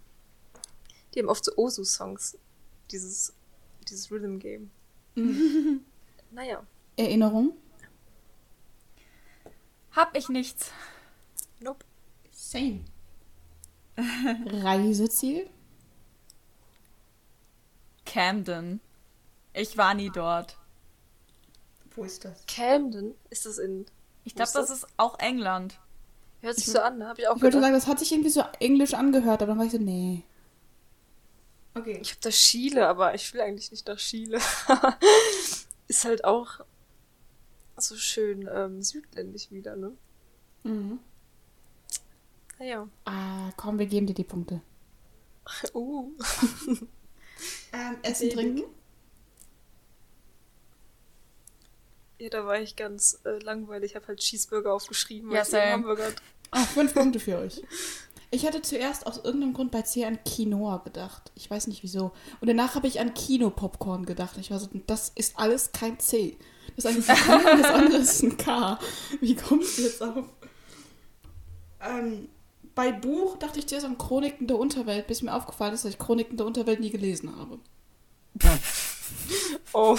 Die 1.13 1.19
haben 1.19 1.30
oft 1.30 1.45
so 1.45 1.56
Osu-Songs. 1.56 2.38
Dieses, 2.91 3.34
dieses 3.89 4.12
Rhythm 4.12 4.38
Game. 4.38 4.71
naja. 6.32 6.65
Erinnerung? 6.97 7.54
Hab 9.91 10.15
ich 10.15 10.30
nichts. 10.30 10.71
Nope. 11.62 11.86
Same. 12.32 12.86
Reiseziel? 13.97 15.49
Camden. 18.06 18.82
Ich 19.58 19.78
war 19.78 19.94
nie 19.94 20.10
dort. 20.10 20.58
Wo 21.96 22.04
ist 22.04 22.26
das? 22.26 22.46
Camden 22.48 23.15
ist 23.30 23.46
das 23.46 23.58
in. 23.58 23.86
Ich 24.24 24.36
glaube, 24.36 24.48
ist 24.48 24.56
das 24.56 24.68
das? 24.70 24.78
ist 24.84 24.88
auch 24.98 25.18
England. 25.20 25.80
Hört 26.41 26.56
sich 26.58 26.65
so 26.65 26.80
an, 26.80 26.98
ne? 26.98 27.08
Hab 27.08 27.18
ich 27.18 27.28
auch 27.28 27.36
Ich 27.38 27.41
gedacht. 27.41 27.62
sagen, 27.62 27.74
das 27.74 27.88
hat 27.88 28.00
sich 28.00 28.12
irgendwie 28.12 28.30
so 28.30 28.44
englisch 28.60 28.94
angehört, 28.94 29.41
aber 29.41 29.52
dann 29.52 29.58
war 29.60 29.65
ich 29.65 29.72
so, 29.72 29.78
nee. 29.78 30.24
Okay. 31.74 32.00
Ich 32.02 32.12
hab 32.12 32.22
da 32.22 32.30
Chile, 32.30 32.88
aber 32.88 33.15
ich 33.15 33.34
will 33.34 33.41
eigentlich 33.41 33.72
nicht 33.72 33.88
nach 33.88 33.98
Chile. 33.98 34.39
ist 35.88 36.06
halt 36.06 36.24
auch 36.26 36.60
so 37.78 37.96
schön 37.96 38.48
ähm, 38.54 38.82
südländisch 38.82 39.52
wieder, 39.52 39.76
ne? 39.76 39.91
Mhm. 40.63 41.00
Naja. 42.60 42.88
Ah, 43.06 43.52
komm, 43.58 43.80
wir 43.80 43.86
geben 43.86 44.08
dir 44.08 44.13
die 44.13 44.24
Punkte. 44.24 44.62
Uh. 45.74 46.12
Ähm, 47.74 47.98
Essen, 48.02 48.30
Baby. 48.30 48.36
trinken? 48.36 48.63
Ja, 52.17 52.30
da 52.30 52.45
war 52.45 52.60
ich 52.60 52.75
ganz 52.75 53.19
äh, 53.25 53.39
langweilig. 53.39 53.91
Ich 53.91 53.95
habe 53.95 54.08
halt 54.08 54.19
Cheeseburger 54.19 54.73
aufgeschrieben, 54.73 55.32
Ja, 55.32 55.43
weil 55.51 55.67
ich. 55.67 55.73
Hamburger. 55.73 56.12
Ah, 56.51 56.63
fünf 56.63 56.93
Punkte 56.95 57.19
für 57.19 57.38
euch. 57.38 57.62
Ich 58.32 58.45
hatte 58.45 58.62
zuerst 58.62 59.06
aus 59.08 59.17
irgendeinem 59.23 59.54
Grund 59.54 59.71
bei 59.71 59.82
C 59.84 60.06
an 60.06 60.19
Quinoa 60.23 60.78
gedacht. 60.78 61.32
Ich 61.36 61.49
weiß 61.49 61.67
nicht 61.67 61.84
wieso. 61.84 62.12
Und 62.41 62.47
danach 62.47 62.75
habe 62.75 62.88
ich 62.88 62.99
an 62.99 63.13
Kino-Popcorn 63.13 64.06
gedacht. 64.06 64.38
Ich 64.39 64.51
war 64.51 64.60
so, 64.60 64.67
das 64.88 65.10
ist 65.15 65.38
alles 65.38 65.71
kein 65.71 65.99
C. 65.99 66.38
Das 66.75 66.86
ist 66.86 67.10
ein 67.10 67.15
K 67.15 67.36
und 67.36 67.60
das 67.62 67.71
andere 67.71 67.97
ist 67.97 68.23
ein 68.23 68.38
K. 68.38 68.80
Wie 69.21 69.36
kommst 69.36 69.78
du 69.78 69.84
jetzt 69.84 70.01
auf? 70.01 70.25
Ähm, 71.82 72.28
bei 72.73 72.91
Buch 72.91 73.38
dachte 73.38 73.60
ich 73.60 73.67
zuerst 73.67 73.86
an 73.86 73.97
Chroniken 73.97 74.47
der 74.47 74.58
Unterwelt, 74.58 75.08
bis 75.08 75.21
mir 75.21 75.34
aufgefallen 75.34 75.73
ist, 75.73 75.86
dass 75.86 75.93
ich 75.93 75.99
Chroniken 75.99 76.36
der 76.36 76.45
Unterwelt 76.45 76.80
nie 76.80 76.89
gelesen 76.89 77.34
habe. 77.38 77.60
Oh. 79.73 79.97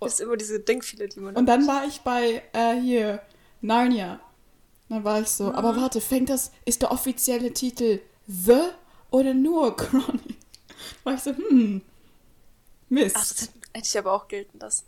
Das 0.00 0.14
ist 0.14 0.20
immer 0.20 0.36
diese 0.36 0.60
Denkfehler, 0.60 1.08
die 1.08 1.20
man 1.20 1.36
Und 1.36 1.46
dann 1.46 1.66
war 1.66 1.84
ich 1.86 2.00
bei 2.00 2.42
äh, 2.52 2.80
hier 2.80 3.22
Narnia. 3.60 4.20
Dann 4.88 5.04
war 5.04 5.20
ich 5.20 5.28
so, 5.28 5.52
aber 5.52 5.76
warte, 5.76 6.00
fängt 6.00 6.30
das, 6.30 6.50
ist 6.64 6.82
der 6.82 6.92
offizielle 6.92 7.52
Titel 7.52 8.00
The 8.26 8.60
oder 9.10 9.34
nur 9.34 9.76
Chronic? 9.76 10.36
War 11.04 11.14
ich 11.14 11.20
so, 11.20 11.34
hm, 11.34 11.82
Mist. 12.88 13.16
Ach, 13.18 13.26
das 13.26 13.50
hätte 13.74 13.86
ich 13.86 13.98
aber 13.98 14.12
auch 14.12 14.28
gelten 14.28 14.58
lassen. 14.58 14.86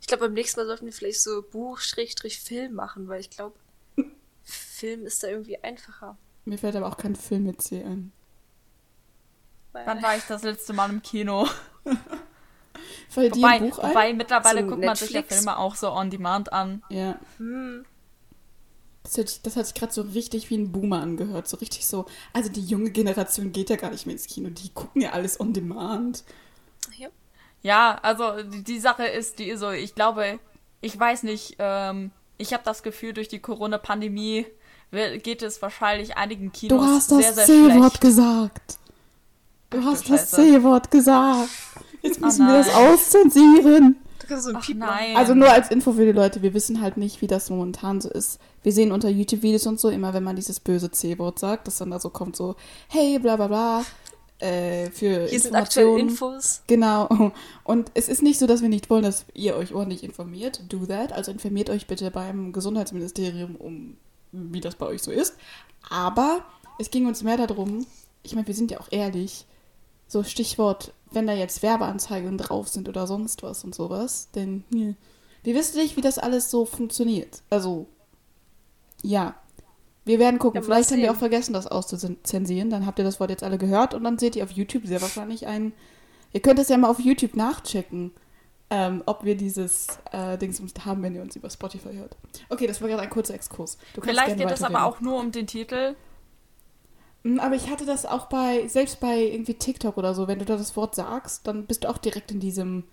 Ich 0.00 0.06
glaube, 0.06 0.24
beim 0.24 0.34
nächsten 0.34 0.60
Mal 0.60 0.66
sollten 0.66 0.86
wir 0.86 0.92
vielleicht 0.92 1.20
so 1.20 1.42
Buch-Film 1.42 2.74
machen, 2.74 3.08
weil 3.08 3.20
ich 3.20 3.30
glaube, 3.30 3.56
Film 4.44 5.04
ist 5.04 5.22
da 5.22 5.28
irgendwie 5.28 5.62
einfacher. 5.62 6.16
Mir 6.44 6.58
fällt 6.58 6.76
aber 6.76 6.86
auch 6.86 6.96
kein 6.96 7.16
Film 7.16 7.44
mit 7.44 7.60
C 7.62 7.82
ein. 7.82 8.12
Wann 9.72 10.02
war 10.02 10.16
ich 10.16 10.24
das 10.24 10.42
letzte 10.42 10.72
Mal 10.72 10.90
im 10.90 11.02
Kino? 11.02 11.46
Dir 13.14 13.34
Wobei, 13.34 13.48
ein 13.48 13.68
Buch 13.70 13.78
ein? 13.78 13.90
wobei 13.90 14.12
mittlerweile 14.14 14.62
So 14.62 14.66
guckt 14.68 14.84
man 14.84 14.96
sich 14.96 15.10
ja 15.10 15.20
Netflix. 15.20 15.42
Filme 15.42 15.58
auch 15.58 15.74
so 15.74 15.92
on 15.92 16.10
demand 16.10 16.52
an. 16.52 16.82
Ja. 16.90 17.18
Hm. 17.38 17.84
Das 19.02 19.18
hat, 19.18 19.28
sich- 19.28 19.42
das 19.42 19.56
hat 19.56 19.66
sich 19.66 19.74
gerade 19.74 19.92
so 19.92 20.02
richtig 20.02 20.50
wie 20.50 20.56
ein 20.58 20.72
Boomer 20.72 21.00
angehört. 21.00 21.46
So 21.48 21.56
richtig 21.58 21.86
so, 21.86 22.06
also 22.32 22.50
die 22.50 22.60
junge 22.64 22.90
Generation 22.90 23.52
geht 23.52 23.70
ja 23.70 23.76
gar 23.76 23.90
nicht 23.90 24.04
mehr 24.06 24.14
ins 24.14 24.26
Kino. 24.26 24.48
Die 24.50 24.70
gucken 24.70 25.00
ja 25.02 25.10
alles 25.10 25.38
on 25.38 25.52
demand. 25.52 26.24
Ja. 26.96 27.08
Ja, 27.62 27.98
also 28.02 28.42
die, 28.42 28.62
die 28.64 28.78
Sache 28.80 29.06
ist, 29.06 29.38
die 29.38 29.54
so, 29.56 29.70
ich 29.70 29.94
glaube, 29.94 30.38
ich 30.80 30.98
weiß 30.98 31.22
nicht, 31.22 31.56
ähm, 31.58 32.10
ich 32.38 32.52
habe 32.52 32.62
das 32.64 32.82
Gefühl, 32.82 33.12
durch 33.12 33.28
die 33.28 33.38
Corona-Pandemie 33.38 34.46
geht 35.22 35.42
es 35.42 35.60
wahrscheinlich 35.62 36.16
einigen 36.16 36.52
Kinos 36.52 36.78
Du 36.80 36.84
hast 36.86 37.08
sehr, 37.08 37.32
das 37.32 37.46
sehr 37.46 37.46
C-Wort 37.46 37.74
schlecht. 37.78 38.00
gesagt. 38.00 38.78
Du 39.70 39.78
Ach 39.80 39.86
hast 39.86 40.08
das. 40.10 40.30
C-Wort 40.30 40.90
gesagt. 40.90 41.48
Jetzt 42.06 42.18
Oh 42.22 42.26
müssen 42.26 42.46
wir 42.46 42.54
das 42.58 42.74
auszensieren. 42.74 43.96
Da 44.18 44.26
kannst 44.28 44.46
du 44.46 44.50
so 44.50 44.56
ein 44.56 44.60
Ach 44.60 44.66
Piep 44.66 44.78
machen. 44.78 44.90
nein. 44.90 45.16
Also 45.16 45.34
nur 45.34 45.50
als 45.50 45.70
Info 45.70 45.92
für 45.92 46.04
die 46.04 46.12
Leute, 46.12 46.42
wir 46.42 46.54
wissen 46.54 46.80
halt 46.80 46.96
nicht, 46.96 47.20
wie 47.22 47.26
das 47.26 47.50
momentan 47.50 48.00
so 48.00 48.08
ist. 48.08 48.40
Wir 48.62 48.72
sehen 48.72 48.92
unter 48.92 49.08
YouTube-Videos 49.08 49.66
und 49.66 49.78
so 49.78 49.88
immer, 49.88 50.14
wenn 50.14 50.24
man 50.24 50.36
dieses 50.36 50.60
böse 50.60 50.90
C-Wort 50.90 51.38
sagt, 51.38 51.66
dass 51.66 51.78
dann 51.78 51.90
da 51.90 52.00
so 52.00 52.10
kommt 52.10 52.36
so, 52.36 52.56
hey, 52.88 53.18
bla 53.18 53.36
bla 53.36 53.46
bla, 53.46 53.84
äh, 54.38 54.90
für 54.90 55.26
Hier 55.26 55.40
sind 55.40 55.54
aktuelle 55.54 55.98
Informationen. 56.00 56.08
Infos. 56.08 56.62
Genau. 56.66 57.32
Und 57.64 57.90
es 57.94 58.08
ist 58.08 58.22
nicht 58.22 58.38
so, 58.38 58.46
dass 58.46 58.60
wir 58.62 58.68
nicht 58.68 58.90
wollen, 58.90 59.02
dass 59.02 59.24
ihr 59.34 59.56
euch 59.56 59.72
ordentlich 59.72 60.04
informiert. 60.04 60.60
Do 60.68 60.84
that. 60.86 61.12
Also 61.12 61.32
informiert 61.32 61.70
euch 61.70 61.86
bitte 61.86 62.10
beim 62.10 62.52
Gesundheitsministerium 62.52 63.56
um, 63.56 63.96
wie 64.32 64.60
das 64.60 64.74
bei 64.74 64.86
euch 64.86 65.02
so 65.02 65.10
ist. 65.10 65.36
Aber 65.88 66.44
es 66.78 66.90
ging 66.90 67.06
uns 67.06 67.22
mehr 67.22 67.38
darum, 67.38 67.86
ich 68.22 68.34
meine, 68.34 68.46
wir 68.46 68.54
sind 68.54 68.70
ja 68.70 68.80
auch 68.80 68.88
ehrlich, 68.90 69.46
so 70.08 70.22
Stichwort, 70.22 70.92
wenn 71.12 71.26
da 71.26 71.32
jetzt 71.32 71.62
Werbeanzeigen 71.62 72.38
drauf 72.38 72.68
sind 72.68 72.88
oder 72.88 73.06
sonst 73.06 73.42
was 73.42 73.64
und 73.64 73.74
sowas, 73.74 74.30
denn 74.34 74.64
hm, 74.72 74.96
wir 75.42 75.54
wissen 75.54 75.78
nicht, 75.78 75.96
wie 75.96 76.00
das 76.00 76.18
alles 76.18 76.50
so 76.50 76.64
funktioniert. 76.64 77.42
Also, 77.50 77.86
ja. 79.02 79.36
Wir 80.04 80.18
werden 80.18 80.38
gucken. 80.38 80.60
Ja, 80.60 80.64
Vielleicht 80.64 80.90
haben 80.90 80.98
wir 80.98 81.10
auch 81.10 81.16
vergessen, 81.16 81.52
das 81.52 81.66
auszuzensieren. 81.66 82.70
Dann 82.70 82.86
habt 82.86 82.98
ihr 82.98 83.04
das 83.04 83.18
Wort 83.18 83.30
jetzt 83.30 83.42
alle 83.42 83.58
gehört 83.58 83.94
und 83.94 84.04
dann 84.04 84.18
seht 84.18 84.36
ihr 84.36 84.44
auf 84.44 84.52
YouTube 84.52 84.86
sehr 84.86 85.02
wahrscheinlich 85.02 85.46
einen. 85.46 85.72
Ihr 86.32 86.40
könnt 86.40 86.58
es 86.58 86.68
ja 86.68 86.76
mal 86.76 86.88
auf 86.88 87.00
YouTube 87.00 87.36
nachchecken, 87.36 88.12
ähm, 88.70 89.02
ob 89.06 89.24
wir 89.24 89.36
dieses 89.36 89.86
äh, 90.12 90.36
Dingsums 90.36 90.74
haben, 90.84 91.02
wenn 91.02 91.14
ihr 91.14 91.22
uns 91.22 91.36
über 91.36 91.48
Spotify 91.48 91.94
hört. 91.94 92.16
Okay, 92.48 92.66
das 92.66 92.80
war 92.80 92.88
gerade 92.88 93.02
ein 93.02 93.10
kurzer 93.10 93.34
Exkurs. 93.34 93.78
Vielleicht 94.00 94.36
geht 94.36 94.50
es 94.50 94.62
aber 94.62 94.84
auch 94.84 95.00
nur 95.00 95.18
um 95.18 95.32
den 95.32 95.46
Titel. 95.46 95.94
Mm, 97.26 97.40
Aber 97.40 97.54
ich 97.56 97.68
hatte 97.70 97.84
das 97.86 98.06
auch 98.06 98.26
bei, 98.26 98.68
selbst 98.68 99.00
bei 99.00 99.18
irgendwie 99.18 99.54
TikTok 99.54 99.96
oder 99.96 100.14
so, 100.14 100.28
wenn 100.28 100.38
du 100.38 100.44
da 100.44 100.56
das 100.56 100.76
Wort 100.76 100.94
sagst, 100.94 101.46
dann 101.46 101.66
bist 101.66 101.84
du 101.84 101.88
auch 101.88 101.98
direkt 101.98 102.30
in 102.30 102.40
diesem 102.40 102.84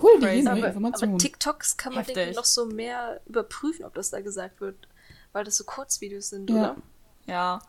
Hol 0.00 0.18
dir 0.20 0.50
Aber, 0.50 0.66
Informationen. 0.66 1.12
aber 1.12 1.18
TikToks 1.18 1.76
kann 1.76 1.94
man 1.94 2.04
denke 2.04 2.32
noch 2.34 2.44
so 2.44 2.66
mehr 2.66 3.20
überprüfen, 3.26 3.84
ob 3.84 3.94
das 3.94 4.10
da 4.10 4.20
gesagt 4.20 4.60
wird. 4.60 4.76
Weil 5.32 5.44
das 5.44 5.56
so 5.56 5.64
Kurzvideos 5.64 6.28
sind, 6.30 6.50
Ja. 6.50 6.56
oder? 6.56 6.76
Ja. 7.26 7.62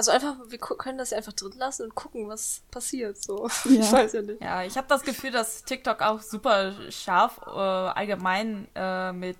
Also 0.00 0.12
einfach, 0.12 0.36
wir 0.48 0.56
können 0.56 0.96
das 0.96 1.10
ja 1.10 1.18
einfach 1.18 1.34
drin 1.34 1.52
lassen 1.58 1.82
und 1.84 1.94
gucken, 1.94 2.26
was 2.26 2.62
passiert. 2.70 3.22
So. 3.22 3.48
Ja. 3.66 3.80
Ich 3.82 3.92
weiß 3.92 4.12
ja 4.14 4.22
nicht. 4.22 4.42
Ja, 4.42 4.62
ich 4.64 4.78
habe 4.78 4.86
das 4.88 5.02
Gefühl, 5.02 5.30
dass 5.30 5.62
TikTok 5.64 6.00
auch 6.00 6.22
super 6.22 6.72
scharf 6.88 7.38
äh, 7.46 7.50
allgemein 7.50 8.66
äh, 8.74 9.12
mit 9.12 9.36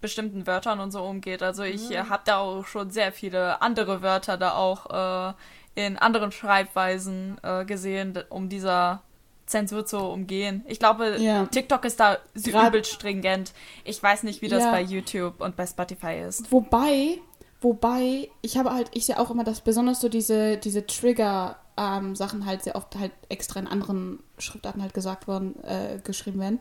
bestimmten 0.00 0.46
Wörtern 0.46 0.80
und 0.80 0.92
so 0.92 1.02
umgeht. 1.04 1.42
Also 1.42 1.62
ich 1.62 1.90
äh, 1.90 2.04
habe 2.04 2.22
da 2.24 2.38
auch 2.38 2.64
schon 2.64 2.90
sehr 2.90 3.12
viele 3.12 3.60
andere 3.60 4.00
Wörter 4.00 4.38
da 4.38 4.52
auch 4.54 5.34
äh, 5.76 5.84
in 5.86 5.98
anderen 5.98 6.32
Schreibweisen 6.32 7.36
äh, 7.42 7.66
gesehen, 7.66 8.18
um 8.30 8.48
dieser 8.48 9.02
Zensur 9.44 9.84
zu 9.84 9.98
umgehen. 9.98 10.64
Ich 10.68 10.78
glaube, 10.78 11.16
Ja. 11.18 11.44
TikTok 11.44 11.84
ist 11.84 12.00
da 12.00 12.16
übel 12.34 12.82
stringent. 12.82 13.52
Ich 13.84 14.02
weiß 14.02 14.22
nicht, 14.22 14.40
wie 14.40 14.48
das 14.48 14.62
Ja. 14.62 14.72
bei 14.72 14.80
YouTube 14.80 15.40
und 15.42 15.54
bei 15.54 15.66
Spotify 15.66 16.20
ist. 16.26 16.50
Wobei, 16.50 17.18
wobei, 17.60 18.30
ich 18.42 18.56
habe 18.56 18.72
halt, 18.72 18.90
ich 18.94 19.06
sehe 19.06 19.18
auch 19.18 19.30
immer, 19.30 19.44
dass 19.44 19.60
besonders 19.60 20.00
so 20.00 20.08
diese, 20.08 20.56
diese 20.56 20.86
Trigger-Sachen 20.86 22.46
halt 22.46 22.62
sehr 22.62 22.76
oft 22.76 22.96
halt 22.96 23.12
extra 23.28 23.60
in 23.60 23.66
anderen 23.66 24.20
Schriftarten 24.38 24.82
halt 24.82 24.94
gesagt 24.94 25.26
worden, 25.26 25.62
äh, 25.64 25.98
geschrieben 26.02 26.40
werden. 26.40 26.60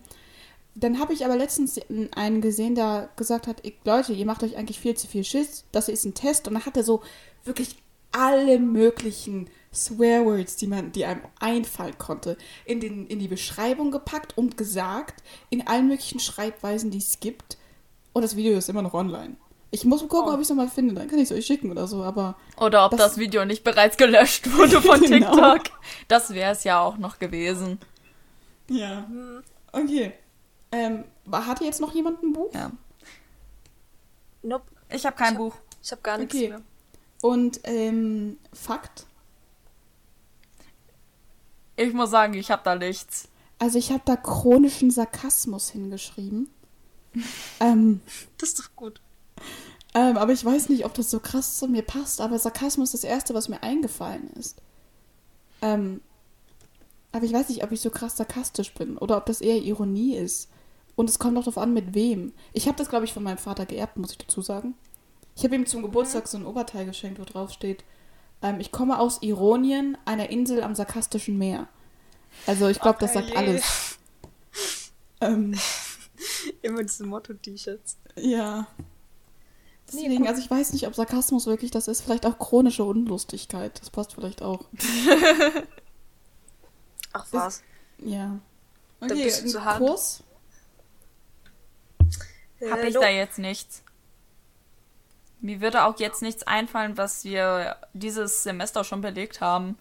Dann 0.76 1.00
habe 1.00 1.14
ich 1.14 1.26
aber 1.26 1.36
letztens 1.36 1.80
einen 2.16 2.42
gesehen, 2.42 2.76
der 2.76 3.10
gesagt 3.16 3.48
hat, 3.48 3.64
Leute, 3.84 4.14
ihr 4.14 4.28
macht 4.28 4.44
euch 4.44 4.58
eigentlich 4.58 4.80
viel 4.80 4.96
zu 4.96 5.08
viel 5.08 5.24
Schiss, 5.24 5.66
das 5.72 5.90
ist 5.90 6.06
ein 6.06 6.14
Test. 6.14 6.48
Und 6.48 6.54
dann 6.54 6.66
hat 6.68 6.78
er 6.78 6.84
so 6.84 7.02
wirklich 7.44 7.78
alle 8.12 8.60
möglichen 8.60 9.50
Swearwords, 9.74 10.56
die 10.56 10.68
man, 10.68 10.92
die 10.92 11.06
einem 11.06 11.22
einfallen 11.40 11.98
konnte, 11.98 12.38
in, 12.66 12.80
den, 12.80 13.08
in 13.08 13.20
die 13.20 13.28
Beschreibung 13.28 13.92
gepackt 13.92 14.38
und 14.38 14.58
gesagt, 14.58 15.24
in 15.50 15.68
allen 15.68 15.88
möglichen 15.88 16.20
Schreibweisen, 16.20 16.92
die 16.92 17.00
es 17.00 17.20
gibt. 17.20 17.58
Und 18.14 18.22
das 18.22 18.36
Video 18.36 18.58
ist 18.58 18.70
immer 18.70 18.82
noch 18.82 18.94
online. 18.94 19.36
Ich 19.70 19.84
muss 19.84 20.02
mal 20.02 20.08
gucken, 20.08 20.30
Oh. 20.30 20.34
ob 20.34 20.40
ich 20.40 20.44
es 20.44 20.50
nochmal 20.50 20.70
finde. 20.70 20.96
Dann 20.96 21.08
kann 21.10 21.20
ich 21.20 21.30
es 21.30 21.32
euch 21.38 21.46
schicken 21.46 21.70
oder 21.72 21.88
so. 21.88 22.04
Aber 22.04 22.36
Oder 22.58 22.86
ob 22.86 22.92
Das- 22.92 23.00
das, 23.00 23.18
Video 23.18 23.44
nicht 23.46 23.64
bereits 23.64 23.98
gelöscht 23.98 24.52
wurde 24.54 24.82
von 24.82 25.00
Genau. 25.02 25.32
TikTok. 25.56 25.78
Das 26.08 26.30
wäre 26.34 26.54
es 26.54 26.64
ja 26.64 26.80
auch 26.82 26.98
noch 26.98 27.20
gewesen. 27.20 27.80
ja. 28.70 29.08
Okay. 29.74 30.14
Ähm, 30.72 31.04
hat 31.32 31.62
jetzt 31.62 31.82
noch 31.82 31.94
jemand 31.94 32.24
ein 32.24 32.34
Buch? 32.34 32.54
Ja. 32.54 32.72
Nope. 34.44 34.66
Ich 34.90 35.06
habe 35.06 35.16
kein 35.16 35.28
Ich 35.28 35.32
hab- 35.34 35.38
Buch. 35.38 35.56
Ich 35.84 35.92
habe 35.92 36.02
gar 36.02 36.18
nichts 36.18 36.34
Okay. 36.36 36.50
mehr. 36.50 36.62
Und 37.22 37.60
ähm, 37.66 38.38
Fakt? 38.54 39.06
Ich 41.76 41.94
muss 41.94 42.10
sagen, 42.10 42.34
ich 42.34 42.50
habe 42.52 42.62
da 42.64 42.76
nichts. 42.76 43.28
Also 43.60 43.78
ich 43.78 43.92
habe 43.92 44.02
da 44.06 44.16
chronischen 44.16 44.92
Sarkasmus 44.92 45.70
hingeschrieben. 45.70 46.50
ähm, 47.60 48.02
Das 48.38 48.50
ist 48.50 48.60
doch 48.60 48.76
gut. 48.76 49.02
Ähm, 49.98 50.16
aber 50.16 50.32
ich 50.32 50.46
weiß 50.46 50.70
nicht, 50.70 50.86
ob 50.86 50.94
das 50.94 51.10
so 51.10 51.20
krass 51.20 51.58
zu 51.58 51.68
mir 51.68 51.82
passt. 51.82 52.22
Aber 52.22 52.38
Sarkasmus 52.38 52.94
ist 52.94 53.04
das 53.04 53.10
Erste, 53.10 53.34
was 53.34 53.50
mir 53.50 53.64
eingefallen 53.64 54.30
ist. 54.34 54.62
Ähm, 55.64 56.02
aber 57.12 57.26
ich 57.26 57.34
weiß 57.34 57.50
nicht, 57.50 57.64
ob 57.64 57.72
ich 57.72 57.82
so 57.82 57.90
krass 57.90 58.16
sarkastisch 58.16 58.76
bin 58.76 59.00
oder 59.00 59.18
ob 59.18 59.26
das 59.26 59.42
eher 59.42 59.58
Ironie 59.58 60.16
ist. 60.16 60.50
Und 60.96 61.10
es 61.10 61.18
kommt 61.18 61.36
auch 61.36 61.42
darauf 61.42 61.58
an, 61.58 61.74
mit 61.74 61.96
wem. 61.96 62.32
Ich 62.54 62.68
habe 62.68 62.78
das, 62.78 62.90
glaube 62.90 63.06
ich, 63.06 63.14
von 63.14 63.24
meinem 63.24 63.40
Vater 63.40 63.66
geerbt, 63.66 63.98
muss 63.98 64.12
ich 64.12 64.20
dazu 64.20 64.44
sagen. 64.44 64.76
Ich 65.36 65.44
habe 65.44 65.56
ihm 65.56 65.66
zum 65.66 65.82
Geburtstag 65.82 66.28
so 66.28 66.38
ein 66.38 66.46
Oberteil 66.46 66.86
geschenkt, 66.86 67.20
wo 67.20 67.24
drauf 67.24 67.50
steht, 67.50 67.84
ähm, 68.44 68.60
ich 68.60 68.72
komme 68.72 69.00
aus 69.00 69.24
Ironien, 69.24 69.98
einer 70.06 70.30
Insel 70.30 70.62
am 70.62 70.76
sarkastischen 70.76 71.40
Meer. 71.40 71.68
Also 72.46 72.68
ich 72.68 72.80
glaube, 72.80 73.00
das 73.00 73.14
sagt 73.14 73.36
alles. 73.36 73.64
Ähm, 75.20 75.56
Immer 76.62 76.84
diese 76.84 77.04
Motto-T-Shirts. 77.04 77.98
ja. 78.18 78.68
Nee, 79.94 80.04
Deswegen, 80.04 80.28
also 80.28 80.42
ich 80.42 80.52
weiß 80.52 80.74
nicht, 80.74 80.86
ob 80.88 80.96
Sarkasmus 80.96 81.46
wirklich 81.46 81.72
das 81.72 81.88
ist. 81.88 82.02
Vielleicht 82.02 82.26
auch 82.26 82.38
chronische 82.40 82.84
Unlustigkeit. 82.84 83.80
Das 83.80 83.90
passt 83.90 84.14
vielleicht 84.16 84.42
auch. 84.42 84.66
Ach 87.14 87.24
Das- 87.24 87.34
was. 87.34 87.64
Ja. 88.00 88.40
Dann 89.00 89.12
Okay, 89.12 89.24
bist 89.26 89.44
du 89.46 89.50
zu 89.50 89.64
hart. 89.64 89.78
Kurs. 89.80 90.24
Habe 92.70 92.82
Äh, 92.82 92.88
ich 92.88 92.94
da 92.96 93.08
jetzt 93.10 93.38
nichts. 93.40 93.84
Mir 95.40 95.62
würde 95.62 95.86
auch 95.86 96.00
jetzt 96.00 96.22
nichts 96.24 96.44
einfallen, 96.44 96.98
was 96.98 97.24
wir 97.24 97.76
dieses 97.94 98.42
Semester 98.44 98.84
schon 98.84 99.02
belegt 99.02 99.40
haben. 99.40 99.78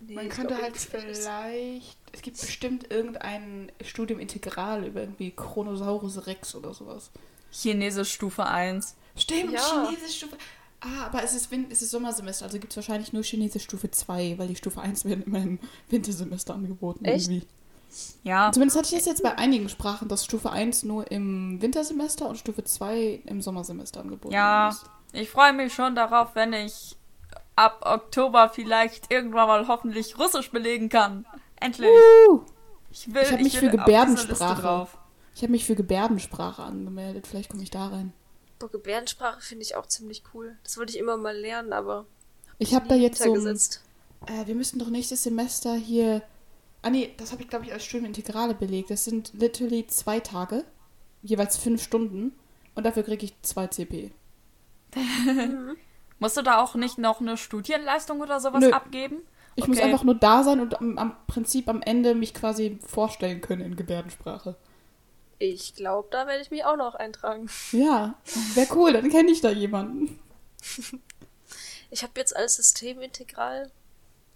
Nee, 0.00 0.14
Man 0.14 0.28
könnte 0.30 0.56
halt 0.56 0.76
ich- 0.76 0.84
ich- 0.84 0.88
vielleicht. 0.88 1.98
Es 2.12 2.22
gibt 2.22 2.40
bestimmt 2.40 2.90
irgendein 2.90 3.70
Studium 3.84 4.18
integral 4.18 4.84
über 4.86 5.02
irgendwie 5.02 5.30
Chronosaurus 5.30 6.26
Rex 6.26 6.54
oder 6.54 6.72
sowas. 6.72 7.10
Chinesisch 7.50 8.12
Stufe 8.12 8.46
1. 8.46 8.96
Stimmt, 9.16 9.52
Ja. 9.52 9.60
Chinesisch 9.88 10.18
Stufe. 10.18 10.36
Ah, 10.80 11.06
aber 11.06 11.22
es 11.22 11.34
ist, 11.34 11.50
Win 11.50 11.66
es 11.70 11.82
ist 11.82 11.90
Sommersemester, 11.90 12.46
also 12.46 12.58
gibt 12.58 12.72
es 12.72 12.76
wahrscheinlich 12.76 13.12
nur 13.12 13.22
Chinesisch 13.22 13.64
Stufe 13.64 13.90
2, 13.90 14.36
weil 14.38 14.48
die 14.48 14.56
Stufe 14.56 14.80
1 14.80 15.04
werden 15.04 15.24
immer 15.24 15.38
im 15.38 15.58
Wintersemester 15.90 16.54
angeboten. 16.54 17.04
Echt? 17.04 17.28
Irgendwie. 17.28 17.46
Ja, 18.22 18.50
Zumindest 18.52 18.78
hatte 18.78 18.88
ich 18.88 18.94
das 18.94 19.06
jetzt 19.06 19.22
bei 19.22 19.36
einigen 19.36 19.68
Sprachen, 19.68 20.08
dass 20.08 20.24
Stufe 20.24 20.50
1 20.50 20.84
nur 20.84 21.10
im 21.10 21.60
Wintersemester 21.60 22.28
und 22.28 22.38
Stufe 22.38 22.62
2 22.64 23.22
im 23.26 23.42
Sommersemester 23.42 24.00
angeboten 24.00 24.32
Ja. 24.32 24.68
ist. 24.68 24.84
ich 25.12 25.28
freue 25.28 25.52
mich 25.52 25.74
schon 25.74 25.94
darauf, 25.96 26.34
wenn 26.34 26.52
ich 26.52 26.96
ab 27.56 27.82
Oktober 27.84 28.48
vielleicht 28.48 29.12
irgendwann 29.12 29.48
mal 29.48 29.68
hoffentlich 29.68 30.18
Russisch 30.18 30.50
belegen 30.50 30.88
kann. 30.88 31.26
Endlich. 31.56 31.90
Uh, 32.30 32.40
Ich 32.92 33.12
will, 33.12 33.22
Ich 33.22 33.32
hab 33.32 33.40
mich 33.40 33.52
will 33.54 33.60
für 33.60 33.66
auf 33.66 33.72
diese 33.72 33.76
Gebärdensprache. 33.84 34.88
Ich 35.34 35.42
habe 35.42 35.52
mich 35.52 35.64
für 35.64 35.74
Gebärdensprache 35.74 36.62
angemeldet, 36.62 37.26
vielleicht 37.26 37.50
komme 37.50 37.62
ich 37.62 37.70
da 37.70 37.88
rein. 37.88 38.12
Boah, 38.58 38.70
Gebärdensprache 38.70 39.40
finde 39.40 39.62
ich 39.62 39.74
auch 39.76 39.86
ziemlich 39.86 40.22
cool. 40.34 40.58
Das 40.64 40.76
wollte 40.76 40.92
ich 40.92 40.98
immer 40.98 41.16
mal 41.16 41.36
lernen, 41.36 41.72
aber 41.72 42.06
Ich 42.58 42.74
habe 42.74 42.88
da 42.88 42.94
jetzt 42.94 43.22
so 43.22 43.34
äh, 43.34 44.46
wir 44.46 44.54
müssen 44.54 44.78
doch 44.78 44.90
nächstes 44.90 45.22
Semester 45.22 45.74
hier, 45.74 46.22
ah 46.82 46.90
nee, 46.90 47.14
das 47.16 47.32
habe 47.32 47.42
ich 47.42 47.48
glaube 47.48 47.64
ich 47.64 47.72
als 47.72 47.84
Studium 47.84 48.06
Integrale 48.06 48.54
belegt. 48.54 48.90
Das 48.90 49.04
sind 49.04 49.32
literally 49.32 49.86
zwei 49.86 50.20
Tage, 50.20 50.64
jeweils 51.22 51.56
fünf 51.56 51.82
Stunden 51.82 52.32
und 52.74 52.84
dafür 52.84 53.02
kriege 53.02 53.24
ich 53.24 53.40
zwei 53.42 53.66
CP. 53.66 54.12
Musst 56.18 56.36
du 56.36 56.42
da 56.42 56.62
auch 56.62 56.74
nicht 56.74 56.98
noch 56.98 57.20
eine 57.20 57.36
Studienleistung 57.38 58.20
oder 58.20 58.40
sowas 58.40 58.60
Nö. 58.60 58.72
abgeben? 58.72 59.22
Ich 59.56 59.66
muss 59.66 59.78
Okay. 59.78 59.86
einfach 59.86 60.04
nur 60.04 60.14
da 60.14 60.42
sein 60.44 60.60
und 60.60 60.78
am, 60.80 60.98
am 60.98 61.16
Prinzip 61.26 61.68
am 61.68 61.82
Ende 61.82 62.14
mich 62.14 62.34
quasi 62.34 62.78
vorstellen 62.86 63.40
können 63.40 63.62
in 63.62 63.76
Gebärdensprache. 63.76 64.56
Ich 65.42 65.74
glaube, 65.74 66.06
da 66.10 66.26
werde 66.26 66.42
ich 66.42 66.50
mich 66.50 66.64
auch 66.66 66.76
noch 66.76 66.94
eintragen. 66.94 67.48
Ja, 67.72 68.14
wäre 68.54 68.68
cool, 68.76 68.92
dann 68.92 69.08
kenne 69.08 69.30
ich 69.32 69.40
da 69.40 69.50
jemanden. 69.50 70.20
Ich 71.90 72.02
habe 72.02 72.12
jetzt 72.16 72.36
als 72.36 72.56
Systemintegral, 72.56 73.70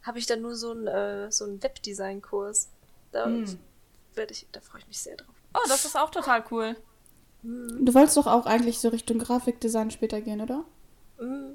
habe 0.03 0.19
ich 0.19 0.27
dann 0.27 0.41
nur 0.41 0.57
so 0.57 0.71
einen 0.73 0.87
äh, 0.87 1.31
so 1.31 1.45
einen 1.45 1.63
Webdesign-Kurs. 1.63 2.69
Da 3.13 3.27
Hm. 3.27 3.59
werde 4.15 4.33
ich, 4.33 4.47
da 4.51 4.61
freue 4.61 4.81
ich 4.81 4.89
mich 4.89 4.99
sehr 5.01 5.17
drauf. 5.17 5.35
Oh, 5.53 5.69
das 5.69 5.85
ist 5.85 5.95
auch 5.97 6.11
total 6.11 6.43
cool. 6.51 6.75
Du 7.43 7.93
wolltest 7.95 8.17
doch 8.17 8.27
auch 8.27 8.47
eigentlich 8.47 8.79
so 8.79 8.89
Richtung 8.89 9.19
Grafikdesign 9.19 9.91
später 9.91 10.23
gehen, 10.23 10.41
oder? 10.41 10.65
Mm. 11.19 11.53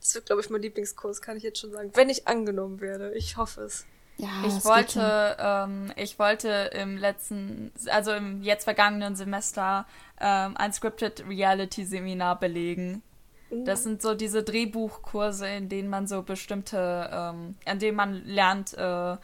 Das 0.00 0.14
wird, 0.14 0.26
glaube 0.26 0.42
ich, 0.42 0.50
mein 0.50 0.60
Lieblingskurs, 0.62 1.22
kann 1.22 1.38
ich 1.38 1.42
jetzt 1.42 1.58
schon 1.58 1.72
sagen. 1.72 1.90
Wenn 1.94 2.10
ich 2.10 2.28
angenommen 2.28 2.80
werde. 2.80 3.14
Ich 3.14 3.36
hoffe 3.38 3.62
es. 3.62 3.86
Ja, 4.16 4.28
Ich 4.46 4.64
wollte, 4.64 5.36
ähm, 5.38 5.92
ich 5.96 6.18
wollte 6.18 6.48
im 6.74 6.96
letzten, 6.98 7.72
also 7.90 8.12
im 8.12 8.42
jetzt 8.42 8.64
vergangenen 8.64 9.16
Semester 9.16 9.86
ähm, 10.20 10.56
ein 10.56 10.72
Scripted 10.72 11.24
Reality 11.28 11.84
Seminar 11.84 12.38
belegen. 12.38 13.02
Das 13.50 13.82
sind 13.82 14.00
so 14.00 14.14
diese 14.14 14.44
Drehbuchkurse, 14.44 15.48
in 15.48 15.68
denen 15.68 15.88
man 15.88 16.06
so 16.06 16.22
bestimmte, 16.22 17.10
ähm, 17.12 17.56
an 17.64 17.78
denen 17.80 17.96
man 17.96 18.24
lernt, 18.24 18.74
äh, 18.74 19.16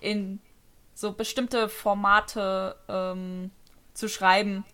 in 0.00 0.40
so 0.94 1.12
bestimmte 1.12 1.70
Formate 1.70 2.76
ähm, 2.88 3.50
zu 3.94 4.08
schreiben, 4.08 4.64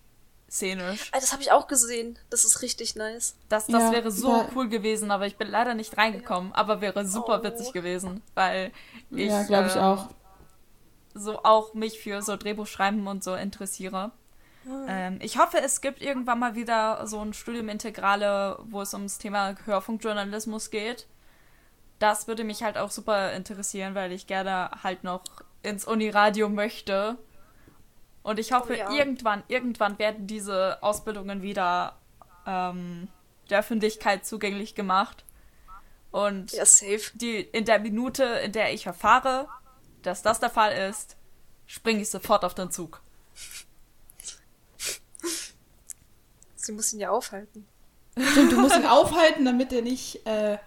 szenisch. 0.49 1.09
Ah, 1.11 1.19
das 1.19 1.31
habe 1.31 1.41
ich 1.41 1.51
auch 1.51 1.67
gesehen. 1.67 2.17
Das 2.29 2.43
ist 2.43 2.61
richtig 2.61 2.95
nice. 2.95 3.35
Das, 3.49 3.67
das 3.67 3.83
Ja, 3.83 3.91
wäre 3.91 4.11
so 4.11 4.45
cool 4.55 4.67
gewesen, 4.69 5.11
aber 5.11 5.27
ich 5.27 5.37
bin 5.37 5.47
leider 5.49 5.73
nicht 5.75 5.97
reingekommen. 5.97 6.51
Aber 6.53 6.81
wäre 6.81 7.05
super 7.05 7.39
Oh. 7.41 7.43
witzig 7.43 7.71
gewesen, 7.73 8.21
weil 8.35 8.71
ich, 9.11 9.27
ja, 9.27 9.43
glaube 9.43 9.67
ich 9.67 9.75
ähm, 9.75 9.81
auch. 9.81 10.09
so 11.13 11.43
auch 11.43 11.73
mich 11.73 11.99
für 11.99 12.21
so 12.21 12.35
Drehbuchschreiben 12.37 13.05
und 13.07 13.23
so 13.23 13.35
interessiere. 13.35 14.11
Hm. 14.63 14.85
Ähm, 14.87 15.19
ich 15.21 15.37
hoffe, 15.37 15.59
es 15.61 15.81
gibt 15.81 16.01
irgendwann 16.01 16.39
mal 16.39 16.55
wieder 16.55 17.05
so 17.07 17.19
ein 17.21 17.33
Studium 17.33 17.69
Integrale, 17.69 18.59
wo 18.63 18.81
es 18.81 18.93
ums 18.93 19.17
Thema 19.17 19.55
Hörfunkjournalismus 19.65 20.69
geht. 20.69 21.07
Das 21.99 22.27
würde 22.27 22.43
mich 22.43 22.63
halt 22.63 22.77
auch 22.77 22.91
super 22.91 23.33
interessieren, 23.33 23.93
weil 23.95 24.11
ich 24.11 24.25
gerne 24.27 24.69
halt 24.83 25.03
noch 25.03 25.23
ins 25.63 25.85
Uniradio 25.85 26.47
möchte. 26.49 27.17
Und 28.29 28.37
ich 28.37 28.51
hoffe, 28.51 28.73
Oh 28.73 28.77
ja. 28.77 28.91
irgendwann, 28.91 29.41
irgendwann 29.47 29.97
werden 29.97 30.27
diese 30.27 30.77
Ausbildungen 30.83 31.41
wieder 31.41 31.97
ähm, 32.45 33.07
der 33.49 33.57
Öffentlichkeit 33.61 34.23
zugänglich 34.23 34.75
gemacht. 34.75 35.25
Und 36.11 36.51
Ja, 36.51 36.63
safe. 36.63 37.09
die, 37.15 37.39
in 37.39 37.65
der 37.65 37.79
Minute, 37.79 38.23
in 38.23 38.51
der 38.51 38.71
ich 38.71 38.85
erfahre, 38.85 39.47
dass 40.03 40.21
das 40.21 40.39
der 40.39 40.51
Fall 40.51 40.73
ist, 40.89 41.17
springe 41.65 42.01
ich 42.03 42.09
sofort 42.11 42.45
auf 42.45 42.53
den 42.53 42.69
Zug. 42.69 43.01
Sie 46.55 46.71
muss 46.71 46.93
ihn 46.93 46.99
ja 46.99 47.09
aufhalten. 47.09 47.67
Stimmt, 48.31 48.51
du 48.51 48.59
musst 48.59 48.75
ihn 48.75 48.85
aufhalten, 48.99 49.43
damit 49.43 49.73
er 49.73 49.81
nicht, 49.81 50.23
äh, 50.27 50.59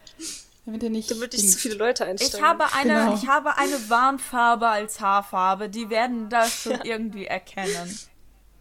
damit 0.64 0.82
er 0.82 0.90
nicht. 0.90 1.10
Damit 1.10 1.32
nicht 1.32 1.50
zu 1.50 1.58
viele 1.58 1.74
Leute 1.74 2.04
Ich 2.04 2.10
einsteigen. 2.10 2.46
habe 2.46 2.64
eine, 2.74 2.92
Genau. 2.94 3.14
ich 3.14 3.26
habe 3.28 3.56
eine 3.58 3.88
Warnfarbe 3.90 4.68
als 4.68 5.00
Haarfarbe. 5.00 5.68
Die 5.68 5.90
werden 5.90 6.28
das 6.28 6.52
schon 6.62 6.80
irgendwie 6.82 7.26
erkennen. 7.26 7.98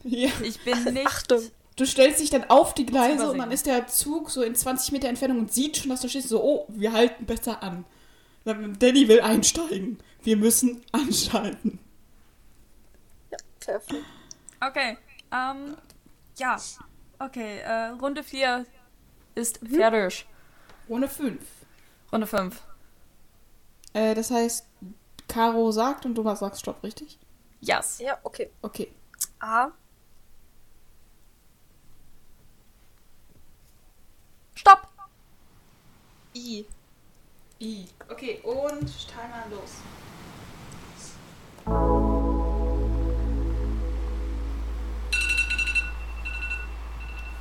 Ja. 0.04 0.30
Ich 0.44 0.60
bin 0.64 0.84
nicht. 0.94 1.08
Achtung. 1.08 1.42
Du 1.78 1.86
stellst 1.86 2.20
dich 2.20 2.30
dann 2.30 2.50
auf 2.50 2.74
die 2.74 2.86
Gleise 2.86 3.32
und 3.32 3.38
dann 3.38 3.52
ist 3.52 3.66
der 3.66 3.88
Zug 3.88 4.30
so 4.30 4.44
in 4.44 4.56
20 4.56 4.92
Meter 4.92 5.08
Entfernung 5.08 5.40
und 5.40 5.54
sieht 5.54 5.78
schon, 5.78 5.90
dass 5.90 6.02
du 6.02 6.10
stehst, 6.10 6.28
so, 6.30 6.44
oh, 6.44 6.66
wir 6.70 6.92
halten 6.92 7.26
besser 7.26 7.64
an. 7.64 7.86
Dann- 8.44 8.78
Danny 8.78 9.08
will 9.08 9.22
einsteigen. 9.22 9.98
Wir 10.24 10.38
müssen 10.38 10.84
anschalten. 10.92 11.80
Ja, 13.32 13.38
perfekt. 13.60 14.04
Okay. 14.60 14.98
Ähm, 15.32 15.76
ja. 16.38 16.58
Okay. 17.20 17.60
Äh, 17.60 17.88
Runde 18.02 18.24
4 18.24 18.66
ist 19.36 19.60
fertig. 19.68 20.26
Ohne 20.88 21.08
5. 21.08 21.40
Runde 22.12 22.28
5. 22.28 22.62
Äh, 23.94 24.16
das 24.16 24.32
heißt, 24.32 24.66
Caro 25.28 25.72
sagt 25.72 26.06
und 26.06 26.16
du 26.16 26.36
sagst 26.36 26.62
Stopp, 26.62 26.84
richtig? 26.84 27.18
Yes. 27.62 28.00
Ja, 28.00 28.18
okay. 28.24 28.50
Okay. 28.62 28.92
A. 29.40 29.70
Stopp. 34.56 34.88
I. 36.36 36.66
I. 37.60 37.86
Okay, 38.10 38.42
und 38.44 38.88
Timer 39.08 39.46
los. 39.50 39.78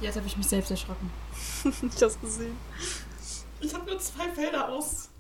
Jetzt 0.01 0.17
habe 0.17 0.27
ich 0.27 0.37
mich 0.37 0.47
selbst 0.47 0.71
erschrocken. 0.71 1.11
ich 1.65 2.03
hab's 2.03 2.21
gesehen. 2.21 2.57
Ich 3.61 3.75
habe 3.75 3.91
nur 3.91 3.99
zwei 3.99 4.29
Felder 4.31 4.69
aus. 4.69 5.11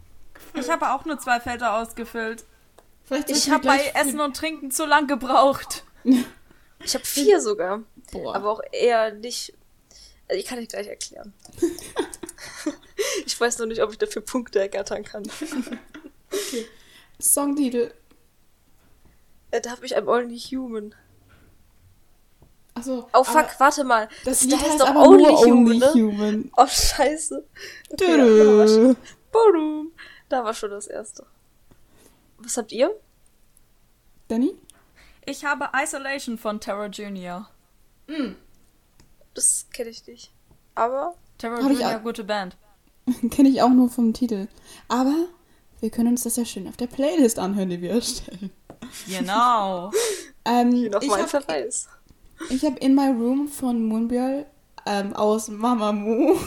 Ich 0.54 0.68
habe 0.68 0.92
auch 0.92 1.04
nur 1.04 1.18
zwei 1.18 1.40
Felder 1.40 1.76
ausgefüllt. 1.76 2.44
Vielleicht 3.04 3.30
Ich 3.30 3.50
habe 3.50 3.66
bei 3.66 3.92
Essen 3.94 4.20
und 4.20 4.36
Trinken 4.36 4.70
zu 4.70 4.86
lang 4.86 5.06
gebraucht. 5.06 5.84
Ich 6.82 6.94
habe 6.94 7.04
vier 7.04 7.42
sogar. 7.42 7.82
Boah. 8.10 8.34
Aber 8.34 8.50
auch 8.52 8.62
eher 8.72 9.12
nicht. 9.12 9.52
Also 10.28 10.40
ich 10.40 10.46
kann 10.46 10.58
ich 10.58 10.68
gleich 10.70 10.86
erklären. 10.86 11.34
ich 13.26 13.38
weiß 13.38 13.58
noch 13.58 13.66
nicht, 13.66 13.82
ob 13.82 13.92
ich 13.92 13.98
dafür 13.98 14.22
Punkte 14.22 14.60
ergattern 14.60 15.04
kann. 15.04 15.24
Songtitel. 17.20 17.92
Äh, 19.50 19.60
Da 19.60 19.72
habe 19.72 19.84
ich 19.84 19.94
I'm 19.94 20.06
Only 20.06 20.38
Human. 20.38 20.94
Achso. 22.80 23.08
Oh 23.12 23.24
fuck, 23.24 23.48
warte 23.58 23.84
mal. 23.84 24.08
Das 24.24 24.40
da 24.40 24.46
Lied 24.46 24.56
heißt 24.56 24.70
heißt 24.70 24.80
doch 24.80 24.88
aber 24.88 25.02
Only 25.02 25.22
nur 25.24 25.38
Human, 25.38 25.52
Only 25.52 25.78
ne? 25.78 25.92
Human. 25.94 26.50
Oh, 26.56 26.66
scheiße. 26.66 27.44
Okay, 27.90 28.10
ja, 28.10 28.16
da, 28.16 28.58
war 28.58 28.68
schon, 28.68 29.92
da 30.28 30.44
war 30.44 30.54
schon 30.54 30.70
das 30.70 30.86
erste. 30.86 31.26
Was 32.38 32.56
habt 32.56 32.72
ihr? 32.72 32.90
Danny? 34.28 34.54
Ich 35.26 35.44
habe 35.44 35.68
Isolation 35.74 36.38
von 36.38 36.60
Terror 36.60 36.86
Junior. 36.86 37.48
Das 39.34 39.66
kenne 39.72 39.90
ich 39.90 40.06
nicht. 40.06 40.32
Aber 40.74 41.14
Terror 41.38 41.62
Hab 41.62 41.70
Junior, 41.70 41.98
gute 42.00 42.24
Band. 42.24 42.56
Kenne 43.30 43.48
ich 43.48 43.62
auch 43.62 43.70
nur 43.70 43.88
vom 43.88 44.12
Titel. 44.12 44.48
Aber 44.88 45.26
wir 45.80 45.90
können 45.90 46.08
uns 46.08 46.22
das 46.22 46.36
ja 46.36 46.44
schön 46.44 46.68
auf 46.68 46.76
der 46.76 46.86
Playlist 46.86 47.38
anhören, 47.38 47.70
die 47.70 47.80
wir 47.80 47.90
erstellen. 47.92 48.50
Genau. 49.08 49.90
Ähm, 50.42 50.72
hier 50.72 50.90
noch 50.90 51.02
ich 51.02 51.08
mal 51.08 51.26
ein 52.48 52.64
habe 52.64 52.78
In 52.78 52.94
My 52.94 53.08
Room 53.08 53.48
von 53.48 53.84
Moonbird 53.84 54.46
ähm, 54.86 55.12
aus 55.14 55.48
Mamamoo. 55.48 56.38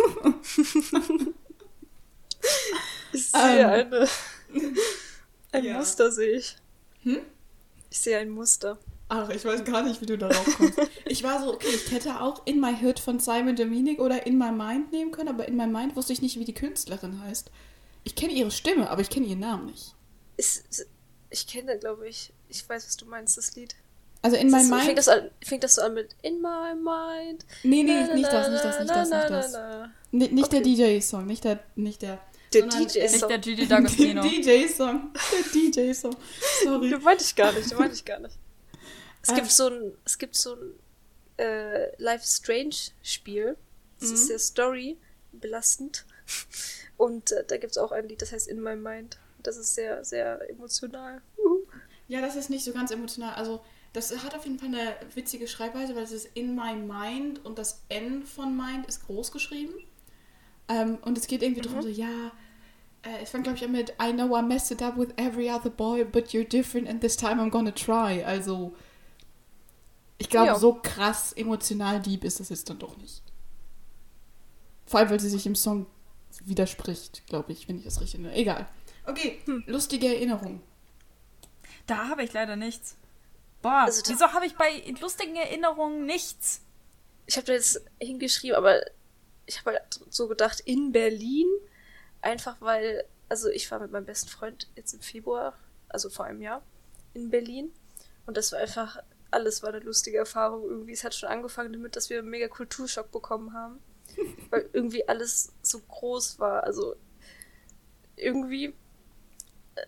Ich 3.13 3.27
sehe 3.29 3.41
Ähm. 3.41 3.93
eine. 3.93 4.07
Ein 5.51 5.63
Ja. 5.65 5.77
Muster 5.77 6.11
sehe 6.11 6.37
ich. 6.37 6.55
Hm? 7.03 7.19
Ich 7.89 7.99
sehe 7.99 8.17
ein 8.17 8.29
Muster. 8.31 8.79
Ach, 9.07 9.29
ich 9.29 9.45
weiß 9.45 9.63
gar 9.65 9.83
nicht, 9.83 10.01
wie 10.01 10.07
du 10.07 10.17
darauf 10.17 10.57
kommst. 10.57 10.79
ich 11.05 11.21
war 11.21 11.43
so, 11.43 11.53
okay, 11.53 11.67
ich 11.69 11.91
hätte 11.91 12.19
auch 12.19 12.45
In 12.47 12.59
My 12.59 12.73
Hood 12.81 12.99
von 12.99 13.19
Simon 13.19 13.55
Dominic 13.55 13.99
oder 13.99 14.25
In 14.25 14.37
My 14.39 14.51
Mind 14.51 14.91
nehmen 14.91 15.11
können, 15.11 15.29
aber 15.29 15.47
In 15.47 15.55
My 15.55 15.67
Mind 15.67 15.95
wusste 15.95 16.13
ich 16.13 16.21
nicht, 16.23 16.39
wie 16.39 16.45
die 16.45 16.55
Künstlerin 16.55 17.21
heißt. 17.21 17.51
Ich 18.03 18.15
kenne 18.15 18.33
ihre 18.33 18.49
Stimme, 18.49 18.89
aber 18.89 19.01
ich 19.01 19.11
kenne 19.11 19.27
ihren 19.27 19.39
Namen 19.39 19.67
nicht. 19.67 19.93
Ist, 20.37 20.87
ich 21.29 21.45
kenne, 21.45 21.77
glaube 21.77 22.07
ich. 22.07 22.33
Ich 22.49 22.67
weiß, 22.67 22.87
was 22.87 22.97
du 22.97 23.05
meinst, 23.05 23.37
das 23.37 23.55
Lied. 23.55 23.75
Also 24.23 24.37
In 24.37 24.49
so, 24.49 24.57
Mind. 24.57 24.83
fängt, 24.85 24.97
das 24.97 25.07
an, 25.09 25.29
fängt 25.45 25.63
das 25.63 25.75
so 25.75 25.81
an 25.83 25.93
mit 25.93 26.15
In 26.23 26.41
My 26.41 26.73
Mind? 26.73 27.45
nee, 27.63 27.83
nee, 27.83 28.05
Na, 28.07 28.13
nicht 28.15 28.23
na, 28.31 28.31
das, 28.31 28.49
nicht 28.49 28.63
das, 28.63 28.79
nicht 28.79 28.87
na, 28.89 28.95
das, 28.95 29.09
nicht 29.09 29.53
na, 29.53 29.79
das. 29.79 30.31
Nicht 30.31 30.51
der 30.51 30.59
Okay. 30.61 30.75
DJ-Song, 30.99 31.25
nicht 31.27 31.43
der, 31.43 31.59
nicht 31.75 32.01
der. 32.01 32.19
Der 32.53 32.61
sondern, 32.61 32.87
DJ 32.87 32.99
äh, 32.99 33.11
Nicht 33.11 33.29
der 33.29 33.37
Gigi 33.39 33.63
D'Agostino. 33.65 34.21
Der 34.21 34.57
DJ-Song. 34.63 35.11
Der 35.13 35.71
DJ-Song. 35.87 36.15
Sorry. 36.63 36.89
Den 36.91 37.01
meinte 37.03 37.23
ich 37.23 37.35
gar 37.35 37.51
nicht, 37.51 37.69
den 37.69 37.77
meinte 37.77 37.95
ich 37.95 38.05
gar 38.05 38.19
nicht. 38.19 38.37
Es 39.21 39.29
Ähm. 39.29 39.35
gibt 39.35 39.51
so 39.51 39.67
ein, 39.67 39.93
es 40.05 40.17
gibt 40.17 40.35
so 40.35 40.55
ein 40.55 40.73
äh, 41.37 42.01
Life 42.01 42.25
Strange 42.25 42.75
Spiel. 43.01 43.57
Das 43.99 44.09
Mhm. 44.09 44.15
ist 44.15 44.27
sehr 44.27 44.39
Story 44.39 44.97
belastend. 45.33 46.05
Und 46.95 47.31
äh, 47.31 47.43
da 47.45 47.57
gibt 47.57 47.71
es 47.71 47.77
auch 47.77 47.91
ein 47.91 48.07
Lied, 48.07 48.21
das 48.21 48.31
heißt 48.31 48.47
In 48.47 48.61
My 48.61 48.75
Mind. 48.75 49.17
Das 49.41 49.57
ist 49.57 49.75
sehr, 49.75 50.05
sehr 50.05 50.39
emotional. 50.49 51.21
Ja, 52.07 52.21
das 52.21 52.35
ist 52.35 52.49
nicht 52.49 52.63
so 52.63 52.71
ganz 52.71 52.91
emotional. 52.91 53.33
Also, 53.35 53.61
das 53.93 54.11
hat 54.23 54.35
auf 54.35 54.45
jeden 54.45 54.59
Fall 54.59 54.69
eine 54.69 54.95
witzige 55.13 55.47
Schreibweise, 55.47 55.95
weil 55.95 56.03
es 56.03 56.11
ist 56.11 56.29
in 56.35 56.55
my 56.55 56.73
mind 56.75 57.43
und 57.45 57.57
das 57.57 57.83
N 57.89 58.23
von 58.23 58.55
mind 58.57 58.87
ist 58.87 59.05
groß 59.05 59.31
geschrieben. 59.31 59.73
Ähm, 60.67 60.97
und 61.01 61.17
es 61.17 61.27
geht 61.27 61.43
irgendwie 61.43 61.61
darum, 61.61 61.81
so, 61.81 61.87
ja, 61.89 62.31
äh, 63.03 63.21
es 63.21 63.29
fängt, 63.29 63.43
glaube 63.43 63.57
ich, 63.57 63.63
an 63.65 63.71
mit 63.71 63.93
I 64.01 64.11
know 64.13 64.35
I 64.37 64.41
messed 64.41 64.71
it 64.71 64.81
up 64.81 64.97
with 64.97 65.09
every 65.17 65.49
other 65.51 65.69
boy, 65.69 66.03
but 66.05 66.29
you're 66.29 66.47
different 66.47 66.87
and 66.89 67.01
this 67.01 67.15
time 67.17 67.41
I'm 67.41 67.49
gonna 67.49 67.71
try. 67.71 68.23
Also, 68.23 68.73
ich 70.17 70.29
glaube, 70.29 70.47
Ja. 70.47 70.55
so 70.55 70.79
krass 70.81 71.33
emotional 71.33 72.01
deep 72.01 72.23
ist 72.23 72.39
das 72.39 72.49
jetzt 72.49 72.69
dann 72.69 72.79
doch 72.79 72.97
nicht. 72.97 73.21
Vor 74.85 74.99
allem, 74.99 75.09
weil 75.09 75.19
sie 75.19 75.29
sich 75.29 75.45
im 75.45 75.55
Song 75.55 75.85
widerspricht, 76.45 77.27
glaube 77.27 77.51
ich, 77.51 77.67
wenn 77.67 77.77
ich 77.77 77.83
das 77.83 78.01
richtig 78.01 78.19
erinnere. 78.21 78.39
Egal. 78.39 78.67
Okay, 79.05 79.39
lustige 79.65 80.07
Erinnerung. 80.07 80.61
Da 81.87 82.07
habe 82.07 82.23
ich 82.23 82.33
leider 82.33 82.55
nichts. 82.55 82.95
Boah, 83.63 83.85
Also 83.85 84.03
wieso 84.05 84.31
habe 84.31 84.45
ich 84.45 84.55
bei 84.55 84.83
lustigen 85.01 85.35
Erinnerungen 85.35 86.05
nichts? 86.05 86.61
Ich 87.25 87.37
habe 87.37 87.47
da 87.47 87.53
jetzt 87.53 87.83
hingeschrieben, 87.99 88.55
aber 88.55 88.81
ich 89.47 89.59
habe 89.59 89.71
halt 89.71 89.99
so 90.09 90.27
gedacht, 90.27 90.59
in 90.59 90.91
Berlin, 90.91 91.47
einfach 92.21 92.57
weil, 92.59 93.05
also 93.29 93.49
ich 93.49 93.71
war 93.71 93.79
mit 93.79 93.91
meinem 93.91 94.05
besten 94.05 94.29
Freund 94.29 94.67
jetzt 94.75 94.93
im 94.93 94.99
Februar, 94.99 95.57
also 95.89 96.09
vor 96.09 96.25
einem 96.25 96.41
Jahr, 96.41 96.61
in 97.15 97.31
Berlin. 97.31 97.73
Und 98.27 98.37
das 98.37 98.51
war 98.51 98.59
einfach, 98.59 98.99
alles 99.31 99.63
war 99.63 99.69
eine 99.69 99.79
lustige 99.79 100.19
Erfahrung 100.19 100.63
irgendwie. 100.63 100.93
Es 100.93 101.03
hat 101.03 101.15
schon 101.15 101.29
angefangen 101.29 101.73
damit, 101.73 101.95
dass 101.95 102.11
wir 102.11 102.19
einen 102.19 102.29
mega 102.29 102.47
Kulturschock 102.47 103.11
bekommen 103.11 103.53
haben. 103.53 103.79
weil 104.49 104.69
irgendwie 104.73 105.07
alles 105.07 105.53
so 105.61 105.79
groß 105.79 106.39
war. 106.39 106.63
Also 106.63 106.95
irgendwie 108.15 108.73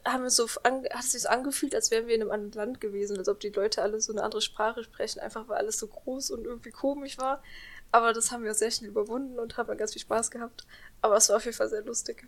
haben 0.04 0.24
wir 0.24 0.30
so 0.30 0.48
hat 0.48 0.84
es 1.00 1.12
sich 1.12 1.24
so 1.24 1.30
angefühlt, 1.30 1.76
als 1.76 1.92
wären 1.92 2.08
wir 2.08 2.16
in 2.16 2.22
einem 2.22 2.32
anderen 2.32 2.54
Land 2.54 2.82
gewesen, 2.82 3.18
als 3.18 3.30
ob 3.30 3.40
die 3.40 3.50
Leute 3.50 3.82
alle 3.82 4.02
so 4.02 4.12
eine 4.12 4.24
andere 4.24 4.42
Sprache 4.42 4.84
sprechen, 4.84 5.20
einfach 5.20 5.48
weil 5.48 5.58
alles 5.58 5.78
so 5.78 5.88
groß 5.88 6.32
und 6.32 6.46
irgendwie 6.46 6.72
komisch 6.72 7.18
war. 7.18 7.44
Aber 7.92 8.14
das 8.14 8.32
haben 8.32 8.44
wir 8.44 8.54
sehr 8.54 8.72
schnell 8.72 8.90
überwunden 8.90 9.40
und 9.40 9.58
haben 9.58 9.78
ganz 9.78 9.94
viel 9.94 10.02
Spaß 10.02 10.32
gehabt. 10.32 10.66
Aber 11.02 11.16
es 11.18 11.30
war 11.30 11.38
auf 11.38 11.46
jeden 11.46 11.56
Fall 11.56 11.70
sehr 11.70 11.84
lustig. 11.84 12.28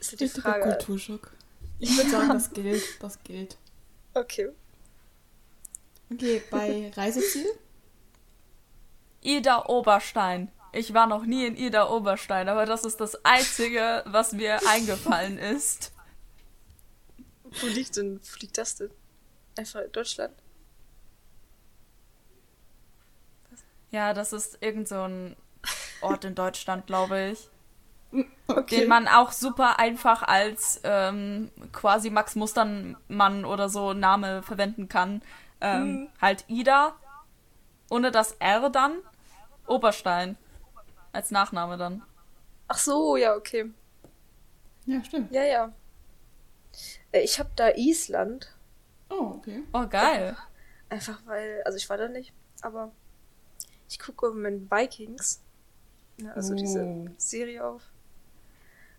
Ist 0.00 0.12
ja 0.12 0.18
die 0.18 0.28
Frage. 0.28 0.76
Kulturschock. 0.76 1.32
Ich 1.78 1.96
würde 1.96 2.10
sagen, 2.10 2.28
das 2.28 2.52
gilt. 2.52 3.02
Das 3.02 3.22
gilt. 3.22 3.56
Okay. 4.16 4.48
Okay, 6.12 6.40
bei 6.52 6.92
Reiseziel? 6.94 7.48
Ida 9.22 9.66
Oberstein. 9.66 10.52
Ich 10.74 10.92
war 10.92 11.06
noch 11.06 11.24
nie 11.24 11.46
in 11.46 11.56
Ida 11.56 11.88
Oberstein, 11.88 12.48
aber 12.48 12.66
das 12.66 12.84
ist 12.84 13.00
das 13.00 13.24
Einzige, 13.24 14.02
was 14.06 14.32
mir 14.32 14.58
eingefallen 14.68 15.38
ist. 15.38 15.92
Wo 17.60 17.66
liegt 17.68 17.96
denn, 17.96 18.20
wo 18.20 18.36
liegt 18.40 18.58
das 18.58 18.74
denn? 18.76 18.90
Einfach 19.56 19.82
in 19.82 19.92
Deutschland? 19.92 20.34
Ja, 23.92 24.12
das 24.12 24.32
ist 24.32 24.58
irgend 24.60 24.88
so 24.88 25.02
ein 25.02 25.36
Ort 26.00 26.24
in 26.24 26.34
Deutschland, 26.34 26.88
glaube 26.88 27.30
ich. 27.30 27.48
Okay. 28.48 28.80
Den 28.80 28.88
man 28.88 29.06
auch 29.06 29.30
super 29.30 29.78
einfach 29.78 30.22
als 30.22 30.80
ähm, 30.82 31.52
quasi 31.72 32.10
Max 32.10 32.34
Mustermann 32.34 33.44
oder 33.44 33.68
so 33.68 33.92
Name 33.92 34.42
verwenden 34.42 34.88
kann. 34.88 35.22
Ähm, 35.60 35.82
mhm. 35.84 36.08
Halt 36.20 36.44
Ida, 36.48 36.96
ohne 37.90 38.10
das 38.10 38.32
R 38.40 38.70
dann, 38.70 38.96
Oberstein. 39.66 40.36
Als 41.14 41.30
Nachname 41.30 41.76
dann. 41.76 42.02
Ach 42.66 42.76
so, 42.76 43.16
ja, 43.16 43.36
okay. 43.36 43.70
Ja, 44.84 45.04
stimmt. 45.04 45.32
Ja, 45.32 45.44
ja. 45.44 45.72
Äh, 47.12 47.20
ich 47.20 47.38
habe 47.38 47.50
da 47.54 47.70
Island. 47.76 48.52
Oh, 49.08 49.36
okay. 49.36 49.62
Oh, 49.72 49.86
geil. 49.86 50.36
Einfach 50.88 51.20
weil, 51.26 51.62
also 51.62 51.76
ich 51.78 51.88
war 51.88 51.98
da 51.98 52.08
nicht, 52.08 52.32
aber 52.62 52.90
ich 53.88 54.00
gucke 54.00 54.26
im 54.26 54.34
Moment 54.34 54.68
Vikings. 54.68 55.40
Also 56.34 56.54
oh. 56.54 56.56
diese 56.56 57.06
Serie 57.16 57.64
auf. 57.64 57.82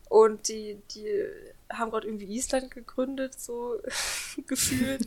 Und 0.08 0.48
die, 0.48 0.82
die 0.92 1.26
haben 1.70 1.92
gerade 1.92 2.08
irgendwie 2.08 2.34
Island 2.34 2.72
gegründet, 2.72 3.38
so 3.38 3.82
gefühlt. 4.48 5.06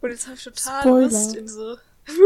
Und 0.00 0.10
jetzt 0.10 0.26
habe 0.26 0.36
ich 0.36 0.44
total 0.44 0.80
Spoiler. 0.80 1.00
Lust 1.02 1.36
in 1.36 1.46
so. 1.46 1.76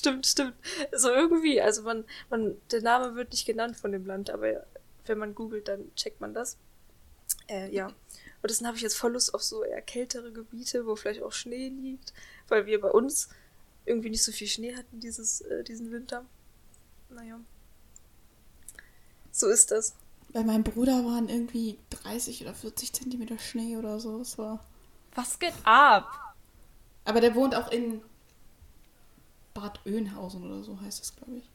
stimmt, 0.00 0.26
stimmt. 0.26 0.54
So 0.92 1.10
irgendwie, 1.10 1.60
also 1.60 1.82
man, 1.82 2.04
man, 2.28 2.56
der 2.70 2.82
Name 2.82 3.14
wird 3.14 3.30
nicht 3.32 3.46
genannt 3.46 3.76
von 3.76 3.92
dem 3.92 4.04
Land, 4.06 4.30
aber 4.30 4.66
wenn 5.06 5.18
man 5.18 5.34
googelt, 5.34 5.68
dann 5.68 5.94
checkt 5.94 6.20
man 6.20 6.34
das. 6.34 6.58
Äh, 7.48 7.72
ja. 7.74 7.86
Und 7.86 8.50
deswegen 8.50 8.66
habe 8.66 8.76
ich 8.76 8.82
jetzt 8.82 8.96
voll 8.96 9.12
Lust 9.12 9.34
auf 9.34 9.42
so 9.42 9.62
eher 9.62 9.82
kältere 9.82 10.32
Gebiete, 10.32 10.86
wo 10.86 10.96
vielleicht 10.96 11.22
auch 11.22 11.32
Schnee 11.32 11.68
liegt, 11.68 12.12
weil 12.48 12.66
wir 12.66 12.80
bei 12.80 12.90
uns 12.90 13.28
irgendwie 13.84 14.10
nicht 14.10 14.24
so 14.24 14.32
viel 14.32 14.46
Schnee 14.46 14.74
hatten 14.74 15.00
dieses, 15.00 15.42
äh, 15.42 15.62
diesen 15.62 15.92
Winter. 15.92 16.24
Naja. 17.10 17.38
So 19.30 19.48
ist 19.48 19.70
das. 19.70 19.94
Bei 20.32 20.42
meinem 20.42 20.64
Bruder 20.64 21.04
waren 21.04 21.28
irgendwie 21.28 21.78
30 21.90 22.42
oder 22.42 22.54
40 22.54 22.92
Zentimeter 22.92 23.38
Schnee 23.38 23.76
oder 23.76 24.00
so. 24.00 24.18
Das 24.18 24.38
war. 24.38 24.64
Was 25.14 25.38
geht 25.38 25.54
ab? 25.64 26.34
Aber 27.04 27.20
der 27.20 27.34
wohnt 27.34 27.54
auch 27.54 27.70
in 27.72 28.00
Bad 29.60 29.80
Oeynhausen 29.86 30.44
oder 30.44 30.62
so 30.62 30.80
heißt 30.80 31.00
das, 31.00 31.16
glaube 31.16 31.36
ich. 31.36 31.50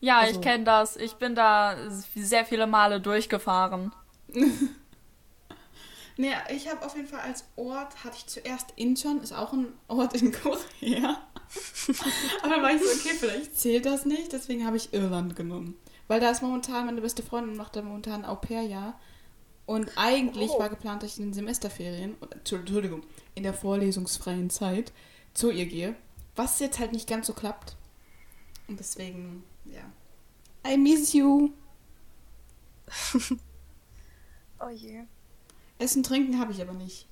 Ja, 0.00 0.20
also. 0.20 0.34
ich 0.34 0.40
kenne 0.40 0.64
das. 0.64 0.96
Ich 0.96 1.14
bin 1.14 1.34
da 1.34 1.76
sehr 2.14 2.44
viele 2.44 2.66
Male 2.66 3.00
durchgefahren. 3.00 3.92
nee, 6.16 6.32
ich 6.50 6.70
habe 6.70 6.84
auf 6.84 6.96
jeden 6.96 7.08
Fall 7.08 7.20
als 7.20 7.44
Ort, 7.56 8.04
hatte 8.04 8.16
ich 8.16 8.26
zuerst 8.26 8.72
Incheon, 8.76 9.20
ist 9.20 9.32
auch 9.32 9.52
ein 9.52 9.68
Ort 9.88 10.14
in 10.14 10.32
Korea. 10.32 11.20
Aber 12.42 12.50
dann 12.50 12.62
war 12.62 12.72
ich 12.74 12.82
so, 12.82 12.88
okay, 12.88 13.16
vielleicht 13.18 13.58
zählt 13.58 13.86
das 13.86 14.04
nicht, 14.04 14.32
deswegen 14.32 14.66
habe 14.66 14.76
ich 14.76 14.92
Irland 14.92 15.36
genommen. 15.36 15.78
Weil 16.08 16.20
da 16.20 16.30
ist 16.30 16.42
momentan, 16.42 16.86
meine 16.86 17.00
beste 17.00 17.22
Freundin 17.22 17.56
macht 17.56 17.76
da 17.76 17.82
momentan 17.82 18.24
ein 18.24 18.30
Au-pair-Jahr. 18.30 18.98
Und 19.64 19.90
eigentlich 19.96 20.50
oh. 20.50 20.60
war 20.60 20.68
geplant, 20.68 21.02
dass 21.02 21.12
ich 21.12 21.18
in 21.18 21.26
den 21.26 21.34
Semesterferien, 21.34 22.14
Entschuldigung, 22.30 23.02
in 23.34 23.42
der 23.42 23.52
vorlesungsfreien 23.52 24.48
Zeit 24.48 24.92
zu 25.34 25.50
ihr 25.50 25.66
gehe. 25.66 25.96
Was 26.36 26.60
jetzt 26.60 26.78
halt 26.78 26.92
nicht 26.92 27.08
ganz 27.08 27.26
so 27.26 27.32
klappt. 27.32 27.76
Und 28.68 28.78
deswegen, 28.78 29.42
ja. 29.64 29.82
I 30.70 30.76
miss 30.76 31.12
you. 31.12 31.50
oh 34.60 34.68
je. 34.68 35.04
Essen, 35.78 36.02
trinken 36.02 36.38
habe 36.38 36.52
ich 36.52 36.60
aber 36.60 36.72
nicht. 36.72 37.06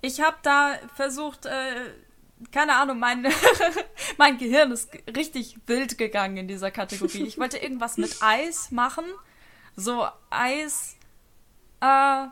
Ich 0.00 0.20
habe 0.20 0.36
da 0.42 0.78
versucht, 0.94 1.46
äh, 1.46 1.90
keine 2.52 2.76
Ahnung, 2.76 2.98
mein, 2.98 3.26
mein 4.18 4.38
Gehirn 4.38 4.70
ist 4.72 4.90
richtig 5.16 5.58
wild 5.66 5.98
gegangen 5.98 6.36
in 6.36 6.48
dieser 6.48 6.70
Kategorie. 6.70 7.24
Ich 7.24 7.38
wollte 7.38 7.58
irgendwas 7.58 7.96
mit 7.96 8.16
Eis 8.20 8.70
machen. 8.70 9.04
So 9.74 10.06
Eis, 10.30 10.96
äh, 11.80 12.26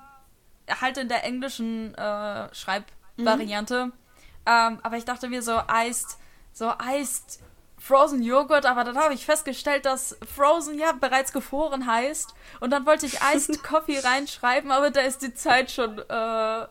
halt 0.81 0.97
in 0.99 1.09
der 1.09 1.25
englischen 1.25 1.95
äh, 1.95 2.55
Schreibvariante. 2.55 3.87
Mhm. 3.87 3.93
Ähm, 4.47 4.79
aber 4.83 4.97
ich 4.97 5.05
dachte 5.05 5.29
mir 5.29 5.43
so, 5.43 5.59
Eist, 5.67 6.19
so 6.55 6.73
Eist 6.79 7.41
Frozen 7.79 8.23
Joghurt, 8.23 8.65
aber 8.65 8.83
dann 8.83 8.97
habe 8.97 9.13
ich 9.13 9.27
festgestellt, 9.27 9.85
dass 9.85 10.17
Frozen 10.35 10.79
ja 10.79 10.93
bereits 10.93 11.35
gefroren 11.35 11.87
heißt. 11.87 12.33
Und 12.61 12.71
dann 12.71 12.87
wollte 12.87 13.05
ich 13.05 13.19
Iced 13.21 13.63
Coffee 13.63 13.99
reinschreiben, 13.99 14.71
aber 14.71 14.91
da 14.91 15.03
ist 15.03 15.21
die 15.21 15.35
Zeit 15.35 15.71
schon 15.71 15.99
äh, 15.99 16.03
äh, 16.63 16.67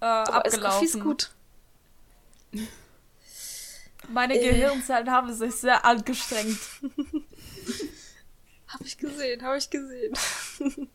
abgelaufen. 0.00 0.60
Coffee 0.62 0.84
ist 0.84 1.00
gut. 1.00 1.30
Meine 4.08 4.38
äh. 4.38 4.50
Gehirnzellen 4.50 5.10
haben 5.10 5.34
sich 5.34 5.56
sehr 5.56 5.84
angestrengt. 5.84 6.60
hab 8.68 8.80
ich 8.82 8.98
gesehen, 8.98 9.42
hab 9.42 9.56
ich 9.56 9.68
gesehen. 9.68 10.14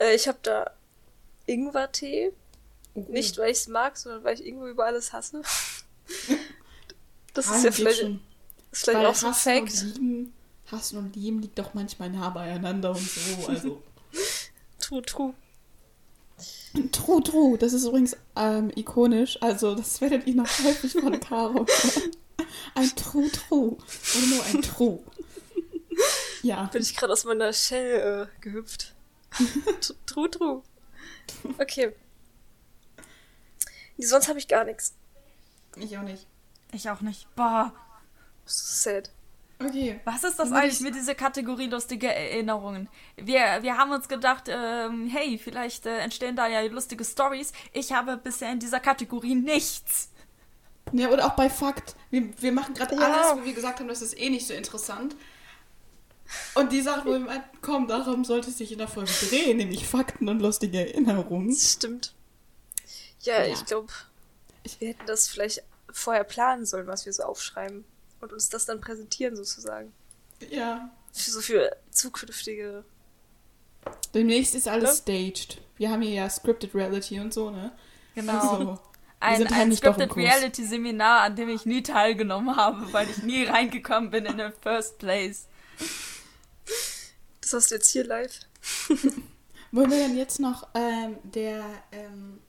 äh, 0.00 0.16
ich 0.16 0.26
habe 0.26 0.38
da 0.42 0.72
Ingwertee. 1.46 2.32
Uh. 2.96 3.12
Nicht, 3.12 3.38
weil 3.38 3.52
ich 3.52 3.58
es 3.58 3.68
mag, 3.68 3.96
sondern 3.96 4.24
weil 4.24 4.34
ich 4.34 4.44
Ingwer 4.44 4.70
über 4.70 4.86
alles 4.86 5.12
hasse. 5.12 5.42
Das 7.38 7.56
ist 7.56 7.64
ja 7.64 7.70
vielleicht, 7.70 8.00
ist 8.02 8.18
vielleicht 8.72 9.06
auch 9.06 9.14
so 9.14 9.28
ein 9.28 9.34
Fact. 9.34 9.84
Hassen 10.72 10.98
und 10.98 11.14
Lieben 11.14 11.40
liegt 11.40 11.58
doch 11.58 11.72
manchmal 11.72 12.10
nah 12.10 12.28
beieinander 12.30 12.90
und 12.90 12.98
so. 12.98 13.46
Also. 13.46 13.82
true, 14.80 15.02
true. 15.02 15.34
True, 16.92 17.22
true. 17.22 17.58
Das 17.58 17.72
ist 17.72 17.84
übrigens 17.84 18.16
ähm, 18.36 18.72
ikonisch. 18.74 19.40
Also, 19.40 19.74
das 19.76 20.00
werdet 20.00 20.26
ihr 20.26 20.34
noch 20.34 20.48
häufig 20.64 20.92
von 20.92 21.18
Caro. 21.20 21.64
ein 22.74 22.90
True, 22.96 23.30
true. 23.30 23.76
Oder 23.76 24.26
nur 24.26 24.44
ein 24.46 24.62
True. 24.62 24.98
Ja. 26.42 26.64
Bin 26.64 26.82
ich 26.82 26.96
gerade 26.96 27.12
aus 27.12 27.24
meiner 27.24 27.52
Shell 27.52 28.28
äh, 28.28 28.40
gehüpft. 28.40 28.94
true, 30.06 30.30
true. 30.30 30.62
Okay. 31.58 31.92
Sonst 33.98 34.28
habe 34.28 34.38
ich 34.38 34.48
gar 34.48 34.64
nichts. 34.64 34.94
Ich 35.76 35.96
auch 35.96 36.02
nicht. 36.02 36.26
Ich 36.72 36.88
auch 36.90 37.00
nicht. 37.00 37.34
Boah. 37.34 37.72
Sad. 38.44 39.10
Okay. 39.60 40.00
Was 40.04 40.22
ist 40.22 40.38
das 40.38 40.52
eigentlich 40.52 40.80
mit 40.80 40.94
dieser 40.94 41.16
Kategorie 41.16 41.66
lustige 41.66 42.12
Erinnerungen? 42.12 42.88
Wir, 43.16 43.58
wir 43.62 43.76
haben 43.76 43.90
uns 43.90 44.08
gedacht, 44.08 44.44
ähm, 44.48 45.08
hey, 45.08 45.36
vielleicht 45.36 45.84
äh, 45.84 45.98
entstehen 45.98 46.36
da 46.36 46.46
ja 46.46 46.60
lustige 46.62 47.04
Stories. 47.04 47.52
Ich 47.72 47.92
habe 47.92 48.16
bisher 48.16 48.52
in 48.52 48.60
dieser 48.60 48.78
Kategorie 48.78 49.34
nichts. 49.34 50.10
Ja, 50.92 51.08
oder 51.08 51.26
auch 51.26 51.34
bei 51.34 51.50
Fakt. 51.50 51.96
Wir, 52.10 52.28
wir 52.40 52.52
machen 52.52 52.74
gerade 52.74 52.94
ja. 52.94 53.00
alles, 53.00 53.40
wo 53.40 53.44
wir 53.44 53.52
gesagt 53.52 53.80
haben, 53.80 53.88
das 53.88 54.00
ist 54.00 54.18
eh 54.18 54.30
nicht 54.30 54.46
so 54.46 54.54
interessant. 54.54 55.16
Und 56.54 56.72
die 56.72 56.82
Sache, 56.82 57.04
wo 57.04 57.12
wir 57.12 57.20
meinten, 57.20 57.58
komm, 57.60 57.88
darum 57.88 58.24
sollte 58.24 58.50
es 58.50 58.58
sich 58.58 58.70
in 58.70 58.78
der 58.78 58.88
Folge 58.88 59.10
drehen, 59.28 59.56
nämlich 59.56 59.86
Fakten 59.86 60.28
und 60.28 60.40
lustige 60.40 60.78
Erinnerungen. 60.78 61.48
Das 61.48 61.72
stimmt. 61.72 62.14
Ja, 63.22 63.42
ja. 63.42 63.52
ich 63.52 63.64
glaube, 63.64 63.88
wir 64.78 64.88
hätten 64.88 65.06
das 65.06 65.26
vielleicht 65.26 65.62
vorher 65.92 66.24
planen 66.24 66.66
sollen, 66.66 66.86
was 66.86 67.06
wir 67.06 67.12
so 67.12 67.22
aufschreiben 67.22 67.84
und 68.20 68.32
uns 68.32 68.48
das 68.48 68.66
dann 68.66 68.80
präsentieren 68.80 69.36
sozusagen. 69.36 69.92
Ja. 70.50 70.90
Für, 71.12 71.30
so 71.30 71.40
für 71.40 71.76
zukünftige. 71.90 72.84
Demnächst 74.14 74.54
ist 74.54 74.68
alles 74.68 74.90
ne? 74.90 74.96
staged. 74.96 75.60
Wir 75.76 75.90
haben 75.90 76.02
hier 76.02 76.12
ja 76.12 76.30
Scripted 76.30 76.74
Reality 76.74 77.20
und 77.20 77.32
so, 77.32 77.50
ne? 77.50 77.72
Genau. 78.14 78.78
Also, 79.20 79.44
ein, 79.44 79.52
ein 79.52 79.72
Scripted 79.74 80.14
Reality 80.16 80.64
Seminar, 80.64 81.22
an 81.22 81.36
dem 81.36 81.48
ich 81.48 81.66
nie 81.66 81.82
teilgenommen 81.82 82.54
habe, 82.54 82.92
weil 82.92 83.08
ich 83.10 83.22
nie 83.22 83.44
reingekommen 83.44 84.10
bin 84.10 84.26
in 84.26 84.38
the 84.38 84.50
first 84.62 84.98
place. 84.98 85.46
Das 87.40 87.62
hast 87.62 87.70
du 87.70 87.76
jetzt 87.76 87.88
hier 87.88 88.04
live. 88.04 88.40
Wollen 89.72 89.90
wir 89.90 89.96
denn 89.96 90.18
jetzt 90.18 90.38
noch 90.38 90.68
ähm, 90.74 91.16
der 91.22 91.64
ähm, 91.92 92.40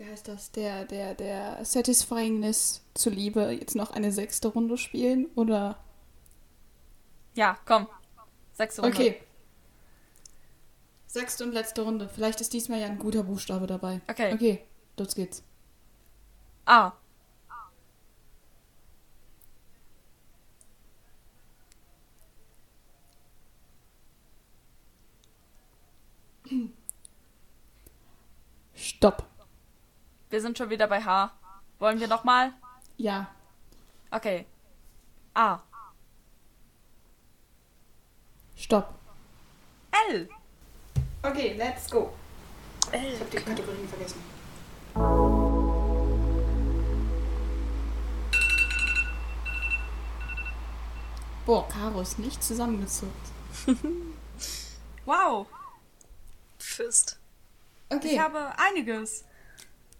wie 0.00 0.06
heißt 0.06 0.28
das, 0.28 0.50
der, 0.50 0.86
der, 0.86 1.14
der 1.14 1.62
Satisfyingness 1.62 2.82
zuliebe 2.94 3.50
jetzt 3.50 3.76
noch 3.76 3.90
eine 3.90 4.12
sechste 4.12 4.48
Runde 4.48 4.78
spielen 4.78 5.26
oder? 5.34 5.76
Ja, 7.34 7.58
komm. 7.66 7.86
Sechste 8.54 8.80
Runde. 8.80 8.96
Okay. 8.96 9.20
Sechste 11.06 11.44
und 11.44 11.52
letzte 11.52 11.82
Runde. 11.82 12.08
Vielleicht 12.08 12.40
ist 12.40 12.54
diesmal 12.54 12.80
ja 12.80 12.86
ein 12.86 12.98
guter 12.98 13.24
Buchstabe 13.24 13.66
dabei. 13.66 14.00
Okay. 14.08 14.32
Okay, 14.32 14.62
los 14.96 15.14
geht's. 15.14 15.42
A. 16.64 16.92
Stopp. 28.74 29.26
Wir 30.30 30.40
sind 30.40 30.56
schon 30.56 30.70
wieder 30.70 30.86
bei 30.86 31.02
H. 31.04 31.32
Wollen 31.80 31.98
wir 31.98 32.06
nochmal? 32.06 32.52
Ja. 32.96 33.28
Okay. 34.12 34.46
A. 35.34 35.58
Stopp. 38.56 38.94
L. 40.08 40.28
Okay, 41.22 41.54
let's 41.58 41.90
go. 41.90 42.12
L. 42.92 43.12
Ich 43.12 43.18
habe 43.20 43.30
die 43.30 43.36
Kategorien 43.38 43.88
vergessen. 43.88 44.22
Boah, 51.44 51.68
Caro 51.68 52.00
ist 52.00 52.18
nicht 52.18 52.42
zusammengezuckt. 52.42 53.26
Wow. 55.06 55.46
Fist. 56.58 57.18
Okay. 57.88 58.12
Ich 58.12 58.18
habe 58.20 58.52
einiges. 58.58 59.24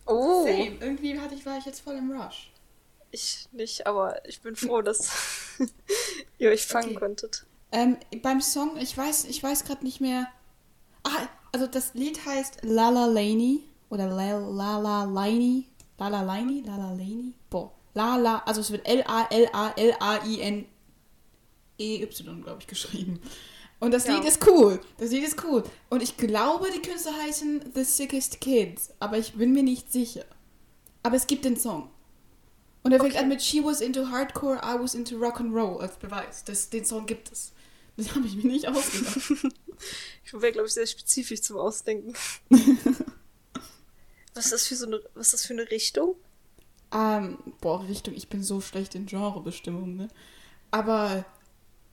Oh. 0.06 0.44
Same. 0.44 0.76
Irgendwie 0.80 1.18
hatte 1.18 1.34
ich, 1.34 1.44
war 1.46 1.58
ich 1.58 1.66
jetzt 1.66 1.80
voll 1.80 1.96
im 1.96 2.10
Rush. 2.10 2.50
Ich 3.12 3.48
nicht, 3.52 3.86
aber 3.86 4.26
ich 4.28 4.40
bin 4.40 4.56
froh, 4.56 4.82
dass 4.86 5.10
ihr 6.38 6.50
euch 6.50 6.66
fangen 6.66 6.90
Okay. 6.90 6.98
konntet. 6.98 7.46
Ähm, 7.72 7.96
beim 8.22 8.40
Song, 8.40 8.76
ich 8.76 8.96
weiß, 8.96 9.24
ich 9.24 9.42
weiß 9.42 9.64
gerade 9.64 9.84
nicht 9.84 10.00
mehr. 10.00 10.26
Ah, 11.04 11.28
also 11.52 11.66
das 11.66 11.94
Lied 11.94 12.24
heißt 12.26 12.58
Lala 12.62 13.06
Laney 13.06 13.64
oder 13.88 14.06
La 14.06 14.38
La 14.38 14.78
La 14.78 15.04
Laney. 15.04 15.66
Lala 15.98 16.22
Laney? 16.22 16.62
Lala 16.66 16.90
Laney? 16.92 17.34
Boah. 17.48 17.72
Lala, 17.94 18.38
also 18.46 18.60
es 18.60 18.70
wird 18.70 18.86
L-A-L-A-L-A-I-N 18.86 20.66
E-Y, 21.78 22.42
glaube 22.42 22.58
ich, 22.60 22.66
geschrieben. 22.66 23.20
Und 23.80 23.92
das 23.92 24.06
Ja. 24.06 24.16
Lied 24.16 24.24
ist 24.28 24.46
cool. 24.46 24.78
Das 24.98 25.10
Lied 25.10 25.24
ist 25.24 25.42
cool. 25.44 25.64
Und 25.88 26.02
ich 26.02 26.16
glaube, 26.16 26.68
die 26.74 26.82
Künstler 26.82 27.14
heißen 27.22 27.72
The 27.74 27.82
Sickest 27.84 28.40
Kids. 28.40 28.90
Aber 29.00 29.18
ich 29.18 29.32
bin 29.34 29.52
mir 29.52 29.62
nicht 29.62 29.90
sicher. 29.90 30.24
Aber 31.02 31.16
es 31.16 31.26
gibt 31.26 31.44
den 31.46 31.56
Song. 31.56 31.90
Und 32.82 32.92
er 32.92 33.00
fängt 33.00 33.14
Okay. 33.14 33.22
an 33.22 33.28
mit 33.28 33.42
She 33.42 33.64
was 33.64 33.80
into 33.80 34.08
Hardcore, 34.10 34.56
I 34.62 34.78
was 34.78 34.94
into 34.94 35.16
Rock'n'Roll 35.16 35.80
als 35.80 35.96
Beweis. 35.96 36.44
Das, 36.44 36.68
den 36.70 36.84
Song 36.84 37.06
gibt 37.06 37.32
es. 37.32 37.52
Das 37.96 38.14
habe 38.14 38.26
ich 38.26 38.36
mir 38.36 38.46
nicht 38.50 38.68
ausgedacht. 38.68 39.16
Ich 40.26 40.34
wäre, 40.34 40.52
glaube 40.52 40.68
ich, 40.68 40.74
sehr 40.74 40.86
spezifisch 40.86 41.40
zum 41.40 41.56
Ausdenken. 41.56 42.12
was 44.34 44.44
ist 44.44 44.52
das 44.52 44.66
für 44.66 44.76
so 44.76 44.86
eine, 44.86 45.00
was 45.14 45.28
ist 45.28 45.32
das 45.34 45.46
für 45.46 45.54
eine 45.54 45.70
Richtung? 45.70 46.16
ähm, 46.92 47.38
boah, 47.60 47.82
Richtung, 47.88 48.14
ich 48.14 48.28
bin 48.28 48.42
so 48.42 48.60
schlecht 48.60 48.94
in 48.94 49.06
Genrebestimmung, 49.06 49.96
ne? 49.96 50.08
Aber 50.70 51.24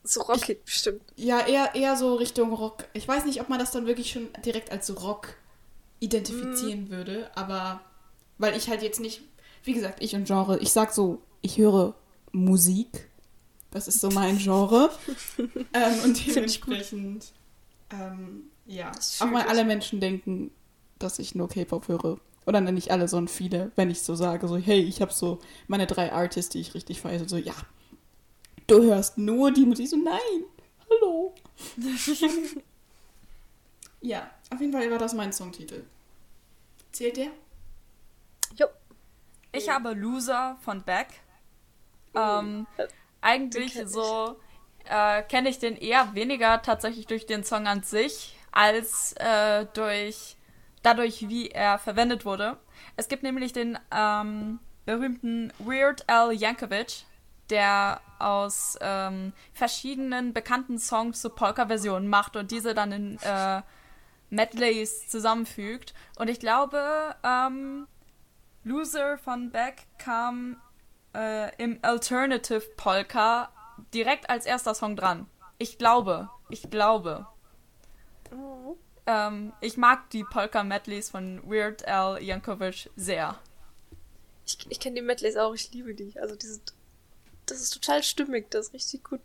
So 0.08 0.22
Rocket 0.22 0.64
bestimmt. 0.64 1.01
ja, 1.16 1.45
eher, 1.45 1.76
eher 1.76 1.97
so 1.97 2.16
Richtung 2.16 2.53
Rock. 2.53 2.86
Ich 2.93 3.08
weiß 3.08 3.26
nicht, 3.26 3.41
ob 3.41 3.49
man 3.49 3.60
das 3.60 3.72
dann 3.72 3.88
wirklich 3.88 4.12
schon 4.12 4.30
direkt 4.45 4.72
als 4.72 5.01
Rock 5.03 5.36
identifizieren 5.99 6.89
würde, 6.89 7.30
aber 7.36 7.82
weil 8.38 8.55
ich 8.55 8.70
halt 8.70 8.82
jetzt 8.82 8.99
nicht, 8.99 9.22
wie 9.64 9.74
gesagt, 9.74 10.01
ich 10.01 10.16
und 10.16 10.26
Genre, 10.26 10.60
ich 10.60 10.72
sag 10.72 10.93
so, 10.93 11.22
ich 11.41 11.58
höre 11.58 11.95
Musik. 12.32 13.10
Das 13.72 13.88
ist 13.88 13.99
so 13.99 14.10
mein 14.10 14.38
Genre. 14.38 14.89
ähm, 15.74 15.99
und 16.05 16.18
Find 16.18 16.20
ich 16.20 16.62
gut. 16.62 16.74
dementsprechend, 16.74 17.34
ähm, 17.91 18.43
ja, 18.66 18.91
auch 19.20 19.26
mal 19.26 19.47
alle 19.47 19.66
Menschen 19.66 19.99
denken, 19.99 20.51
dass 20.99 21.20
ich 21.20 21.36
nur 21.36 21.49
K-Pop 21.49 21.88
höre. 21.88 22.20
Oder 22.45 22.62
nicht 22.62 22.91
alle, 22.91 23.10
sondern 23.10 23.28
viele, 23.28 23.72
wenn 23.76 23.89
ich 23.89 24.01
so 24.03 24.16
sage, 24.16 24.47
so, 24.47 24.55
hey, 24.55 24.80
ich 24.80 25.01
habe 25.01 25.12
so 25.12 25.39
meine 25.68 25.86
drei 25.86 26.14
Artists, 26.14 26.51
die 26.51 26.62
ich 26.62 26.74
richtig 26.74 27.01
feiere, 27.01 27.28
so, 27.28 27.36
ja, 27.36 27.53
du 28.68 28.84
hörst 28.84 29.18
nur 29.18 29.51
die 29.51 29.65
Musik, 29.65 29.88
so, 29.88 29.97
nein, 29.97 30.43
hallo. 30.89 31.34
ja, 34.01 34.30
auf 34.51 34.59
jeden 34.59 34.74
Fall 34.74 34.89
war 34.91 34.99
das 34.99 35.13
mein 35.13 35.34
Songtitel. 35.34 35.86
Zählt 36.91 37.18
der? 37.18 37.32
Jo. 38.55 38.68
Ich 39.51 39.70
habe 39.70 39.93
Loser 39.93 40.57
von 40.61 40.84
Beck. 40.84 41.07
Ähm, 42.15 42.68
äh, 42.78 42.88
eigentlich 43.22 43.74
kenn 43.74 43.88
so 43.88 44.38
äh, 44.89 45.24
kenne 45.24 45.49
ich 45.49 45.59
den 45.59 45.76
eher 45.76 46.13
weniger 46.13 46.61
tatsächlich 46.61 47.07
durch 47.07 47.26
den 47.26 47.43
Song 47.43 47.68
an 47.68 47.84
sich, 47.84 48.38
als 48.51 49.13
äh, 49.13 49.65
durch 49.74 50.36
dadurch, 50.84 51.28
wie 51.28 51.49
er 51.49 51.80
verwendet 51.80 52.26
wurde. 52.26 52.57
Es 52.95 53.07
gibt 53.07 53.24
nämlich 53.24 53.53
den 53.53 53.78
ähm, 53.91 54.59
berühmten 54.86 55.51
Weird 55.59 56.09
Al 56.09 56.32
Yankovic, 56.34 57.05
der 57.50 58.02
aus 58.20 58.78
ähm, 58.82 59.34
verschiedenen 59.54 60.34
bekannten 60.34 60.80
Songs 60.80 61.22
so 61.22 61.30
Polka-Versionen 61.30 62.08
macht 62.08 62.36
und 62.36 62.52
diese 62.52 62.74
dann 62.74 62.91
in 62.91 63.20
äh, 63.20 63.62
Medleys 64.30 65.08
zusammenfügt. 65.08 65.93
Und 66.18 66.30
ich 66.30 66.39
glaube, 66.39 67.16
ähm, 67.24 67.88
Loser 68.64 69.18
von 69.18 69.52
Beck 69.52 69.88
kam 69.98 70.62
äh, 71.16 71.56
im 71.58 71.80
Alternative 71.82 72.62
Polka 72.76 73.50
direkt 73.93 74.30
als 74.30 74.45
erster 74.45 74.74
Song 74.74 74.95
dran. 74.95 75.28
Ich 75.58 75.78
glaube, 75.78 76.30
ich 76.50 76.70
glaube. 76.70 77.28
Mhm. 78.32 78.76
Ähm, 79.06 79.54
ich 79.62 79.78
mag 79.78 80.10
die 80.10 80.24
Polka-Medleys 80.24 81.10
von 81.10 81.41
Weird 81.50 81.88
Al 81.88 82.22
Yankovic 82.22 82.89
sehr. 82.95 83.39
Ich, 84.45 84.58
ich 84.70 84.80
kenne 84.80 84.95
die 84.95 85.02
Medleys 85.02 85.38
auch, 85.38 85.54
ich 85.54 85.72
liebe 85.72 85.93
die. 85.93 86.20
Also 86.20 86.36
die 86.36 86.48
sind, 86.48 86.74
das 87.48 87.62
ist 87.62 87.72
total 87.72 88.04
stimmig, 88.04 88.52
das 88.52 88.68
ist 88.68 88.74
richtig 88.74 89.04
gut. 89.04 89.22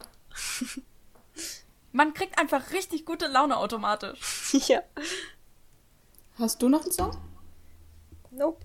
Man 1.92 2.14
kriegt 2.14 2.38
einfach 2.38 2.72
richtig 2.72 3.04
gute 3.04 3.26
Laune 3.26 3.58
automatisch. 3.58 4.54
ja. 4.68 4.82
Hast 6.38 6.62
du 6.62 6.68
noch 6.68 6.82
einen 6.82 6.92
Song? 6.92 7.16
Nope. 8.30 8.64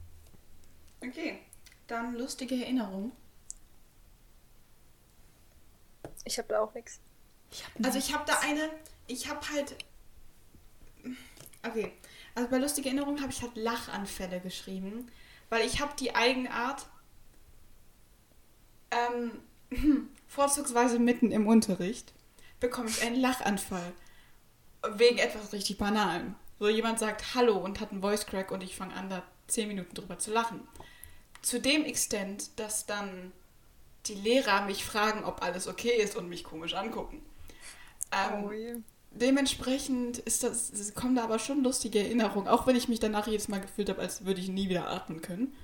Okay, 1.02 1.40
dann 1.88 2.16
lustige 2.16 2.56
Erinnerung. 2.56 3.12
Ich 6.24 6.38
habe 6.38 6.48
da 6.48 6.62
auch 6.62 6.74
nichts. 6.74 7.00
Also 7.84 8.00
ich 8.00 8.14
habe 8.14 8.26
da 8.26 8.40
eine, 8.40 8.70
ich 9.08 9.30
habe 9.30 9.48
halt, 9.50 9.76
okay, 11.64 11.94
also 12.36 12.50
bei 12.50 12.58
lustige 12.58 12.90
Erinnerungen 12.90 13.22
habe 13.22 13.32
ich 13.32 13.42
halt 13.42 13.56
Lachanfälle 13.56 14.40
geschrieben, 14.40 15.12
weil 15.50 15.66
ich 15.66 15.80
habe 15.82 15.94
die 15.98 16.16
Eigenart, 16.16 16.86
ähm, 18.92 19.32
vorzugsweise 20.28 21.00
mitten 21.00 21.32
im 21.32 21.48
Unterricht, 21.48 22.14
bekomme 22.60 22.90
ich 22.90 23.02
einen 23.02 23.20
Lachanfall. 23.20 23.94
Wegen 24.96 25.18
etwas 25.18 25.54
richtig 25.54 25.78
Banalem. 25.78 26.36
So 26.60 26.70
jemand 26.70 27.00
sagt 27.00 27.36
Hallo 27.36 27.58
und 27.58 27.80
hat 27.80 27.92
einen 27.92 28.02
Voice 28.02 28.26
Crack 28.26 28.52
und 28.52 28.64
ich 28.64 28.76
fange 28.76 28.96
an, 28.96 29.10
da 29.10 29.24
zehn 29.48 29.68
Minuten 29.68 29.94
drüber 29.94 30.18
zu 30.18 30.32
lachen. 30.32 30.62
Zu 31.42 31.60
dem 31.60 31.86
Extent, 31.86 32.60
dass 32.60 32.86
dann 32.86 33.32
die 34.08 34.16
Lehrer 34.16 34.66
mich 34.66 34.84
fragen, 34.84 35.24
ob 35.24 35.44
alles 35.44 35.68
okay 35.68 36.02
ist 36.02 36.16
und 36.16 36.30
mich 36.30 36.44
komisch 36.44 36.74
angucken. 36.74 37.22
Ähm, 38.12 38.44
oh 38.46 38.52
je. 38.52 38.76
Dementsprechend 39.12 40.20
ist 40.20 40.44
das, 40.44 40.94
kommen 40.94 41.16
da 41.16 41.24
aber 41.24 41.40
schon 41.40 41.64
lustige 41.64 42.00
Erinnerungen, 42.00 42.48
auch 42.48 42.68
wenn 42.68 42.76
ich 42.76 42.88
mich 42.88 43.00
danach 43.00 43.28
jedes 43.28 43.48
Mal 43.48 43.62
gefühlt 43.62 43.90
habe, 43.90 44.02
als 44.02 44.26
würde 44.26 44.42
ich 44.42 44.50
nie 44.50 44.70
wieder 44.70 44.90
atmen 44.90 45.22
können, 45.22 45.56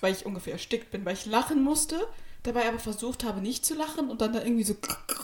weil 0.00 0.12
ich 0.12 0.26
ungefähr 0.26 0.54
erstickt 0.54 0.90
bin, 0.90 1.04
weil 1.04 1.14
ich 1.14 1.26
lachen 1.26 1.62
musste, 1.62 2.08
dabei 2.46 2.68
aber 2.68 2.78
versucht 2.78 3.24
habe, 3.24 3.40
nicht 3.40 3.64
zu 3.66 3.74
lachen 3.74 4.10
und 4.10 4.20
dann 4.20 4.32
da 4.32 4.42
irgendwie 4.42 4.64
so 4.64 4.74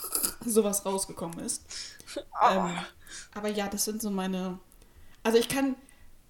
sowas 0.47 0.85
rausgekommen 0.87 1.41
ist. 1.41 1.64
Ähm, 2.41 2.87
aber 3.35 3.49
ja, 3.49 3.68
das 3.68 3.85
sind 3.85 4.03
so 4.03 4.11
meine. 4.11 4.59
Also 5.25 5.39
ich 5.39 5.49
kann, 5.49 5.77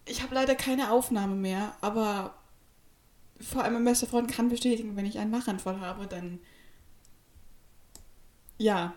ich 0.06 0.22
habe 0.22 0.34
leider 0.34 0.54
keine 0.56 0.92
Aufnahme 0.92 1.36
mehr, 1.36 1.76
aber 1.82 2.34
vor 3.40 3.62
allem 3.64 3.74
mein 3.74 3.84
bester 3.84 4.06
Freund 4.06 4.30
kann 4.30 4.48
bestätigen, 4.48 4.96
wenn 4.96 5.04
ich 5.06 5.18
einen 5.18 5.32
Lachanfall 5.32 5.80
habe, 5.80 6.06
dann 6.06 6.38
ja, 8.58 8.94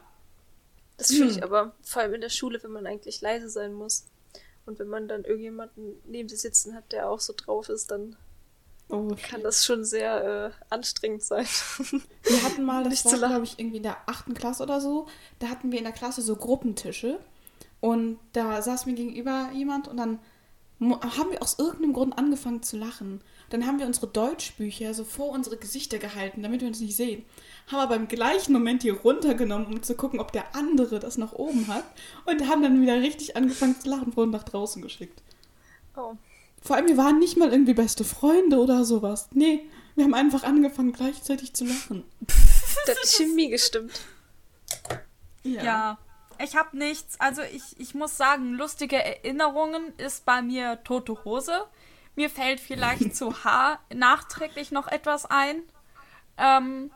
Das 0.98 1.14
fühle 1.14 1.30
ich 1.30 1.38
Hm. 1.38 1.44
aber 1.44 1.74
vor 1.84 2.02
allem 2.02 2.16
in 2.16 2.22
der 2.22 2.30
Schule, 2.30 2.62
wenn 2.64 2.72
man 2.72 2.86
eigentlich 2.88 3.22
leise 3.22 3.50
sein 3.50 3.74
muss. 3.74 4.06
Und 4.66 4.80
wenn 4.80 4.88
man 4.88 5.08
dann 5.08 5.24
irgendjemanden 5.26 6.02
neben 6.06 6.30
sich 6.30 6.42
sitzen 6.42 6.76
hat, 6.76 6.92
der 6.92 7.10
auch 7.10 7.20
so 7.20 7.34
drauf 7.36 7.70
ist, 7.70 7.92
dann 7.92 8.18
oh, 8.90 9.16
kann 9.30 9.42
das 9.42 9.66
schon 9.66 9.84
sehr 9.84 10.52
äh, 10.52 10.74
anstrengend 10.74 11.24
sein. 11.24 11.46
Wir 12.24 12.44
hatten 12.44 12.64
mal, 12.64 12.84
das 12.84 13.06
Nicht 13.06 13.22
war 13.22 13.30
glaube 13.30 13.46
ich 13.46 13.60
irgendwie 13.60 13.78
in 13.78 13.84
der 13.84 13.98
achten 14.08 14.34
Klasse 14.34 14.64
oder 14.64 14.82
so, 14.82 15.08
da 15.40 15.48
hatten 15.48 15.72
wir 15.72 15.78
in 15.78 15.86
der 15.86 15.94
Klasse 15.94 16.22
so 16.22 16.36
Gruppentische 16.36 17.20
und 17.82 18.20
da 18.34 18.62
saß 18.62 18.86
mir 18.86 18.94
gegenüber 18.94 19.50
jemand 19.54 19.88
und 19.88 19.98
dann 19.98 20.20
haben 20.80 21.32
wir 21.32 21.42
aus 21.42 21.58
irgendeinem 21.58 21.94
Grund 21.94 22.18
angefangen 22.18 22.62
zu 22.62 22.78
lachen. 22.78 23.22
Dann 23.50 23.66
haben 23.66 23.80
wir 23.80 23.86
unsere 23.86 24.08
Deutschbücher 24.08 24.94
so 24.94 25.04
vor 25.04 25.30
unsere 25.30 25.58
Gesichter 25.58 26.00
gehalten, 26.00 26.44
damit 26.44 26.62
wir 26.62 26.68
uns 26.68 26.82
nicht 26.82 26.96
sehen. 26.96 27.24
Haben 27.68 27.80
aber 27.80 27.96
im 27.96 28.08
gleichen 28.08 28.52
Moment 28.52 28.84
die 28.84 28.90
runtergenommen, 28.90 29.68
um 29.68 29.84
zu 29.84 29.96
gucken, 29.96 30.20
ob 30.20 30.32
der 30.32 30.56
andere 30.56 31.00
das 31.00 31.18
nach 31.18 31.34
oben 31.34 31.68
hat 31.68 31.86
und 32.26 32.48
haben 32.50 32.62
dann 32.62 32.82
wieder 32.82 33.00
richtig 33.02 33.38
angefangen 33.38 33.80
zu 33.80 33.90
lachen 33.90 34.12
und 34.14 34.32
nach 34.32 34.44
draußen 34.44 34.82
geschickt. 34.82 35.22
Oh. 35.96 36.16
Vor 36.66 36.76
allem, 36.76 36.88
wir 36.88 36.98
waren 36.98 37.20
nicht 37.20 37.38
mal 37.38 37.52
irgendwie 37.52 37.74
beste 37.76 38.04
Freunde 38.04 38.58
oder 38.58 38.84
sowas. 38.86 39.30
Nee, 39.32 39.62
wir 39.96 40.04
haben 40.04 40.14
einfach 40.16 40.44
angefangen 40.44 40.92
gleichzeitig 40.94 41.54
zu 41.54 41.66
lachen. 41.66 42.04
Da 42.86 42.92
hat 42.94 43.08
Chemie 43.08 43.50
gestimmt. 43.50 44.02
Ja. 45.44 45.98
Ich 46.44 46.56
habe 46.58 46.78
nichts. 46.78 47.20
Also 47.20 47.42
ich, 47.44 47.80
ich 47.80 47.94
muss 47.96 48.18
sagen, 48.18 48.54
lustige 48.56 48.98
Erinnerungen 48.98 49.94
ist 49.98 50.26
bei 50.26 50.42
mir 50.42 50.84
tote 50.84 51.24
Hose. 51.24 51.66
mir 52.16 52.30
fällt 52.30 52.60
vielleicht 52.60 53.16
zu 53.16 53.44
H 53.44 53.80
nachträglich 53.94 54.72
noch 54.72 54.88
etwas 54.88 55.26
ein. 55.26 55.62
Ähm, 56.38 56.92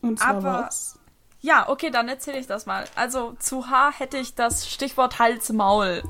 Und 0.00 0.18
zwar 0.18 0.28
Aber- 0.36 0.64
was? 0.66 0.98
ja, 1.40 1.68
okay, 1.68 1.90
dann 1.90 2.08
erzähle 2.08 2.38
ich 2.38 2.46
das 2.46 2.66
mal. 2.66 2.84
Also 2.96 3.34
zu 3.38 3.68
H 3.70 3.92
hätte 3.98 4.18
ich 4.18 4.34
das 4.34 4.68
Stichwort 4.70 5.18
Hals-Maul 5.18 6.02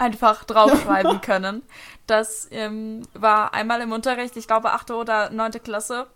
einfach 0.00 0.44
draufschreiben 0.44 1.20
können. 1.22 1.62
Das 2.06 2.48
ähm, 2.50 3.02
war 3.12 3.54
einmal 3.54 3.80
im 3.82 3.92
Unterricht, 3.92 4.36
ich 4.36 4.46
glaube 4.46 4.72
achte 4.72 4.94
oder 4.94 5.30
neunte 5.30 5.60
Klasse. 5.60 6.06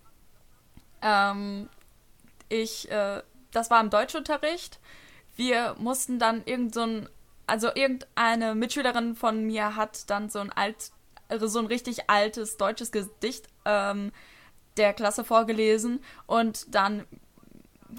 Ähm, 1.02 1.68
ich, 2.48 2.90
äh, 2.90 3.22
das 3.52 3.70
war 3.70 3.80
im 3.80 3.90
Deutschunterricht. 3.90 4.80
Wir 5.36 5.76
mussten 5.78 6.18
dann 6.18 6.42
irgend 6.46 6.74
so 6.74 6.80
ein, 6.80 7.08
also 7.46 7.68
irgendeine 7.74 8.54
Mitschülerin 8.54 9.14
von 9.16 9.44
mir 9.44 9.76
hat 9.76 10.08
dann 10.08 10.30
so 10.30 10.38
ein 10.38 10.50
alt, 10.50 10.90
also 11.28 11.46
so 11.46 11.58
ein 11.58 11.66
richtig 11.66 12.08
altes 12.08 12.56
deutsches 12.56 12.90
Gedicht 12.90 13.48
ähm, 13.66 14.12
der 14.78 14.94
Klasse 14.94 15.24
vorgelesen 15.24 16.02
und 16.26 16.74
dann 16.74 17.04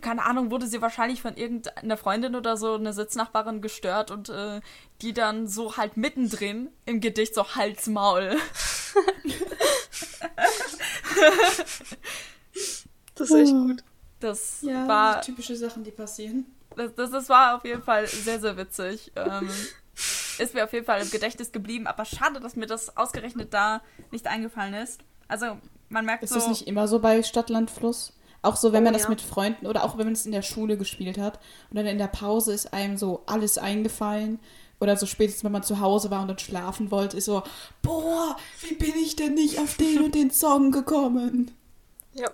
keine 0.01 0.23
Ahnung, 0.25 0.51
wurde 0.51 0.67
sie 0.67 0.81
wahrscheinlich 0.81 1.21
von 1.21 1.35
irgendeiner 1.35 1.97
Freundin 1.97 2.35
oder 2.35 2.57
so, 2.57 2.75
eine 2.75 2.93
Sitznachbarin 2.93 3.61
gestört 3.61 4.11
und 4.11 4.29
äh, 4.29 4.61
die 5.01 5.13
dann 5.13 5.47
so 5.47 5.77
halt 5.77 5.97
mittendrin 5.97 6.69
im 6.85 7.01
Gedicht 7.01 7.35
so 7.35 7.55
Hals, 7.55 7.87
Maul. 7.87 8.37
Das 13.15 13.29
ist 13.29 13.35
echt 13.35 13.51
gut. 13.53 13.83
Das 14.19 14.61
Ja, 14.61 14.87
war, 14.87 15.21
typische 15.21 15.55
Sachen, 15.55 15.83
die 15.83 15.91
passieren. 15.91 16.45
das, 16.75 16.93
das, 16.95 17.11
das 17.11 17.29
war 17.29 17.55
auf 17.55 17.65
jeden 17.65 17.83
Fall 17.83 18.07
sehr, 18.07 18.39
sehr 18.39 18.57
witzig. 18.57 19.11
Ähm, 19.15 19.49
ist 20.37 20.53
mir 20.53 20.63
auf 20.65 20.73
jeden 20.73 20.85
Fall 20.85 21.01
im 21.01 21.09
Gedächtnis 21.09 21.51
geblieben, 21.51 21.87
aber 21.87 22.05
schade, 22.05 22.39
dass 22.39 22.55
mir 22.55 22.65
das 22.65 22.97
ausgerechnet 22.97 23.53
da 23.53 23.81
nicht 24.11 24.27
eingefallen 24.27 24.73
ist. 24.73 24.99
Also, 25.27 25.57
man 25.89 26.05
merkt 26.05 26.23
Ist 26.23 26.29
so. 26.31 26.35
das 26.35 26.47
nicht 26.47 26.67
immer 26.67 26.87
so 26.87 26.99
bei 26.99 27.23
Stadt, 27.23 27.49
Land, 27.49 27.71
Fluss? 27.71 28.13
Auch 28.45 28.55
so, 28.55 28.71
wenn 28.73 28.81
Oh, 28.83 28.85
man 28.85 28.93
das 28.93 29.03
ja. 29.03 29.09
mit 29.09 29.21
Freunden 29.21 29.67
oder 29.67 29.83
auch 29.83 29.97
wenn 29.97 30.05
man 30.05 30.13
es 30.13 30.25
in 30.25 30.31
der 30.31 30.41
Schule 30.41 30.77
gespielt 30.77 31.17
hat 31.17 31.39
und 31.69 31.77
dann 31.77 31.85
in 31.85 31.97
der 31.97 32.07
Pause 32.07 32.53
ist 32.53 32.73
einem 32.73 32.97
so 32.97 33.23
alles 33.25 33.57
eingefallen 33.57 34.39
oder 34.79 34.97
so 34.97 35.05
spätestens, 35.05 35.43
wenn 35.43 35.51
man 35.51 35.63
zu 35.63 35.79
Hause 35.79 36.11
war 36.11 36.21
und 36.21 36.27
dann 36.27 36.39
schlafen 36.39 36.91
wollte, 36.91 37.17
ist 37.17 37.25
so, 37.25 37.43
boah, 37.81 38.35
wie 38.61 38.75
bin 38.75 38.93
ich 39.01 39.15
denn 39.15 39.33
nicht 39.33 39.59
auf 39.59 39.75
den 39.77 40.01
und 40.03 40.15
den 40.15 40.31
Song 40.31 40.71
gekommen? 40.71 41.51
Ja. 42.13 42.29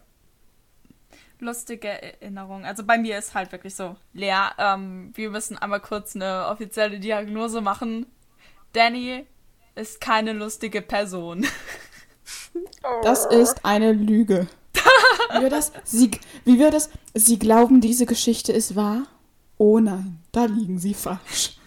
lustige 1.39 1.87
Erinnerung. 1.89 2.65
Also 2.65 2.83
bei 2.83 2.97
mir 2.97 3.17
ist 3.17 3.33
halt 3.33 3.51
wirklich 3.51 3.75
so, 3.75 3.95
Lea, 4.13 4.49
ähm, 4.59 5.11
wir 5.15 5.29
müssen 5.31 5.57
einmal 5.57 5.79
kurz 5.79 6.15
eine 6.15 6.47
offizielle 6.47 6.99
Diagnose 6.99 7.61
machen. 7.61 8.05
Danny 8.73 9.25
ist 9.75 10.01
keine 10.01 10.33
lustige 10.33 10.81
Person. 10.81 11.45
Das 13.03 13.25
ist 13.25 13.65
eine 13.65 13.91
Lüge. 13.91 14.47
Wie 15.35 15.41
wir 15.41 15.49
das? 15.49 15.71
Sie, 15.83 16.11
wie 16.45 16.59
wir 16.59 16.71
das? 16.71 16.89
Sie 17.13 17.37
glauben, 17.39 17.81
diese 17.81 18.05
Geschichte 18.05 18.51
ist 18.53 18.75
wahr? 18.75 19.07
Oh 19.57 19.79
nein, 19.79 20.19
da 20.31 20.45
liegen 20.45 20.79
Sie 20.79 20.93
falsch. 20.93 21.57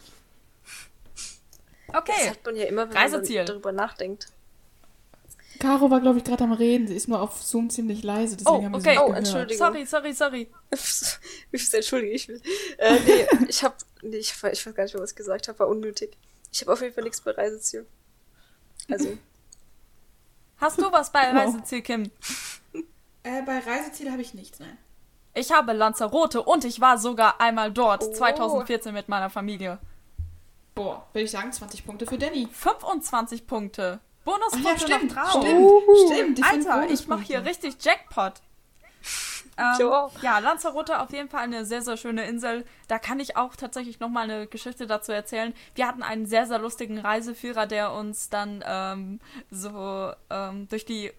Das 1.87 1.97
Okay. 1.97 2.29
hat 2.31 2.45
man 2.45 2.57
ja 2.57 2.65
immer, 2.65 2.89
wenn 2.89 2.97
Reiseziel. 2.97 3.37
man 3.39 3.47
darüber 3.47 3.73
nachdenkt. 3.73 4.29
Caro 5.61 5.89
war, 5.91 6.01
glaube 6.01 6.19
ich, 6.19 6.25
gerade 6.25 6.43
am 6.43 6.53
Reden. 6.53 6.89
Sie 6.89 6.97
ist 6.97 7.07
nur 7.07 7.21
auf 7.21 7.41
Zoom 7.41 7.71
ziemlich 7.71 8.03
leise, 8.03 8.37
deswegen 8.37 8.57
Oh, 8.57 8.65
haben 8.65 8.73
wir 8.73 8.79
okay. 8.79 8.95
sie 8.95 9.01
Oh. 9.01 9.13
Entschuldigung. 9.13 9.57
Sorry, 9.59 9.87
sorry, 9.87 10.13
sorry. 10.13 10.51
Wie 11.53 11.59
viel 11.59 11.75
entschuldige 11.77 12.13
ich 12.13 12.27
will. 12.27 12.43
Äh, 12.79 12.99
nee, 13.07 13.27
ich 13.49 13.63
hab. 13.63 13.77
Nee, 14.03 14.17
ich, 14.17 14.33
weiß- 14.33 14.51
ich 14.53 14.67
weiß 14.67 14.75
gar 14.75 14.83
nicht 14.83 14.95
mehr, 14.95 15.03
was 15.03 15.11
ich 15.13 15.17
gesagt 15.17 15.47
habe. 15.47 15.59
War 15.61 15.69
unnötig. 15.69 16.17
Ich 16.53 16.61
habe 16.63 16.73
auf 16.73 16.81
jeden 16.83 16.93
Fall 16.93 17.05
nichts 17.05 17.21
bei 17.21 17.31
Reiseziel. 17.31 17.87
Also, 18.91 19.17
Hast 20.57 20.81
du 20.81 20.91
was 20.91 21.11
bei 21.13 21.31
Oh. 21.33 21.37
Reiseziel, 21.37 21.83
Kim? 21.83 22.11
Äh, 23.25 23.43
bei 23.43 23.59
Reiseziel 23.59 24.11
habe 24.13 24.23
ich 24.23 24.35
nichts, 24.35 24.61
nein. 24.61 24.79
Ich 25.35 25.51
habe 25.51 25.73
Lanzarote 25.73 26.43
und 26.43 26.65
ich 26.65 26.81
war 26.81 26.97
sogar 26.99 27.41
einmal 27.41 27.73
dort, 27.73 28.05
Oh. 28.05 28.13
2014 28.13 28.95
mit 28.95 29.09
meiner 29.09 29.31
Familie. 29.31 29.79
Boah, 30.77 31.07
würde 31.13 31.25
ich 31.25 31.31
sagen, 31.31 31.53
20 31.53 31.85
Punkte 31.85 32.07
für 32.07 32.19
Danny. 32.19 32.47
25 32.51 33.47
Punkte. 33.47 33.99
Bonuspunkte 34.25 34.69
ja, 34.71 34.79
stimmt, 34.79 35.15
noch 35.15 35.31
drauf. 35.33 35.43
stimmt, 35.45 35.71
stimmt. 36.13 36.39
Die 36.39 36.43
fünf 36.43 36.67
Alter, 36.71 36.93
ich 36.93 37.09
mache 37.09 37.23
hier 37.23 37.45
richtig 37.45 37.77
Jackpot. 37.83 38.35
Ähm, 39.57 39.75
Ja. 39.79 40.11
ja, 40.23 40.39
Lanzarote 40.41 40.99
auf 41.01 41.13
jeden 41.13 41.29
Fall 41.29 41.43
eine 41.43 41.65
sehr, 41.65 41.83
sehr 41.83 41.97
schöne 41.97 42.27
Insel. 42.27 42.65
Da 42.89 42.99
kann 42.99 43.21
ich 43.21 43.37
auch 43.37 43.55
tatsächlich 43.55 44.01
nochmal 44.01 44.25
eine 44.25 44.47
Geschichte 44.49 44.87
dazu 44.87 45.13
erzählen. 45.13 45.55
Wir 45.75 45.87
hatten 45.87 46.03
einen 46.03 46.27
sehr, 46.27 46.47
sehr 46.47 46.59
lustigen 46.59 46.99
Reiseführer, 46.99 47.67
der 47.67 47.93
uns 47.93 48.31
dann 48.31 48.65
ähm, 48.67 49.21
so 49.51 50.13
ähm, 50.31 50.67
durch, 50.69 50.85
die, 50.87 51.13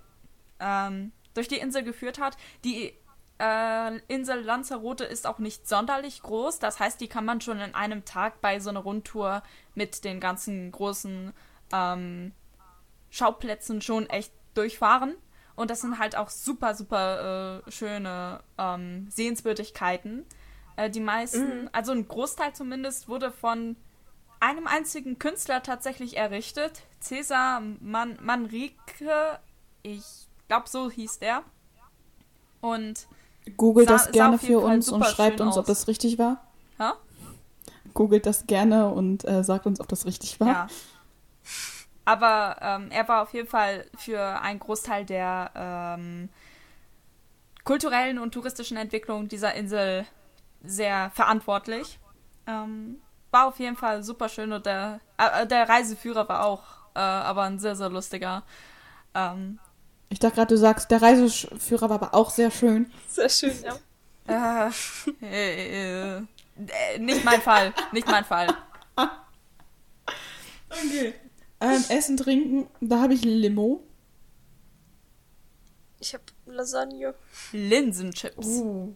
ähm, 0.60 1.12
durch 1.36 1.48
die 1.48 1.58
Insel 1.60 1.84
geführt 1.84 2.20
hat. 2.20 2.36
Die 2.64 2.94
äh, 3.40 3.98
Insel 4.08 4.42
Lanzarote 4.42 5.04
ist 5.04 5.28
auch 5.28 5.40
nicht 5.40 5.68
sonderlich 5.68 6.24
groß. 6.24 6.60
Das 6.60 6.80
heißt, 6.80 7.00
die 7.00 7.08
kann 7.08 7.26
man 7.26 7.42
schon 7.42 7.60
in 7.60 7.76
einem 7.76 8.06
Tag 8.06 8.42
bei 8.42 8.60
so 8.60 8.72
einer 8.72 8.80
Rundtour 8.80 9.44
mit 9.76 10.04
den 10.04 10.20
ganzen 10.20 10.72
großen 10.72 11.34
ähm, 11.72 12.32
Schauplätzen 13.10 13.82
schon 13.82 14.10
echt 14.10 14.34
durchfahren. 14.56 15.16
Und 15.56 15.70
das 15.70 15.82
sind 15.82 16.00
halt 16.00 16.18
auch 16.18 16.30
super, 16.30 16.76
super 16.76 17.64
äh, 17.66 17.72
schöne 17.72 18.42
ähm, 18.58 19.08
Sehenswürdigkeiten. 19.10 20.26
Äh, 20.76 20.90
die 20.90 21.00
meisten, 21.00 21.70
also 21.72 21.92
ein 21.92 22.08
Großteil 22.08 22.54
zumindest, 22.54 23.08
wurde 23.08 23.32
von 23.32 23.78
einem 24.40 24.68
einzigen 24.68 25.18
Künstler 25.18 25.64
tatsächlich 25.64 26.18
errichtet. 26.18 26.84
Cesar 27.00 27.62
Man 27.80 28.18
Manrique, 28.22 29.40
ich 29.82 30.25
glaube, 30.48 30.70
so 30.70 30.90
hieß 30.90 31.20
der. 31.20 31.44
Und, 32.62 33.08
Googelt 33.58 33.90
das 33.90 34.12
gerne 34.12 34.40
für 34.40 34.62
Fall 34.62 34.74
uns 34.76 34.90
und 34.90 35.06
schreibt 35.06 35.40
uns, 35.40 35.56
ob 35.56 35.62
aus. 35.62 35.68
das 35.68 35.88
richtig 35.88 36.18
war. 36.18 36.42
ja, 36.80 36.96
Googelt 37.94 38.26
das 38.26 38.48
gerne 38.48 38.90
und 38.90 39.24
äh, 39.26 39.44
sagt 39.44 39.66
uns, 39.68 39.80
ob 39.80 39.88
das 39.88 40.06
richtig 40.06 40.40
war. 40.40 40.48
ja. 40.48 40.68
Aber 42.06 42.58
ähm, 42.62 42.92
er 42.92 43.08
war 43.08 43.24
auf 43.24 43.34
jeden 43.34 43.48
Fall 43.48 43.86
für 43.98 44.22
einen 44.42 44.60
Großteil 44.60 45.06
der 45.06 45.52
ähm, 45.56 46.30
kulturellen 47.64 48.20
und 48.20 48.32
touristischen 48.32 48.78
Entwicklung 48.78 49.28
dieser 49.28 49.56
Insel 49.56 50.06
sehr 50.64 51.10
verantwortlich. 51.16 52.00
Ähm, 52.46 53.02
war 53.32 53.48
auf 53.48 53.60
jeden 53.60 53.76
Fall 53.76 54.04
super 54.04 54.30
schön 54.30 54.54
und 54.54 54.68
der, 54.68 55.00
äh, 55.18 55.48
der 55.48 55.68
Reiseführer 55.68 56.30
war 56.30 56.46
auch 56.46 56.64
äh, 56.94 57.00
aber 57.00 57.44
ein 57.44 57.60
sehr, 57.60 57.76
sehr 57.76 57.90
lustiger. 57.90 58.44
Ähm, 59.14 59.60
Ich 60.10 60.20
dachte 60.20 60.36
gerade, 60.36 60.54
du 60.54 60.58
sagst, 60.58 60.92
der 60.92 61.02
Reiseführer 61.02 61.90
war 61.90 62.02
aber 62.02 62.14
auch 62.14 62.30
sehr 62.30 62.52
schön. 62.52 62.92
sehr 63.08 63.30
schön, 63.30 63.54
ja. 64.28 64.72
äh, 65.22 65.26
äh, 65.26 66.18
äh, 66.18 66.22
nicht 67.00 67.24
mein 67.26 67.42
Fall, 67.42 67.74
nicht 67.92 68.08
mein 68.08 68.24
Fall. 68.26 68.48
Okay. 70.70 71.14
Ähm, 71.62 71.84
Essen, 71.90 72.18
Trinken, 72.18 72.68
da 72.82 73.02
habe 73.02 73.14
ich 73.14 73.24
Limo. 73.24 73.84
Ich 76.00 76.14
habe 76.14 76.24
Lasagne. 76.46 77.16
Linsenchips. 77.52 78.46
Oh. 78.46 78.94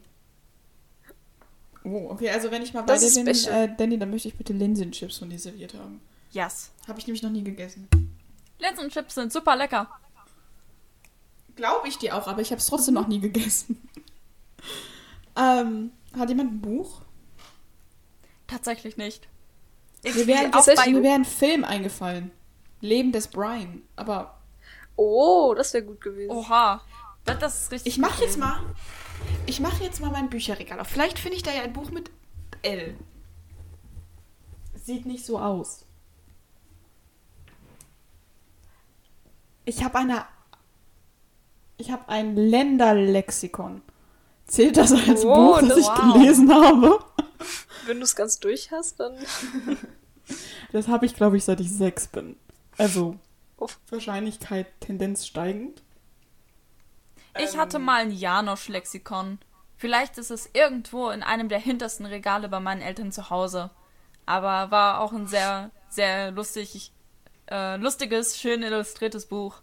Oh, 1.84 2.10
okay, 2.10 2.30
also 2.30 2.52
wenn 2.52 2.62
ich 2.62 2.74
mal 2.74 2.82
bei 2.82 2.94
Das 2.94 3.14
dir 3.14 3.24
bin, 3.24 3.36
äh, 3.36 3.76
Danny, 3.76 3.98
dann 3.98 4.10
möchte 4.10 4.28
ich 4.28 4.36
bitte 4.36 4.54
Linsenchips 4.54 5.18
von 5.18 5.30
dir 5.30 5.40
serviert 5.40 5.74
haben. 5.74 6.02
Yes. 6.32 6.72
Habe 6.88 7.00
ich 7.00 7.08
nämlich 7.08 7.24
noch 7.24 7.32
nie 7.32 7.44
gegessen. 7.44 7.88
Linsenchips 8.60 9.16
sind 9.16 9.32
super 9.32 9.56
lecker. 9.56 9.90
Glaube 11.60 11.90
ich 11.90 11.98
dir 11.98 12.16
auch, 12.16 12.28
aber 12.28 12.42
ich 12.42 12.52
habe 12.52 12.60
es 12.60 12.68
trotzdem 12.68 12.94
noch 12.94 13.08
nie 13.08 13.20
gegessen. 13.20 13.86
ähm, 15.36 15.92
hat 16.18 16.30
jemand 16.30 16.54
ein 16.54 16.62
Buch? 16.62 17.02
Tatsächlich 18.48 18.96
nicht. 18.96 19.28
Mir 20.04 20.26
wäre 20.26 20.54
wär 21.04 21.16
ein 21.16 21.26
Film 21.26 21.66
eingefallen. 21.66 22.32
Leben 22.80 23.12
des 23.12 23.28
Brian. 23.28 23.82
Aber 23.98 24.40
Oh, 24.96 25.54
das 25.54 25.74
wäre 25.74 25.84
gut 25.86 26.00
gewesen. 26.00 26.32
Oha. 26.32 26.82
Das, 27.26 27.40
das 27.40 27.62
ist 27.62 27.72
richtig. 27.72 27.94
ich 27.94 28.00
mache 28.00 28.24
jetzt 28.24 28.38
mal. 28.38 28.60
Ich 29.46 29.60
mache 29.60 29.84
jetzt 29.84 30.00
mal 30.00 30.12
mein 30.12 30.30
Bücherregal 30.30 30.80
auf. 30.80 30.88
Vielleicht 30.88 31.20
finde 31.20 31.36
ich 31.36 31.44
da 31.44 31.52
ja 31.52 31.62
ein 31.64 31.74
Buch 31.74 31.92
mit 31.92 32.10
L. 32.62 32.98
Sieht 34.76 35.06
nicht 35.06 35.26
so 35.26 35.40
aus. 35.40 35.86
Ich 39.66 39.84
habe 39.84 40.00
eine. 40.00 40.26
Ich 41.80 41.90
habe 41.92 42.08
ein 42.10 42.36
Länderlexikon. 42.36 43.82
Zählt 44.46 44.78
das 44.78 44.92
als 44.92 45.24
Oh, 45.26 45.34
Buch, 45.34 45.60
das 45.62 45.70
das- 45.70 45.78
ich 45.80 45.86
wow. 45.88 46.14
gelesen 46.14 46.54
habe? 46.54 47.00
Wenn 47.86 47.98
du 47.98 48.04
es 48.04 48.16
ganz 48.16 48.40
durch 48.40 48.72
hast, 48.72 49.00
dann. 49.00 49.18
Das 50.72 50.88
habe 50.88 51.08
ich, 51.08 51.16
glaube 51.16 51.38
ich, 51.38 51.44
seit 51.44 51.60
ich 51.60 51.72
sechs 51.72 52.06
bin. 52.08 52.36
Also 52.78 53.16
Oh. 53.58 53.68
Wahrscheinlichkeit 53.90 54.68
Tendenz 54.80 55.26
steigend. 55.26 55.82
Ich 57.40 57.58
hatte 57.58 57.80
mal 57.80 58.02
ein 58.02 58.12
Janosch-Lexikon. 58.12 59.40
Vielleicht 59.78 60.20
ist 60.20 60.30
es 60.30 60.48
irgendwo 60.54 61.10
in 61.10 61.24
einem 61.24 61.50
der 61.50 61.58
hintersten 61.60 62.06
Regale 62.06 62.48
bei 62.48 62.60
meinen 62.60 62.82
Eltern 62.82 63.12
zu 63.12 63.32
Hause. 63.32 63.72
Aber 64.28 64.70
war 64.70 65.00
auch 65.02 65.14
ein 65.14 65.26
sehr, 65.26 65.72
sehr 65.90 66.30
lustig, 66.30 66.92
äh, 67.50 67.78
lustiges, 67.78 68.38
schön 68.38 68.62
illustriertes 68.62 69.26
Buch. 69.26 69.62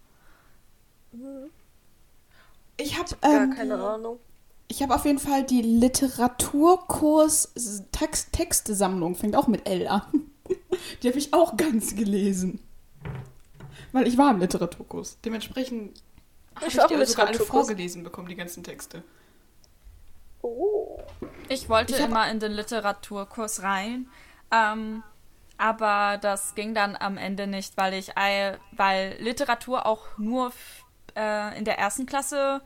Ich 2.76 2.98
habe 2.98 3.08
Gar 3.20 3.42
ähm, 3.44 3.54
keine 3.56 3.74
Ahnung. 3.82 4.18
ich 4.68 4.82
habe 4.82 4.94
auf 4.94 5.04
jeden 5.04 5.18
Fall 5.18 5.44
die 5.44 5.62
Literaturkurs 5.62 7.52
Text, 7.92 8.32
Textesammlung, 8.32 9.14
fängt 9.14 9.36
auch 9.36 9.46
mit 9.46 9.66
L 9.68 9.86
an. 9.88 10.02
Die 11.02 11.08
habe 11.08 11.18
ich 11.18 11.32
auch 11.32 11.56
ganz 11.56 11.96
gelesen. 11.96 12.60
Weil 13.92 14.06
ich 14.06 14.18
war 14.18 14.30
im 14.30 14.40
Literaturkurs. 14.40 15.18
Dementsprechend 15.24 16.02
habe 16.54 16.66
Ich 16.66 16.72
ich 16.74 16.76
war 16.78 16.84
auch 16.84 16.88
die 16.88 16.94
im 16.94 17.04
sogar 17.04 17.26
alle 17.28 17.38
vorgelesen 17.38 18.04
bekommen, 18.04 18.28
die 18.28 18.34
ganzen 18.36 18.62
Texte. 18.62 19.02
Oh. 20.42 20.98
Ich 21.48 21.68
wollte 21.68 21.94
Ich 21.96 22.00
immer 22.00 22.30
in 22.30 22.38
den 22.40 22.52
Literaturkurs 22.52 23.62
rein, 23.62 24.06
ähm, 24.52 25.02
aber 25.58 26.18
das 26.18 26.54
ging 26.54 26.74
dann 26.74 26.94
am 26.96 27.16
Ende 27.16 27.46
nicht, 27.46 27.76
weil 27.76 27.94
ich, 27.94 28.16
ei- 28.16 28.58
weil 28.72 29.16
Literatur 29.20 29.86
auch 29.86 30.06
nur 30.18 30.52
äh, 31.16 31.58
in 31.58 31.64
der 31.64 31.78
ersten 31.78 32.06
Klasse 32.06 32.60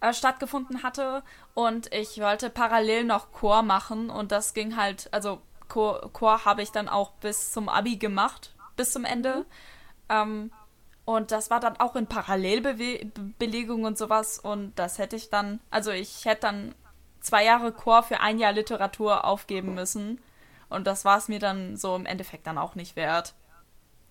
äh, 0.00 0.12
stattgefunden 0.12 0.82
hatte 0.82 1.22
und 1.54 1.92
ich 1.94 2.20
wollte 2.20 2.50
parallel 2.50 3.04
noch 3.04 3.32
Chor 3.32 3.62
machen 3.62 4.10
und 4.10 4.32
das 4.32 4.52
ging 4.54 4.76
halt, 4.76 5.08
also 5.12 5.40
Chor, 5.68 6.10
Chor 6.12 6.44
habe 6.44 6.62
ich 6.62 6.70
dann 6.72 6.88
auch 6.88 7.12
bis 7.12 7.52
zum 7.52 7.68
Abi 7.68 7.96
gemacht, 7.96 8.54
bis 8.76 8.92
zum 8.92 9.04
Ende. 9.04 9.46
Ähm, 10.08 10.50
und 11.04 11.30
das 11.30 11.50
war 11.50 11.60
dann 11.60 11.76
auch 11.76 11.94
in 11.94 12.08
Parallelbelegung 12.08 13.84
und 13.84 13.96
sowas. 13.96 14.38
Und 14.38 14.76
das 14.76 14.98
hätte 14.98 15.16
ich 15.16 15.30
dann, 15.30 15.60
also 15.70 15.92
ich 15.92 16.24
hätte 16.24 16.42
dann 16.42 16.74
zwei 17.20 17.44
Jahre 17.44 17.72
Chor 17.72 18.02
für 18.02 18.20
ein 18.20 18.38
Jahr 18.38 18.52
Literatur 18.52 19.24
aufgeben 19.24 19.74
müssen. 19.74 20.20
Und 20.68 20.86
das 20.86 21.04
war 21.04 21.16
es 21.16 21.28
mir 21.28 21.38
dann 21.38 21.76
so 21.76 21.94
im 21.94 22.06
Endeffekt 22.06 22.46
dann 22.46 22.58
auch 22.58 22.74
nicht 22.74 22.96
wert. 22.96 23.34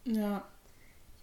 Ja. 0.05 0.43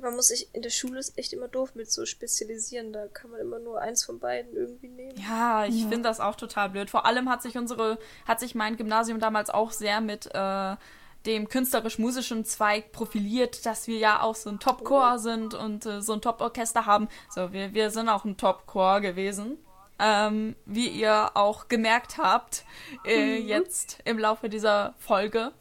Man 0.02 0.16
muss 0.16 0.28
sich 0.28 0.48
in 0.52 0.62
der 0.62 0.70
Schule 0.70 0.98
ist 0.98 1.16
echt 1.16 1.32
immer 1.32 1.46
doof 1.48 1.74
mit 1.74 1.90
so 1.90 2.04
spezialisieren. 2.04 2.92
Da 2.92 3.06
kann 3.06 3.30
man 3.30 3.40
immer 3.40 3.58
nur 3.60 3.80
eins 3.80 4.04
von 4.04 4.18
beiden 4.18 4.52
irgendwie 4.54 4.88
nehmen. 4.88 5.14
Ja, 5.16 5.64
ich 5.64 5.82
Ja. 5.82 5.88
finde 5.88 6.08
das 6.08 6.18
auch 6.20 6.34
total 6.34 6.70
blöd. 6.70 6.90
Vor 6.90 7.06
allem 7.06 7.30
hat 7.30 7.40
sich 7.42 7.56
unsere, 7.56 7.98
hat 8.26 8.40
sich 8.40 8.54
mein 8.56 8.76
Gymnasium 8.76 9.20
damals 9.20 9.48
auch 9.48 9.70
sehr 9.70 10.00
mit 10.00 10.26
äh, 10.34 10.76
dem 11.24 11.48
künstlerisch-musischen 11.48 12.44
Zweig 12.44 12.90
profiliert, 12.90 13.64
dass 13.64 13.86
wir 13.86 13.96
ja 13.98 14.22
auch 14.22 14.34
so 14.34 14.50
ein 14.50 14.58
Top-Chor 14.58 15.20
sind 15.20 15.54
und 15.54 15.86
äh, 15.86 16.02
so 16.02 16.14
ein 16.14 16.20
Top-Orchester 16.20 16.84
haben. 16.84 17.08
So, 17.30 17.52
wir, 17.52 17.72
wir 17.72 17.90
sind 17.90 18.08
auch 18.08 18.24
ein 18.24 18.36
Top-Chor 18.36 19.00
gewesen. 19.00 19.56
Ähm, 20.00 20.56
wie 20.66 20.88
ihr 20.88 21.30
auch 21.36 21.68
gemerkt 21.68 22.18
habt, 22.18 22.64
äh, 23.06 23.36
jetzt 23.38 23.98
im 24.04 24.18
Laufe 24.18 24.48
dieser 24.48 24.94
Folge. 24.98 25.52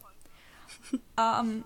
ähm, 1.16 1.62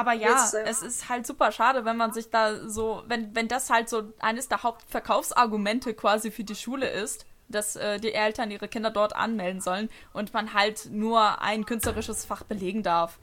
aber 0.00 0.14
ja, 0.14 0.30
Jetzt, 0.30 0.54
äh, 0.54 0.64
es 0.64 0.80
ist 0.80 1.10
halt 1.10 1.26
super 1.26 1.52
schade, 1.52 1.84
wenn 1.84 1.98
man 1.98 2.12
sich 2.12 2.30
da 2.30 2.66
so, 2.66 3.02
wenn, 3.06 3.34
wenn 3.34 3.48
das 3.48 3.68
halt 3.68 3.90
so 3.90 4.14
eines 4.18 4.48
der 4.48 4.62
Hauptverkaufsargumente 4.62 5.92
quasi 5.92 6.30
für 6.30 6.42
die 6.42 6.54
Schule 6.54 6.88
ist, 6.88 7.26
dass 7.48 7.76
äh, 7.76 8.00
die 8.00 8.14
Eltern 8.14 8.50
ihre 8.50 8.66
Kinder 8.66 8.90
dort 8.90 9.14
anmelden 9.14 9.60
sollen 9.60 9.90
und 10.14 10.32
man 10.32 10.54
halt 10.54 10.88
nur 10.90 11.42
ein 11.42 11.66
künstlerisches 11.66 12.24
Fach 12.24 12.44
belegen 12.44 12.82
darf. 12.82 13.18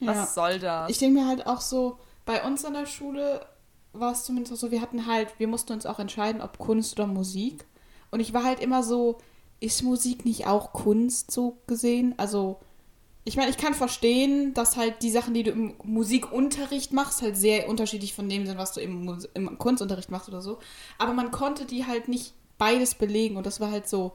Was 0.00 0.16
ja. 0.16 0.26
soll 0.26 0.58
das? 0.58 0.90
Ich 0.90 0.98
denke 0.98 1.20
mir 1.20 1.26
halt 1.26 1.46
auch 1.46 1.62
so, 1.62 1.98
bei 2.26 2.42
uns 2.44 2.64
an 2.66 2.74
der 2.74 2.84
Schule 2.84 3.46
war 3.94 4.12
es 4.12 4.24
zumindest 4.24 4.52
auch 4.52 4.58
so, 4.58 4.70
wir 4.70 4.82
hatten 4.82 5.06
halt, 5.06 5.38
wir 5.38 5.48
mussten 5.48 5.72
uns 5.72 5.86
auch 5.86 5.98
entscheiden, 5.98 6.42
ob 6.42 6.58
Kunst 6.58 6.98
oder 6.98 7.06
Musik. 7.06 7.64
Und 8.10 8.20
ich 8.20 8.34
war 8.34 8.44
halt 8.44 8.60
immer 8.60 8.82
so, 8.82 9.16
ist 9.58 9.82
Musik 9.82 10.26
nicht 10.26 10.46
auch 10.46 10.74
Kunst 10.74 11.30
so 11.30 11.62
gesehen? 11.66 12.14
Also, 12.18 12.60
ich 13.28 13.36
meine, 13.36 13.50
ich 13.50 13.56
kann 13.56 13.74
verstehen, 13.74 14.54
dass 14.54 14.76
halt 14.76 15.02
die 15.02 15.10
Sachen, 15.10 15.34
die 15.34 15.42
du 15.42 15.50
im 15.50 15.74
Musikunterricht 15.82 16.92
machst, 16.92 17.22
halt 17.22 17.36
sehr 17.36 17.68
unterschiedlich 17.68 18.14
von 18.14 18.28
dem 18.28 18.46
sind, 18.46 18.56
was 18.56 18.72
du 18.72 18.80
im, 18.80 19.18
im 19.34 19.58
Kunstunterricht 19.58 20.12
machst 20.12 20.28
oder 20.28 20.40
so. 20.40 20.60
Aber 20.96 21.12
man 21.12 21.32
konnte 21.32 21.66
die 21.66 21.86
halt 21.86 22.06
nicht 22.06 22.34
beides 22.56 22.94
belegen 22.94 23.36
und 23.36 23.44
das 23.44 23.58
war 23.58 23.72
halt 23.72 23.88
so, 23.88 24.14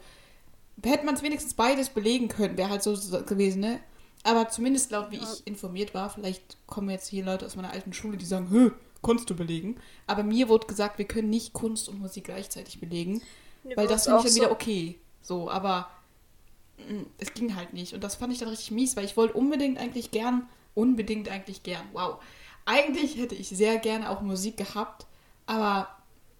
hätte 0.82 1.06
man 1.06 1.16
es 1.16 1.24
wenigstens 1.24 1.56
beides 1.56 1.90
belegen 1.90 2.30
können, 2.30 2.58
wäre 2.58 2.70
halt 2.70 2.84
so 2.84 2.94
gewesen, 3.26 3.60
ne? 3.60 3.82
Aber 4.24 4.48
zumindest 4.48 4.92
laut 4.92 5.12
wie 5.12 5.18
ich 5.18 5.46
informiert 5.46 5.94
war, 5.94 6.10
vielleicht 6.10 6.58
kommen 6.66 6.90
jetzt 6.90 7.10
hier 7.10 7.26
Leute 7.26 7.46
aus 7.46 7.58
meiner 7.58 7.72
alten 7.72 7.92
Schule, 7.92 8.16
die 8.16 8.26
sagen, 8.26 8.50
Hö, 8.50 8.72
konntest 9.02 9.30
du 9.30 9.36
belegen. 9.36 9.76
Aber 10.08 10.24
mir 10.24 10.48
wurde 10.48 10.68
gesagt, 10.68 11.00
wir 11.00 11.06
können 11.06 11.30
nicht 11.30 11.52
Kunst 11.52 11.90
und 11.90 12.00
Musik 12.00 12.26
gleichzeitig 12.26 12.80
belegen, 12.80 13.22
Nee, 13.64 13.76
weil 13.76 13.88
das 13.88 14.06
finde 14.06 14.20
ich 14.20 14.24
dann 14.24 14.32
so. 14.32 14.42
wieder 14.42 14.52
okay. 14.52 15.00
So, 15.22 15.50
aber 15.52 15.90
es 17.18 17.34
ging 17.34 17.56
halt 17.56 17.74
nicht. 17.74 17.94
Und 17.94 18.04
das 18.04 18.16
fand 18.16 18.34
ich 18.34 18.40
dann 18.40 18.50
richtig 18.50 18.72
mies, 18.72 18.96
weil 18.96 19.06
ich 19.06 19.18
wollte 19.18 19.34
unbedingt 19.34 19.78
eigentlich 19.78 20.12
gern, 20.12 20.48
unbedingt 20.74 21.30
eigentlich 21.30 21.64
gern, 21.64 21.86
wow. 21.94 22.22
Eigentlich 22.66 23.18
hätte 23.18 23.36
ich 23.36 23.50
sehr 23.50 23.78
gerne 23.78 24.10
auch 24.10 24.22
Musik 24.22 24.58
gehabt, 24.58 25.08
aber 25.46 25.88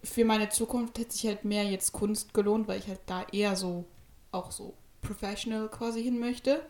für 0.04 0.24
meine 0.24 0.48
Zukunft 0.48 0.98
hätte 0.98 1.12
sich 1.12 1.26
halt 1.26 1.44
mehr 1.44 1.64
jetzt 1.64 1.92
Kunst 1.92 2.34
gelohnt, 2.34 2.68
weil 2.68 2.78
ich 2.78 2.88
halt 2.88 3.00
da 3.06 3.24
eher 3.32 3.56
so, 3.56 3.84
auch 4.30 4.50
so 4.50 4.74
professional 5.00 5.68
quasi 5.68 6.02
hin 6.02 6.18
möchte. 6.18 6.64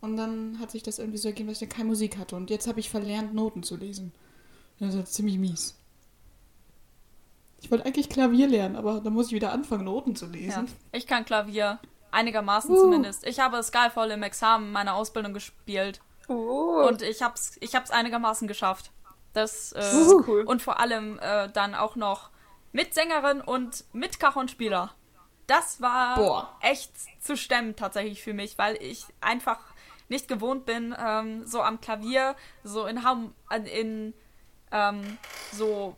Und 0.00 0.16
dann 0.16 0.58
hat 0.58 0.70
sich 0.72 0.82
das 0.82 0.98
irgendwie 0.98 1.18
so 1.18 1.28
ergeben, 1.28 1.48
dass 1.48 1.62
ich 1.62 1.68
dann 1.68 1.76
keine 1.76 1.88
Musik 1.88 2.18
hatte. 2.18 2.34
Und 2.34 2.50
jetzt 2.50 2.66
habe 2.66 2.80
ich 2.80 2.90
verlernt, 2.90 3.34
Noten 3.34 3.62
zu 3.62 3.76
lesen. 3.76 4.12
Das 4.80 4.94
ist 4.94 5.14
ziemlich 5.14 5.38
mies. 5.38 5.76
Ich 7.60 7.70
wollte 7.70 7.86
eigentlich 7.86 8.08
Klavier 8.08 8.48
lernen, 8.48 8.74
aber 8.74 9.00
dann 9.00 9.12
muss 9.12 9.28
ich 9.28 9.34
wieder 9.34 9.52
anfangen, 9.52 9.84
Noten 9.84 10.16
zu 10.16 10.26
ja. 10.26 10.32
lesen. 10.32 10.68
Ich 10.90 11.06
kann 11.06 11.24
Klavier. 11.24 11.78
Einigermaßen 12.12 12.70
Uh. 12.74 12.80
zumindest. 12.80 13.26
Ich 13.26 13.40
habe 13.40 13.62
Skyfall 13.62 14.10
im 14.12 14.22
Examen 14.22 14.70
meiner 14.70 14.94
Ausbildung 14.94 15.34
gespielt. 15.34 16.00
Oh. 16.28 16.84
Und 16.86 17.02
ich 17.02 17.22
hab's, 17.22 17.56
ich 17.60 17.74
hab's 17.74 17.90
einigermaßen 17.90 18.46
geschafft. 18.46 18.92
Das, 19.32 19.72
äh, 19.72 19.80
Das 19.80 19.94
ist 19.94 20.14
cool. 20.28 20.44
Und 20.44 20.62
vor 20.62 20.78
allem 20.78 21.18
äh, 21.20 21.48
dann 21.50 21.74
auch 21.74 21.96
noch 21.96 22.30
mit 22.70 22.94
Sängerin 22.94 23.40
und 23.40 23.84
mit 23.92 24.20
Cajonspieler. 24.20 24.94
Das 25.46 25.80
war 25.80 26.16
Boah. 26.16 26.56
echt 26.60 26.92
zu 27.20 27.36
stemmen 27.36 27.74
tatsächlich 27.76 28.22
für 28.22 28.32
mich, 28.32 28.56
weil 28.58 28.76
ich 28.80 29.06
einfach 29.20 29.58
nicht 30.08 30.28
gewohnt 30.28 30.66
bin, 30.66 30.94
ähm, 30.98 31.46
so 31.46 31.62
am 31.62 31.80
Klavier, 31.80 32.36
so 32.62 32.86
in, 32.86 33.02
Harm 33.02 33.34
in, 33.64 34.14
ähm, 34.70 35.18
so 35.52 35.96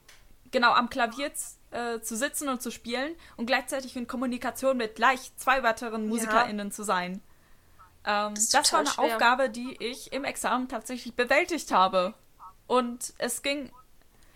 genau 0.51 0.73
am 0.73 0.89
Klavier 0.89 1.33
äh, 1.75 2.01
zu 2.01 2.17
sitzen 2.17 2.49
und 2.49 2.63
zu 2.63 2.71
spielen 2.71 3.15
und 3.37 3.47
gleichzeitig 3.47 3.97
in 3.97 4.07
Kommunikation 4.07 4.77
mit 4.77 4.95
gleich 4.95 5.33
zwei 5.37 5.63
weiteren 5.63 6.09
MusikerInnen 6.09 6.71
zu 6.73 6.83
sein. 6.85 7.21
Ähm, 8.07 8.35
Das 8.35 8.49
das, 8.51 8.73
war 8.73 8.81
eine 8.81 8.89
schwer. 8.89 9.05
Aufgabe, 9.05 9.51
die 9.51 9.77
ich 9.83 10.13
im 10.13 10.25
Examen 10.25 10.69
tatsächlich 10.69 11.15
bewältigt 11.15 11.73
habe. 11.73 12.15
Und 12.67 13.13
es 13.19 13.43
ging 13.43 13.71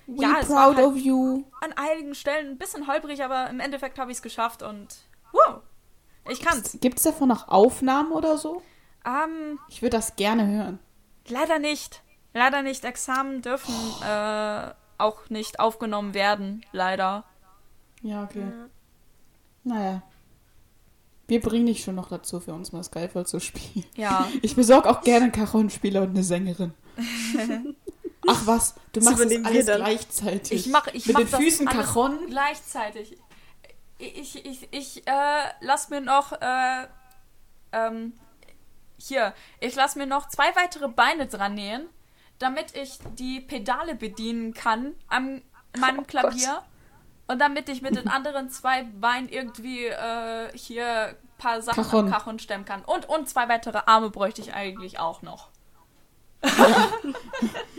We 0.07 0.22
Ja, 0.22 0.36
es 0.41 0.49
war 0.49 0.74
halt- 0.74 0.78
of 0.78 0.97
you. 0.97 1.45
an 1.61 1.72
einigen 1.74 2.14
Stellen 2.14 2.53
ein 2.53 2.59
bisschen 2.59 2.86
holprig, 2.86 3.22
aber 3.22 3.49
im 3.51 3.61
Endeffekt 3.61 3.99
habe 3.99 4.11
ich 4.11 4.16
es 4.18 4.22
geschafft 4.22 4.62
und 4.62 4.89
wow, 5.32 5.61
ich 6.30 6.41
kann's. 6.41 6.78
Gibt 6.80 6.97
es 6.97 7.03
davon 7.05 7.28
noch 7.28 7.49
Aufnahmen 7.49 8.12
oder 8.12 8.39
so? 8.39 8.62
Ähm, 9.05 9.59
Ich 9.68 9.82
würde 9.82 9.97
das 9.99 10.16
gerne 10.16 10.47
hören. 10.47 10.78
leider 11.28 11.59
nicht. 11.59 12.03
Leider 12.34 12.62
nicht. 12.62 12.84
Examen 12.86 13.43
dürfen 13.43 13.74
äh, 14.03 14.70
auch 14.99 15.30
nicht 15.30 15.61
aufgenommen 15.61 16.14
werden, 16.14 16.64
leider. 16.72 17.24
Ja, 18.03 18.24
okay. 18.24 18.46
Naja. 19.64 20.03
Wir 21.26 21.40
bringen 21.40 21.66
dich 21.66 21.84
schon 21.84 21.94
noch 21.94 22.09
dazu, 22.09 22.40
für 22.40 22.55
uns 22.55 22.72
mal 22.72 22.82
Skyfall 22.82 23.26
zu 23.26 23.38
spielen. 23.38 23.84
Ja. 23.96 24.26
Ich 24.42 24.57
besorge 24.57 24.88
auch 24.88 25.03
gerne 25.03 25.24
einen 25.24 25.32
Cajon-Spieler 25.32 26.03
und 26.03 26.11
eine 26.11 26.22
Sängerin. 26.22 26.72
Ach 28.26 28.46
was, 28.46 28.74
du 28.92 29.01
machst 29.01 29.24
das 29.24 29.44
alles 29.44 29.66
dann. 29.66 29.76
gleichzeitig. 29.76 30.66
Ich 30.66 30.72
mach, 30.72 30.86
ich 30.88 31.07
Mit 31.07 31.14
mach 31.14 31.20
den 31.22 31.30
das 31.30 31.40
Füßen 31.40 31.66
Cajon. 31.66 32.26
gleichzeitig. 32.28 33.16
Ich, 33.99 34.44
ich, 34.44 34.68
ich, 34.70 35.07
äh, 35.07 35.42
lass 35.61 35.90
mir 35.90 36.01
noch, 36.01 36.32
äh, 36.32 36.86
ähm, 37.72 38.12
hier, 38.96 39.34
ich 39.61 39.74
lass 39.74 39.96
mir 39.96 40.07
noch 40.07 40.28
zwei 40.28 40.55
weitere 40.57 40.88
Beine 40.88 41.26
dran 41.26 41.55
nähen, 41.55 41.86
damit 42.39 42.76
ich 42.76 42.99
die 43.18 43.41
Pedale 43.41 43.95
bedienen 43.95 44.55
kann 44.55 44.95
an 45.09 45.43
meinem 45.78 46.01
Oh 46.01 46.05
Klavier. 46.05 46.62
Und 47.26 47.41
damit 47.41 47.68
ich 47.68 47.82
mit 47.82 47.95
den 47.95 48.09
anderen 48.09 48.49
zwei 48.49 48.84
Beinen 48.84 49.28
irgendwie 49.28 49.84
äh, 49.86 50.51
hier 50.57 51.09
ein 51.09 51.16
paar 51.36 51.61
Sachen 51.61 51.84
Cajon. 51.84 52.07
am 52.07 52.11
Cajon 52.11 52.39
stemmen 52.39 52.64
kann. 52.64 52.82
Und, 52.84 53.07
und 53.09 53.28
zwei 53.28 53.49
weitere 53.49 53.80
Arme 53.84 54.09
bräuchte 54.11 54.41
ich 54.41 54.55
eigentlich 54.55 54.99
auch 54.99 55.20
noch. 55.20 55.51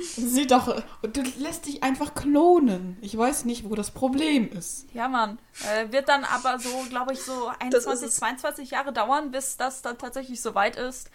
Sieht 0.01 0.51
doch, 0.51 0.83
und 1.01 1.15
du 1.15 1.21
lässt 1.37 1.65
dich 1.65 1.81
einfach 1.81 2.13
klonen. 2.13 2.97
Ich 3.01 3.17
weiß 3.17 3.45
nicht, 3.45 3.69
wo 3.69 3.73
das 3.73 3.91
Problem 3.91 4.51
ist. 4.51 4.85
Ja, 4.93 5.07
Mann. 5.07 5.39
Äh, 5.65 5.91
wird 5.91 6.09
dann 6.09 6.25
aber 6.25 6.59
so, 6.59 6.69
glaube 6.89 7.13
ich, 7.13 7.21
so 7.21 7.51
Das 7.71 7.85
ist 7.85 7.87
21, 7.87 8.07
es. 8.07 8.15
22 8.17 8.71
Jahre 8.71 8.91
dauern, 8.91 9.31
bis 9.31 9.57
das 9.57 9.81
dann 9.81 9.97
tatsächlich 9.97 10.41
so 10.41 10.55
weit 10.55 10.75
ist. 10.75 11.09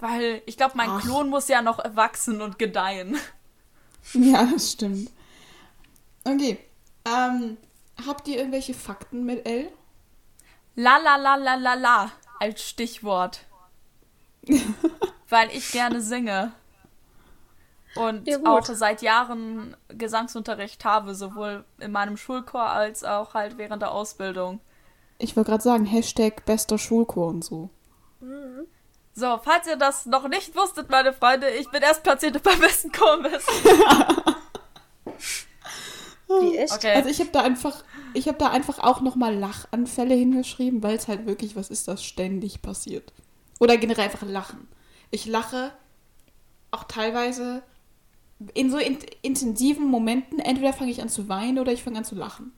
Weil 0.00 0.42
ich 0.46 0.56
glaube, 0.56 0.76
mein 0.76 0.90
Ach. 0.90 1.02
Klon 1.02 1.28
muss 1.28 1.48
ja 1.48 1.62
noch 1.62 1.78
wachsen 1.94 2.40
und 2.40 2.58
gedeihen. 2.58 3.16
Ja, 4.14 4.46
das 4.46 4.72
stimmt. 4.72 5.10
Okay. 6.24 6.58
Ähm, 7.04 7.58
habt 8.06 8.26
ihr 8.28 8.38
irgendwelche 8.38 8.72
Fakten 8.72 9.24
mit 9.24 9.46
L? 9.46 9.70
La 10.74 10.96
la 10.96 11.16
la 11.16 11.36
la 11.36 11.54
la 11.56 11.74
la 11.74 12.12
als 12.38 12.62
Stichwort. 12.62 13.44
Weil 15.28 15.50
ich 15.50 15.70
gerne 15.70 16.00
singe. 16.00 16.52
und 17.94 18.26
Ja, 18.26 18.38
auch 18.44 18.64
seit 18.64 19.02
Jahren 19.02 19.76
Gesangsunterricht 19.88 20.84
habe, 20.84 21.14
sowohl 21.14 21.64
in 21.78 21.92
meinem 21.92 22.16
Schulchor 22.16 22.70
als 22.70 23.04
auch 23.04 23.34
halt 23.34 23.58
während 23.58 23.82
der 23.82 23.92
Ausbildung. 23.92 24.60
Ich 25.18 25.36
wollte 25.36 25.50
gerade 25.50 25.62
sagen, 25.62 25.84
Hashtag 25.84 26.46
bester 26.46 26.78
Schulchor 26.78 27.28
und 27.28 27.44
so. 27.44 27.68
So, 29.20 29.38
falls 29.44 29.66
ihr 29.66 29.76
das 29.76 30.06
noch 30.06 30.28
nicht 30.28 30.56
wusstet, 30.56 30.88
meine 30.88 31.12
Freunde, 31.12 31.50
ich 31.50 31.68
bin 31.70 31.82
Erstplatzierte 31.82 32.40
beim 32.40 32.58
besten 32.58 32.90
Chormess. 32.90 33.44
Wie 36.26 36.56
echt? 36.56 36.72
Okay. 36.72 36.94
Also 36.94 37.10
ich 37.10 37.20
habe 37.20 37.28
da 37.30 37.42
einfach, 37.42 37.84
ich 38.14 38.28
habe 38.28 38.38
da 38.38 38.48
einfach 38.48 38.78
auch 38.78 39.02
nochmal 39.02 39.36
Lachanfälle 39.36 40.14
hingeschrieben, 40.14 40.82
weil 40.82 40.96
es 40.96 41.06
halt 41.06 41.26
wirklich 41.26 41.54
was 41.54 41.68
ist, 41.68 41.86
das 41.86 42.02
ständig 42.02 42.62
passiert. 42.62 43.12
Oder 43.58 43.76
generell 43.76 44.06
einfach 44.06 44.22
Lachen. 44.22 44.66
Ich 45.10 45.26
lache 45.26 45.70
auch 46.70 46.84
teilweise 46.84 47.62
in 48.54 48.70
so 48.70 48.78
in 48.78 48.96
intensiven 49.20 49.84
Momenten, 49.84 50.38
entweder 50.38 50.72
fange 50.72 50.92
ich 50.92 51.02
an 51.02 51.10
zu 51.10 51.28
weinen 51.28 51.58
oder 51.58 51.72
ich 51.72 51.82
fange 51.82 51.98
an 51.98 52.06
zu 52.06 52.14
lachen. 52.14 52.54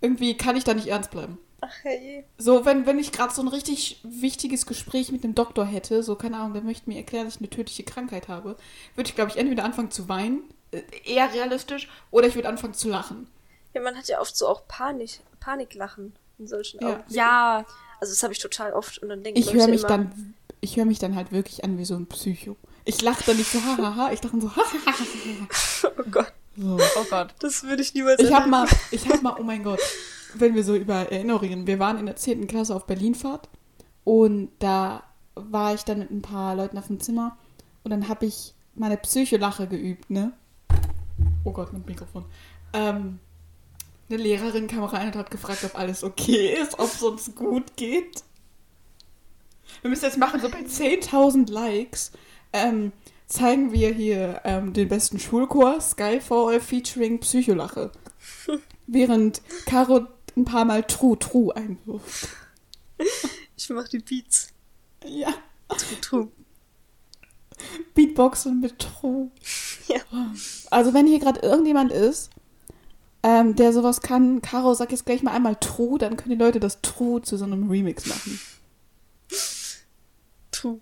Irgendwie 0.00 0.38
kann 0.38 0.56
ich 0.56 0.64
da 0.64 0.72
nicht 0.72 0.86
ernst 0.86 1.10
bleiben. 1.10 1.36
Ach 1.60 1.72
hey. 1.82 2.24
So, 2.38 2.64
wenn, 2.66 2.86
wenn 2.86 2.98
ich 2.98 3.12
gerade 3.12 3.32
so 3.34 3.40
ein 3.42 3.48
richtig 3.48 4.00
wichtiges 4.02 4.66
Gespräch 4.66 5.10
mit 5.10 5.24
dem 5.24 5.34
Doktor 5.34 5.64
hätte, 5.64 6.02
so, 6.02 6.14
keine 6.14 6.36
Ahnung, 6.36 6.52
der 6.52 6.62
möchte 6.62 6.88
mir 6.88 6.96
erklären, 6.98 7.24
dass 7.24 7.36
ich 7.36 7.40
eine 7.40 7.50
tödliche 7.50 7.82
Krankheit 7.82 8.28
habe, 8.28 8.56
würde 8.94 9.08
ich, 9.08 9.14
glaube 9.14 9.30
ich, 9.30 9.36
entweder 9.38 9.64
anfangen 9.64 9.90
zu 9.90 10.08
weinen, 10.08 10.42
äh, 10.72 10.82
eher 11.04 11.32
realistisch, 11.32 11.88
oder 12.10 12.26
ich 12.26 12.34
würde 12.34 12.48
anfangen 12.48 12.74
zu 12.74 12.88
lachen. 12.88 13.26
Ja, 13.74 13.80
man 13.80 13.96
hat 13.96 14.08
ja 14.08 14.20
oft 14.20 14.36
so 14.36 14.46
auch 14.48 14.66
Panik, 14.68 15.20
Paniklachen 15.40 16.12
in 16.38 16.46
solchen 16.46 16.80
Ja. 16.80 16.88
Augenblicken. 16.88 17.14
Ja, 17.16 17.64
Also 18.00 18.12
das 18.12 18.22
habe 18.22 18.32
ich 18.34 18.38
total 18.38 18.72
oft 18.74 18.98
und 18.98 19.08
dann 19.08 19.22
denke 19.22 19.40
Ich 19.40 19.54
höre 19.54 19.68
mich 19.68 19.80
immer, 19.80 19.88
dann, 19.88 20.34
ich 20.60 20.76
höre 20.76 20.84
mich 20.84 20.98
dann 20.98 21.14
halt 21.16 21.32
wirklich 21.32 21.64
an 21.64 21.78
wie 21.78 21.84
so 21.86 21.94
ein 21.96 22.06
Psycho. 22.06 22.56
Ich 22.84 23.00
lache 23.00 23.24
dann 23.24 23.36
nicht 23.38 23.50
so, 23.50 23.58
hahaha, 23.62 24.12
ich 24.12 24.22
lache 24.22 24.32
dann 24.32 24.42
so, 24.42 24.50
hahaha. 24.54 25.46
Oh 25.98 26.02
Gott, 26.10 26.32
So. 26.58 26.78
oh 26.96 27.04
Gott. 27.08 27.34
das 27.40 27.62
würde 27.64 27.80
ich 27.82 27.94
niemals 27.94 28.20
Ich 28.20 28.32
habe 28.32 28.48
mal, 28.50 28.68
ich 28.90 29.08
habe 29.08 29.22
mal, 29.22 29.36
oh 29.38 29.42
mein 29.42 29.62
Gott, 29.64 29.80
wenn 30.34 30.54
wir 30.54 30.64
so 30.64 30.74
über 30.74 31.10
Erinnerungen, 31.12 31.66
wir 31.66 31.78
waren 31.78 31.98
in 31.98 32.06
der 32.06 32.16
10. 32.16 32.46
Klasse 32.46 32.74
auf 32.74 32.86
Berlinfahrt 32.86 33.48
und 34.04 34.50
da 34.58 35.02
war 35.34 35.74
ich 35.74 35.84
dann 35.84 35.98
mit 35.98 36.10
ein 36.10 36.22
paar 36.22 36.54
Leuten 36.54 36.78
auf 36.78 36.86
dem 36.86 37.00
Zimmer 37.00 37.36
und 37.84 37.90
dann 37.90 38.08
habe 38.08 38.26
ich 38.26 38.54
meine 38.74 38.96
Psycholache 38.96 39.66
geübt, 39.66 40.10
ne? 40.10 40.32
Oh 41.44 41.52
Gott, 41.52 41.72
mein 41.72 41.84
Mikrofon. 41.86 42.24
Ähm, 42.72 43.18
eine 44.08 44.22
Lehrerin 44.22 44.66
kam 44.66 44.84
rein 44.84 45.08
und 45.08 45.16
hat 45.16 45.30
gefragt, 45.30 45.64
ob 45.64 45.78
alles 45.78 46.04
okay 46.04 46.54
ist, 46.54 46.78
ob 46.78 46.86
es 46.86 47.02
uns 47.02 47.34
gut 47.34 47.76
geht. 47.76 48.22
Wir 49.82 49.90
müssen 49.90 50.04
jetzt 50.04 50.18
machen, 50.18 50.40
so 50.40 50.48
bei 50.48 50.60
10.000 50.60 51.50
Likes 51.50 52.12
ähm, 52.52 52.92
zeigen 53.26 53.72
wir 53.72 53.92
hier 53.92 54.40
ähm, 54.44 54.72
den 54.72 54.88
besten 54.88 55.18
Schulchor 55.18 55.80
Skyfall 55.80 56.60
featuring 56.60 57.18
Psycholache. 57.20 57.90
Während 58.86 59.42
Caro 59.66 60.06
ein 60.36 60.44
paar 60.44 60.64
Mal 60.64 60.82
True 60.84 61.18
True 61.18 61.54
einwirft. 61.56 62.28
Ich 63.56 63.68
mache 63.70 63.88
die 63.88 63.98
Beats. 63.98 64.48
Ja, 65.04 65.32
True, 65.68 66.00
true. 66.00 66.28
Beatboxen 67.94 68.60
mit 68.60 68.78
True. 68.78 69.30
Ja. 69.88 70.00
Also 70.72 70.94
wenn 70.94 71.06
hier 71.06 71.20
gerade 71.20 71.38
irgendjemand 71.42 71.92
ist, 71.92 72.30
ähm, 73.22 73.54
der 73.54 73.72
sowas 73.72 74.00
kann, 74.00 74.42
Caro, 74.42 74.74
sag 74.74 74.90
jetzt 74.90 75.06
gleich 75.06 75.22
mal 75.22 75.30
einmal 75.30 75.54
True, 75.54 75.96
dann 75.96 76.16
können 76.16 76.36
die 76.36 76.44
Leute 76.44 76.58
das 76.58 76.80
True 76.82 77.22
zu 77.22 77.36
so 77.36 77.44
einem 77.44 77.70
Remix 77.70 78.06
machen. 78.06 78.40
True. 80.50 80.80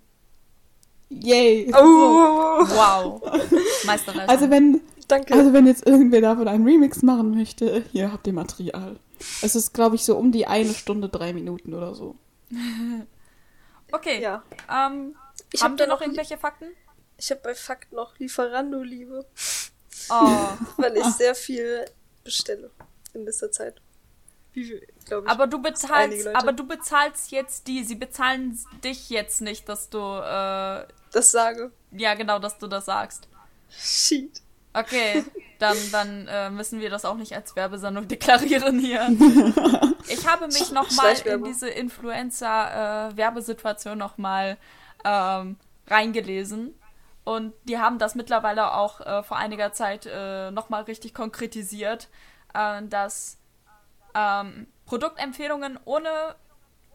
Yay! 1.09 1.71
So. 1.71 1.77
Oh, 1.77 2.65
Wow. 2.67 3.21
Meisterleistung. 3.85 4.27
Also 4.29 4.49
wenn, 4.49 4.81
danke. 5.07 5.35
also 5.35 5.53
wenn 5.53 5.67
jetzt 5.67 5.85
irgendwer 5.85 6.21
davon 6.21 6.47
einen 6.47 6.65
Remix 6.65 7.03
machen 7.03 7.35
möchte, 7.35 7.83
hier 7.91 8.11
habt 8.11 8.25
ihr 8.25 8.33
Material. 8.33 8.97
Es 9.41 9.55
ist, 9.55 9.73
glaube 9.73 9.95
ich, 9.95 10.03
so 10.05 10.17
um 10.17 10.31
die 10.31 10.47
eine 10.47 10.73
Stunde, 10.73 11.09
drei 11.09 11.33
Minuten 11.33 11.73
oder 11.73 11.93
so. 11.95 12.15
okay. 13.91 14.21
ja. 14.21 14.43
Ähm, 14.69 15.15
Ich 15.51 15.61
habe 15.61 15.71
habt 15.71 15.79
da 15.79 15.85
ihr 15.85 15.87
noch 15.89 16.01
irgendwelche 16.01 16.37
Fakten? 16.37 16.67
Ich 17.17 17.31
habe 17.31 17.41
bei 17.41 17.55
Fakt 17.55 17.91
noch 17.93 18.17
Lieferando-Liebe, 18.19 19.25
Oh. 20.09 20.47
weil 20.77 20.97
ich 20.97 21.05
sehr 21.05 21.33
viel 21.35 21.85
bestelle 22.23 22.69
in 23.13 23.25
letzter 23.25 23.51
Zeit. 23.51 23.81
Wie 24.53 24.73
ich. 24.73 24.83
Aber 25.25 25.47
du 25.47 25.61
bezahlst, 25.61 26.27
aber 26.27 26.51
du 26.53 26.65
bezahlst 26.67 27.31
jetzt 27.31 27.67
die, 27.67 27.83
sie 27.83 27.95
bezahlen 27.95 28.57
dich 28.83 29.09
jetzt 29.09 29.41
nicht, 29.41 29.67
dass 29.69 29.89
du, 29.89 29.97
äh, 29.99 30.85
das 31.11 31.31
sage. 31.31 31.71
ja 31.91 32.13
genau, 32.15 32.39
dass 32.39 32.57
du 32.57 32.67
das 32.67 32.85
sagst. 32.85 33.27
Shit. 33.69 34.41
Okay, 34.75 35.23
dann, 35.59 35.77
dann 35.91 36.27
äh, 36.27 36.49
müssen 36.49 36.81
wir 36.81 36.89
das 36.89 37.05
auch 37.05 37.15
nicht 37.15 37.33
als 37.33 37.55
Werbesendung 37.55 38.07
deklarieren 38.07 38.79
hier. 38.79 39.07
Ich 40.07 40.27
habe 40.27 40.45
mich 40.45 40.71
nochmal 40.71 41.15
in 41.25 41.43
diese 41.43 41.67
Influencer-Werbesituation 41.67 43.97
nochmal 43.97 44.55
ähm, 45.03 45.57
reingelesen. 45.87 46.79
Und 47.23 47.53
die 47.63 47.79
haben 47.79 47.97
das 47.97 48.13
mittlerweile 48.13 48.75
auch 48.75 49.01
äh, 49.01 49.23
vor 49.23 49.37
einiger 49.37 49.73
Zeit 49.73 50.05
äh, 50.05 50.51
nochmal 50.51 50.83
richtig 50.83 51.15
konkretisiert, 51.15 52.07
äh, 52.53 52.83
dass 52.83 53.39
ähm, 54.13 54.67
Produktempfehlungen 54.85 55.79
ohne 55.85 56.35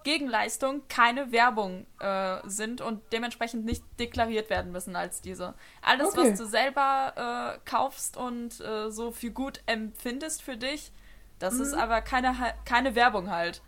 Gegenleistung 0.04 0.82
keine 0.88 1.32
Werbung 1.32 1.86
äh, 2.00 2.38
sind 2.44 2.80
und 2.80 3.00
dementsprechend 3.12 3.64
nicht 3.64 3.84
deklariert 3.98 4.50
werden 4.50 4.72
müssen 4.72 4.96
als 4.96 5.20
diese. 5.20 5.54
Alles, 5.82 6.08
Okay. 6.08 6.30
was 6.32 6.38
du 6.38 6.46
selber 6.46 7.58
äh, 7.64 7.68
kaufst 7.68 8.16
und 8.16 8.60
äh, 8.60 8.90
so 8.90 9.10
für 9.12 9.30
gut 9.30 9.60
empfindest 9.66 10.42
für 10.42 10.56
dich, 10.56 10.92
das 11.38 11.54
ist 11.54 11.74
aber 11.74 12.00
keine, 12.02 12.34
keine 12.64 12.94
Werbung 12.94 13.30
halt, 13.30 13.62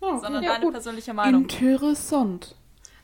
Oh, 0.00 0.18
sondern 0.18 0.42
Ja, 0.42 0.52
deine 0.52 0.64
gut. 0.64 0.72
persönliche 0.74 1.14
Meinung. 1.14 1.42
Interessant. 1.42 2.56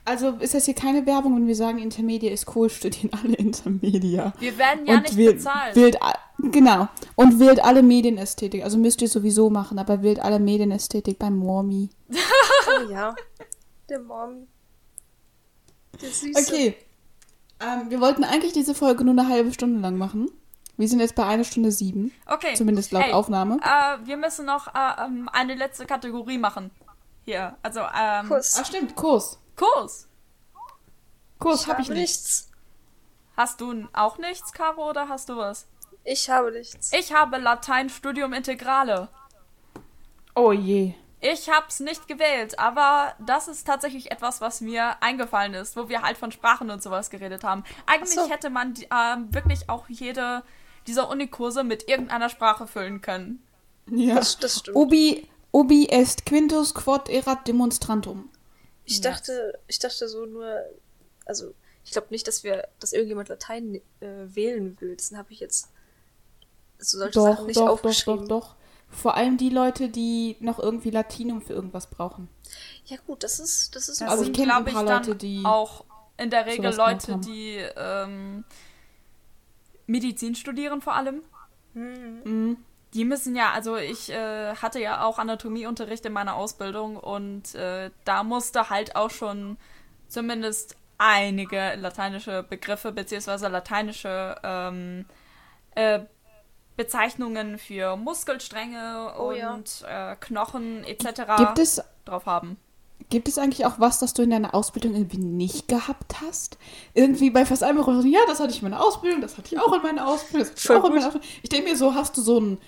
Also 0.09 0.31
ist 0.41 0.55
das 0.55 0.65
hier 0.65 0.75
keine 0.75 1.05
Werbung, 1.05 1.37
wenn 1.37 1.47
wir 1.47 1.55
sagen, 1.55 1.79
Intermedia 1.79 2.33
ist 2.33 2.57
cool, 2.57 2.71
studieren 2.71 3.11
alle 3.13 3.35
Intermedia. 3.35 4.33
Wir 4.39 4.57
werden 4.57 4.87
ja 4.87 5.01
nicht 5.01 5.17
wählt, 5.17 5.37
bezahlt. 5.37 5.77
Wählt, 5.77 5.99
genau. 6.39 6.89
Und 7.15 7.39
wählt 7.39 7.63
alle 7.63 7.83
Medienästhetik. 7.83 8.65
Also 8.65 8.79
müsst 8.79 9.03
ihr 9.03 9.09
sowieso 9.09 9.51
machen, 9.51 9.79
aber 9.79 10.03
wählt 10.03 10.19
alle 10.21 10.39
Medienästhetik 10.39 11.19
beim 11.19 11.37
Mormi. 11.37 11.91
Oh 12.71 12.91
ja. 12.91 13.15
Der 13.89 14.01
Mommy. 14.01 14.47
Der 16.03 16.11
Süße. 16.11 16.39
Okay. 16.39 16.77
Ähm, 17.61 17.89
wir 17.89 17.99
wollten 17.99 18.25
eigentlich 18.25 18.53
diese 18.53 18.75
Folge 18.75 19.05
nur 19.05 19.15
eine 19.19 19.27
halbe 19.27 19.55
Stunde 19.55 19.81
lang 19.81 19.97
machen. 19.97 20.31
Wir 20.77 20.87
sind 20.87 21.01
jetzt 21.01 21.15
bei 21.15 21.25
einer 21.25 21.45
Stunde 21.45 21.73
sieben. 21.73 22.13
Okay. 22.27 22.55
Zumindest 22.55 22.93
laut 22.93 23.07
Ey, 23.07 23.13
Aufnahme. 23.13 23.59
Äh, 23.63 24.07
wir 24.07 24.19
müssen 24.19 24.45
noch 24.45 24.69
äh, 24.69 25.07
ähm, 25.07 25.31
eine 25.33 25.55
letzte 25.55 25.87
Kategorie 25.87 26.37
machen. 26.37 26.71
Hier, 27.25 27.57
also 27.63 27.81
ähm, 27.81 28.29
Kuss. 28.29 28.59
Ach 28.61 28.67
stimmt, 28.67 28.95
Kurs. 28.95 29.39
Kurs. 29.59 30.09
Kurs 31.39 31.67
habe 31.67 31.83
ich 31.83 31.89
nicht. 31.89 31.99
nichts. 31.99 32.51
Hast 33.37 33.61
du 33.61 33.71
n- 33.71 33.89
auch 33.93 34.19
nichts, 34.19 34.53
Caro, 34.53 34.89
oder 34.91 35.09
hast 35.09 35.29
du 35.29 35.37
was? 35.37 35.67
Ich 36.05 36.29
habe 36.31 36.51
nichts. 36.51 36.93
Ich 36.93 37.13
habe 37.13 37.39
Latein 37.39 37.89
Studium 37.91 38.33
Integrale. 38.33 39.09
Oh 40.35 40.53
je. 40.53 40.95
Ich 41.21 41.49
hab's 41.51 41.81
nicht 41.81 42.07
gewählt, 42.07 42.59
aber 42.59 43.15
das 43.19 43.49
ist 43.49 43.67
tatsächlich 43.67 44.11
etwas, 44.13 44.41
was 44.41 44.61
mir 44.61 45.03
eingefallen 45.03 45.55
ist, 45.55 45.77
wo 45.77 45.89
wir 45.89 46.03
halt 46.03 46.17
von 46.17 46.31
Sprachen 46.31 46.71
und 46.71 46.81
sowas 46.83 47.11
geredet 47.11 47.43
haben. 47.43 47.65
Eigentlich 47.87 48.15
so. 48.15 48.29
hätte 48.31 48.51
man 48.51 48.75
die, 48.75 48.87
ähm, 48.93 49.33
wirklich 49.35 49.69
auch 49.69 49.89
jede 49.89 50.45
dieser 50.87 51.09
Unikurse 51.11 51.65
mit 51.65 51.89
irgendeiner 51.89 52.29
Sprache 52.29 52.67
füllen 52.69 53.01
können. 53.01 53.43
Ja. 53.91 54.15
Das, 54.15 54.39
das 54.39 54.61
stimmt. 54.61 54.77
Ubi, 54.77 55.29
ubi 55.53 55.87
est 55.89 56.25
quintus 56.25 56.73
quod 56.73 57.09
erat 57.09 57.47
demonstrantum. 57.49 58.31
Ich 58.91 59.01
dachte, 59.01 59.59
ich 59.67 59.79
dachte 59.79 60.09
so 60.09 60.27
nur, 60.27 60.61
also 61.27 61.55
ich 61.85 61.93
glaube 61.93 62.09
nicht, 62.11 62.27
dass 62.29 62.45
wir, 62.45 62.69
dass 62.81 62.93
irgendjemand 62.93 63.29
Latein 63.29 63.81
äh, 64.01 64.07
wählen 64.27 64.81
will. 64.81 64.97
Das 64.97 65.13
habe 65.13 65.33
ich 65.33 65.41
jetzt 65.41 65.69
so 66.79 66.99
solche 66.99 67.15
Doch, 67.15 67.25
Sachen 67.25 67.47
nicht 67.47 67.57
doch, 67.57 67.67
doch, 67.67 67.73
aufgeschrieben. 67.73 68.29
doch, 68.29 68.41
doch. 68.41 68.57
Vor 68.91 69.15
allem 69.15 69.37
die 69.37 69.51
Leute, 69.51 69.91
die 69.91 70.37
noch 70.41 70.59
irgendwie 70.59 70.91
Latinum 70.91 71.43
für 71.43 71.53
irgendwas 71.53 71.89
brauchen. 71.89 72.29
Ja 72.87 72.97
gut, 73.07 73.23
das 73.23 73.39
ist, 73.39 73.77
das 73.77 73.89
ist 73.89 74.01
Das 74.01 74.09
Also 74.09 74.23
ich 74.23 74.27
sind, 74.29 74.37
kenn 74.37 74.51
ein 74.51 74.65
glaube 74.65 74.71
ich, 74.71 74.75
paar 74.75 74.85
dann 74.85 75.05
Leute, 75.05 75.17
die 75.17 75.43
auch 75.45 75.85
in 76.17 76.31
der 76.31 76.47
Regel 76.47 76.75
Leute, 76.75 77.19
die 77.19 77.63
ähm, 77.77 78.45
Medizin 79.87 80.35
studieren 80.35 80.81
vor 80.81 80.95
allem. 80.95 81.23
Mhm. 81.75 82.57
Die 82.95 83.05
müssen 83.05 83.37
ja, 83.37 83.53
also 83.53 83.77
ich 83.77 84.11
äh, 84.11 84.55
hatte 84.57 84.81
ja 84.81 85.05
auch 85.05 85.19
Anatomieunterricht 85.19 86.07
in 86.07 86.13
meiner 86.13 86.35
Ausbildung 86.37 86.97
und 86.97 87.55
äh, 87.55 87.91
da 88.05 88.23
musste 88.23 88.71
halt 88.71 88.97
auch 88.97 89.11
schon 89.11 89.59
zumindest 90.09 90.77
einige 90.97 91.75
lateinische 91.77 92.43
Begriffe 92.43 92.93
beziehungsweise 92.93 93.49
lateinische 93.49 94.37
ähm, 94.43 95.05
äh, 95.75 96.01
Bezeichnungen 96.77 97.59
für 97.59 97.97
Muskelstränge 97.97 99.13
Oh 99.19 99.33
ja. 99.33 99.53
und 99.53 99.85
äh, 99.87 100.17
Knochen 100.17 100.85
etc. 100.85 101.23
Gibt 101.37 101.59
es, 101.59 101.83
drauf 102.05 102.25
haben. 102.27 102.57
gibt 103.11 103.29
es 103.29 103.37
eigentlich 103.37 103.67
auch 103.67 103.79
was, 103.79 103.99
das 103.99 104.15
du 104.15 104.23
in 104.23 104.31
deiner 104.31 104.55
Ausbildung 104.55 104.95
irgendwie 104.95 105.19
nicht 105.19 105.69
gehabt 105.69 106.21
hast? 106.23 106.57
Irgendwie 106.95 107.31
bei 107.31 107.45
fast 107.45 107.63
allem, 107.63 107.79
ja, 108.07 108.21
das 108.29 108.41
hatte 108.41 108.51
ich 108.51 108.63
in 108.63 108.71
meiner 108.71 108.83
Ausbildung, 108.83 109.21
das 109.21 109.37
hatte 109.37 109.55
ich 109.55 109.61
auch 109.61 109.73
in 109.73 109.83
meiner 109.83 110.07
Ausbildung, 110.07 110.49
das 110.49 110.51
hatte 110.51 110.61
ich 110.61 110.71
auch 110.71 110.89
in 110.89 110.95
meiner. 110.95 111.07
Ausbildung. 111.07 111.29
Ich 111.43 111.49
denke 111.49 111.71
mir 111.71 111.77
so, 111.77 111.95
hast 111.95 112.17
du 112.17 112.23
so 112.23 112.41
ein, 112.41 112.59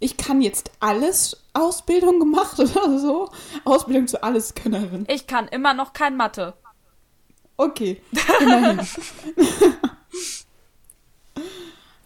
ich 0.00 0.16
kann 0.16 0.40
jetzt 0.40 0.70
alles 0.80 1.42
Ausbildung 1.52 2.20
gemacht 2.20 2.58
oder 2.58 2.98
so? 2.98 3.30
Ausbildung 3.64 4.06
zur 4.08 4.24
Alleskönnerin. 4.24 5.04
Ich 5.08 5.26
kann 5.26 5.48
immer 5.48 5.74
noch 5.74 5.92
kein 5.92 6.16
Mathe. 6.16 6.54
Okay, 7.56 8.00
immerhin. 8.40 8.80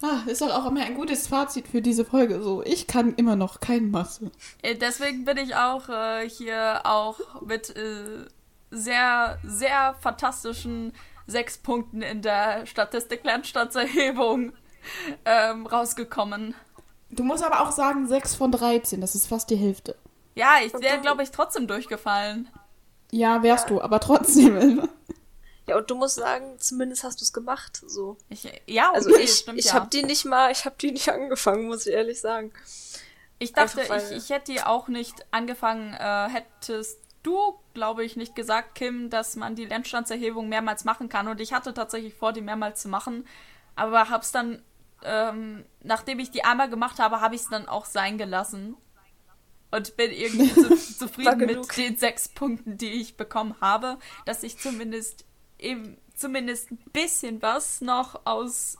ah, 0.02 0.22
ist 0.26 0.40
doch 0.40 0.50
auch 0.50 0.66
immer 0.66 0.80
ein 0.82 0.94
gutes 0.94 1.26
Fazit 1.26 1.68
für 1.68 1.82
diese 1.82 2.06
Folge. 2.06 2.42
So, 2.42 2.62
ich 2.62 2.86
kann 2.86 3.14
immer 3.16 3.36
noch 3.36 3.60
kein 3.60 3.90
Masse. 3.90 4.30
Äh, 4.62 4.76
Deswegen 4.76 5.26
bin 5.26 5.36
ich 5.36 5.54
auch 5.54 5.90
äh, 5.90 6.26
hier 6.28 6.80
auch 6.84 7.42
mit 7.42 7.76
äh, 7.76 8.24
sehr, 8.70 9.38
sehr 9.44 9.94
fantastischen 10.00 10.94
sechs 11.26 11.58
Punkten 11.58 12.00
in 12.00 12.22
der 12.22 12.64
Statistik-Lernstandserhebung 12.66 14.52
ähm, 15.24 15.66
rausgekommen. 15.66 16.54
Du 17.12 17.24
musst 17.24 17.44
aber 17.44 17.60
auch 17.60 17.72
sagen 17.72 18.08
6 18.08 18.34
von 18.34 18.50
13, 18.50 19.00
das 19.00 19.14
ist 19.14 19.26
fast 19.26 19.50
die 19.50 19.56
Hälfte. 19.56 19.96
Ja, 20.34 20.56
ich 20.64 20.72
wäre, 20.72 21.00
glaube 21.00 21.22
ich, 21.22 21.30
trotzdem 21.30 21.66
durchgefallen. 21.66 22.48
Ja, 23.10 23.42
wärst 23.42 23.68
du, 23.70 23.80
aber 23.80 24.00
trotzdem. 24.00 24.88
Ja, 25.68 25.76
und 25.78 25.88
du 25.88 25.94
musst 25.94 26.16
sagen, 26.16 26.58
zumindest 26.58 27.04
hast 27.04 27.20
du 27.20 27.24
es 27.24 27.32
gemacht, 27.32 27.80
so. 27.86 28.16
Ich, 28.28 28.42
ja, 28.66 28.88
okay, 28.88 28.96
Also 28.96 29.16
ich, 29.16 29.32
stimmt 29.32 29.60
ich 29.60 29.66
ja. 29.66 29.74
habe 29.74 29.88
die 29.90 30.02
nicht 30.02 30.24
mal, 30.24 30.50
ich 30.50 30.64
habe 30.64 30.74
die 30.80 30.90
nicht 30.90 31.08
angefangen, 31.08 31.68
muss 31.68 31.86
ich 31.86 31.92
ehrlich 31.92 32.20
sagen. 32.20 32.52
Ich 33.38 33.52
dachte, 33.52 33.80
Einfach 33.82 34.10
ich, 34.10 34.16
ich 34.16 34.30
hätte 34.30 34.52
die 34.52 34.60
auch 34.60 34.88
nicht 34.88 35.24
angefangen. 35.30 35.94
Äh, 35.94 36.30
hättest 36.30 36.98
du, 37.22 37.58
glaube 37.74 38.04
ich, 38.04 38.16
nicht 38.16 38.34
gesagt, 38.34 38.74
Kim, 38.74 39.08
dass 39.08 39.36
man 39.36 39.54
die 39.54 39.66
Lernstandserhebung 39.66 40.48
mehrmals 40.48 40.84
machen 40.84 41.08
kann. 41.08 41.28
Und 41.28 41.40
ich 41.40 41.52
hatte 41.52 41.72
tatsächlich 41.72 42.14
vor, 42.14 42.32
die 42.32 42.40
mehrmals 42.40 42.82
zu 42.82 42.88
machen. 42.88 43.24
Aber 43.76 44.10
hab's 44.10 44.32
dann, 44.32 44.62
ähm, 45.04 45.64
nachdem 45.82 46.18
ich 46.18 46.30
die 46.30 46.44
einmal 46.44 46.70
gemacht 46.70 46.98
habe, 46.98 47.20
habe 47.20 47.34
ich 47.34 47.42
es 47.42 47.48
dann 47.48 47.68
auch 47.68 47.86
sein 47.86 48.18
gelassen. 48.18 48.76
Und 49.70 49.96
bin 49.96 50.10
irgendwie 50.10 50.52
zu, 50.52 50.76
zufrieden 50.98 51.38
mit 51.38 51.76
den 51.76 51.96
sechs 51.96 52.28
Punkten, 52.28 52.76
die 52.76 52.92
ich 52.92 53.16
bekommen 53.16 53.54
habe, 53.60 53.98
dass 54.26 54.42
ich 54.42 54.58
zumindest 54.58 55.24
eben 55.58 55.96
zumindest 56.14 56.70
ein 56.70 56.78
bisschen 56.92 57.42
was 57.42 57.80
noch 57.80 58.26
aus 58.26 58.76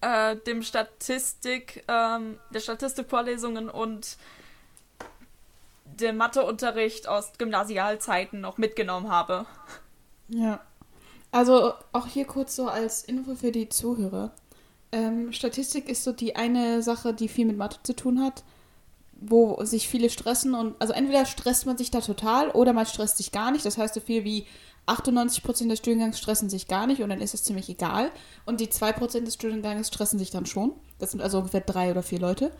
äh, 0.00 0.36
dem 0.36 0.62
Statistik, 0.62 1.84
ähm, 1.88 2.38
der 2.50 2.60
Statistikvorlesungen 2.60 3.70
und 3.70 4.18
dem 5.84 6.16
Matheunterricht 6.16 7.08
aus 7.08 7.32
Gymnasialzeiten 7.38 8.40
noch 8.40 8.58
mitgenommen 8.58 9.10
habe. 9.10 9.46
Ja. 10.28 10.60
Also 11.30 11.74
auch 11.92 12.06
hier 12.06 12.26
kurz 12.26 12.54
so 12.56 12.68
als 12.68 13.02
Info 13.02 13.34
für 13.34 13.50
die 13.50 13.68
Zuhörer. 13.68 14.32
Ähm, 14.94 15.32
Statistik 15.32 15.88
ist 15.88 16.04
so 16.04 16.12
die 16.12 16.36
eine 16.36 16.80
Sache, 16.80 17.12
die 17.12 17.26
viel 17.26 17.46
mit 17.46 17.56
Mathe 17.56 17.78
zu 17.82 17.96
tun 17.96 18.22
hat, 18.22 18.44
wo 19.20 19.58
sich 19.64 19.88
viele 19.88 20.08
stressen 20.08 20.54
und 20.54 20.76
also 20.78 20.92
entweder 20.92 21.26
stresst 21.26 21.66
man 21.66 21.76
sich 21.76 21.90
da 21.90 22.00
total 22.00 22.50
oder 22.50 22.72
man 22.72 22.86
stresst 22.86 23.16
sich 23.16 23.32
gar 23.32 23.50
nicht. 23.50 23.66
Das 23.66 23.76
heißt 23.76 23.94
so 23.94 24.00
viel 24.00 24.22
wie 24.22 24.46
98% 24.86 25.68
des 25.68 25.80
Studiengangs 25.80 26.18
stressen 26.18 26.48
sich 26.48 26.68
gar 26.68 26.86
nicht 26.86 27.02
und 27.02 27.08
dann 27.08 27.20
ist 27.20 27.34
es 27.34 27.42
ziemlich 27.42 27.68
egal. 27.68 28.12
Und 28.46 28.60
die 28.60 28.68
2% 28.68 29.24
des 29.24 29.34
Studienganges 29.34 29.88
stressen 29.88 30.20
sich 30.20 30.30
dann 30.30 30.46
schon. 30.46 30.72
Das 31.00 31.10
sind 31.10 31.20
also 31.20 31.38
ungefähr 31.38 31.62
drei 31.62 31.90
oder 31.90 32.04
vier 32.04 32.20
Leute. 32.20 32.52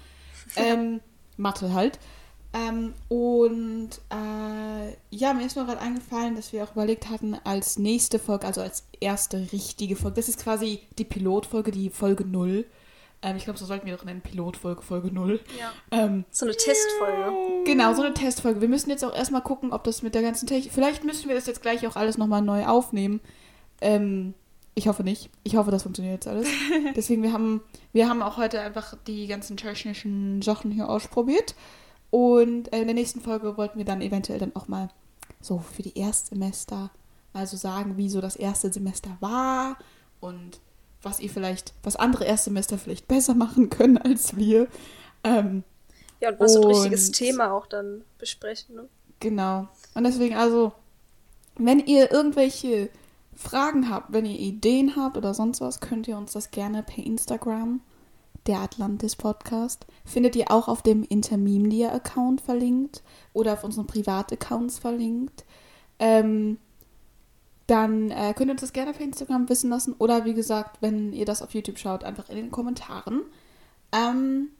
Ähm, 0.56 1.00
Mathe 1.36 1.72
halt. 1.72 2.00
Ähm, 2.54 2.94
und 3.08 3.90
äh, 4.10 4.96
ja, 5.10 5.34
mir 5.34 5.44
ist 5.44 5.56
mal 5.56 5.66
gerade 5.66 5.80
eingefallen, 5.80 6.36
dass 6.36 6.52
wir 6.52 6.62
auch 6.62 6.72
überlegt 6.72 7.10
hatten, 7.10 7.36
als 7.42 7.78
nächste 7.80 8.20
Folge, 8.20 8.46
also 8.46 8.60
als 8.60 8.84
erste 9.00 9.48
richtige 9.52 9.96
Folge, 9.96 10.16
das 10.16 10.28
ist 10.28 10.40
quasi 10.40 10.80
die 10.96 11.04
Pilotfolge, 11.04 11.72
die 11.72 11.90
Folge 11.90 12.24
0. 12.24 12.64
Ähm, 13.22 13.36
ich 13.36 13.44
glaube, 13.44 13.58
so 13.58 13.66
sollten 13.66 13.86
wir 13.86 13.96
doch 13.96 14.04
nennen, 14.04 14.20
Pilotfolge, 14.20 14.82
Folge 14.82 15.10
0. 15.10 15.40
Ja. 15.58 15.72
Ähm, 15.90 16.24
So 16.30 16.46
eine 16.46 16.54
Testfolge. 16.54 17.32
Genau, 17.64 17.92
so 17.92 18.02
eine 18.02 18.14
Testfolge. 18.14 18.60
Wir 18.60 18.68
müssen 18.68 18.88
jetzt 18.90 19.04
auch 19.04 19.14
erstmal 19.14 19.42
gucken, 19.42 19.72
ob 19.72 19.82
das 19.82 20.02
mit 20.02 20.14
der 20.14 20.22
ganzen 20.22 20.46
Technik. 20.46 20.72
Vielleicht 20.72 21.02
müssen 21.02 21.28
wir 21.28 21.34
das 21.34 21.46
jetzt 21.46 21.60
gleich 21.60 21.84
auch 21.88 21.96
alles 21.96 22.18
nochmal 22.18 22.42
neu 22.42 22.66
aufnehmen. 22.66 23.20
Ähm, 23.80 24.34
ich 24.76 24.86
hoffe 24.86 25.02
nicht. 25.02 25.28
Ich 25.42 25.56
hoffe, 25.56 25.72
das 25.72 25.82
funktioniert 25.82 26.14
jetzt 26.14 26.28
alles. 26.28 26.48
Deswegen, 26.94 27.24
wir 27.24 27.32
haben, 27.32 27.62
wir 27.92 28.08
haben 28.08 28.22
auch 28.22 28.36
heute 28.36 28.60
einfach 28.60 28.96
die 29.08 29.26
ganzen 29.26 29.56
technischen 29.56 30.40
Sachen 30.40 30.70
hier 30.70 30.88
ausprobiert. 30.88 31.56
Und 32.14 32.72
äh, 32.72 32.78
in 32.80 32.86
der 32.86 32.94
nächsten 32.94 33.20
Folge 33.20 33.56
wollten 33.56 33.76
wir 33.76 33.84
dann 33.84 34.00
eventuell 34.00 34.38
dann 34.38 34.54
auch 34.54 34.68
mal 34.68 34.88
so 35.40 35.58
für 35.58 35.82
die 35.82 35.98
Erstsemester 35.98 36.90
also 37.32 37.56
sagen, 37.56 37.96
wie 37.96 38.08
so 38.08 38.20
das 38.20 38.36
erste 38.36 38.72
Semester 38.72 39.10
war 39.18 39.76
und 40.20 40.60
was 41.02 41.18
ihr 41.18 41.28
vielleicht, 41.28 41.74
was 41.82 41.96
andere 41.96 42.24
Erstsemester 42.24 42.78
vielleicht 42.78 43.08
besser 43.08 43.34
machen 43.34 43.68
können 43.68 43.98
als 43.98 44.36
wir. 44.36 44.68
Ähm, 45.24 45.64
Ja, 46.20 46.30
und 46.30 46.38
was 46.38 46.52
so 46.52 46.60
ein 46.62 46.68
richtiges 46.68 47.08
Und- 47.08 47.16
Thema 47.16 47.50
auch 47.52 47.66
dann 47.66 48.04
besprechen, 48.18 48.76
ne? 48.76 48.88
Genau. 49.18 49.66
Und 49.94 50.04
deswegen, 50.04 50.36
also, 50.36 50.72
wenn 51.56 51.80
ihr 51.80 52.12
irgendwelche 52.12 52.90
Fragen 53.34 53.90
habt, 53.90 54.12
wenn 54.12 54.24
ihr 54.24 54.38
Ideen 54.38 54.94
habt 54.94 55.16
oder 55.16 55.34
sonst 55.34 55.60
was, 55.60 55.80
könnt 55.80 56.06
ihr 56.06 56.16
uns 56.16 56.32
das 56.32 56.52
gerne 56.52 56.84
per 56.84 57.02
Instagram, 57.04 57.80
der 58.46 58.60
Atlantis 58.60 59.16
Podcast, 59.16 59.86
findet 60.04 60.36
ihr 60.36 60.50
auch 60.50 60.68
auf 60.68 60.82
dem 60.82 61.02
Intermedia-Account 61.02 62.40
verlinkt 62.40 63.02
oder 63.32 63.54
auf 63.54 63.64
unseren 63.64 63.86
Privataccounts 63.86 64.78
verlinkt. 64.78 65.44
Ähm, 65.98 66.58
dann 67.66 68.10
äh, 68.10 68.34
könnt 68.36 68.50
ihr 68.50 68.52
uns 68.52 68.60
das 68.60 68.74
gerne 68.74 68.92
per 68.92 69.04
Instagram 69.04 69.48
wissen 69.48 69.70
lassen 69.70 69.94
oder 69.98 70.24
wie 70.24 70.34
gesagt, 70.34 70.82
wenn 70.82 71.12
ihr 71.12 71.24
das 71.24 71.40
auf 71.40 71.54
YouTube 71.54 71.78
schaut, 71.78 72.04
einfach 72.04 72.28
in 72.28 72.36
den 72.36 72.50
Kommentaren. 72.50 73.22
Ähm, 73.92 74.50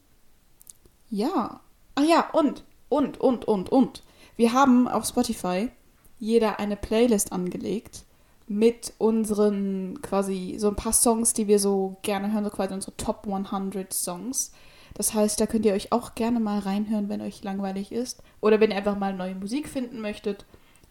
ja. 1.09 1.59
Ah 1.93 2.03
ja, 2.03 2.29
und, 2.31 2.63
und, 2.89 3.19
und, 3.19 3.45
und, 3.45 3.69
und. 3.69 4.03
Wir 4.35 4.53
haben 4.53 4.87
auf 4.87 5.05
Spotify 5.05 5.69
jeder 6.17 6.59
eine 6.59 6.75
Playlist 6.75 7.31
angelegt 7.31 8.05
mit 8.47 8.93
unseren 8.97 10.01
quasi 10.01 10.55
so 10.59 10.67
ein 10.67 10.75
paar 10.75 10.93
Songs, 10.93 11.33
die 11.33 11.47
wir 11.47 11.59
so 11.59 11.97
gerne 12.03 12.31
hören, 12.31 12.43
so 12.43 12.51
quasi 12.51 12.73
unsere 12.73 12.95
Top 12.97 13.27
100 13.27 13.93
Songs. 13.93 14.51
Das 14.93 15.13
heißt, 15.13 15.39
da 15.41 15.45
könnt 15.45 15.65
ihr 15.65 15.73
euch 15.73 15.91
auch 15.91 16.15
gerne 16.15 16.39
mal 16.39 16.59
reinhören, 16.59 17.09
wenn 17.09 17.21
euch 17.21 17.43
langweilig 17.43 17.91
ist. 17.91 18.23
Oder 18.41 18.59
wenn 18.59 18.71
ihr 18.71 18.77
einfach 18.77 18.97
mal 18.97 19.13
neue 19.13 19.35
Musik 19.35 19.67
finden 19.67 19.99
möchtet. 19.99 20.45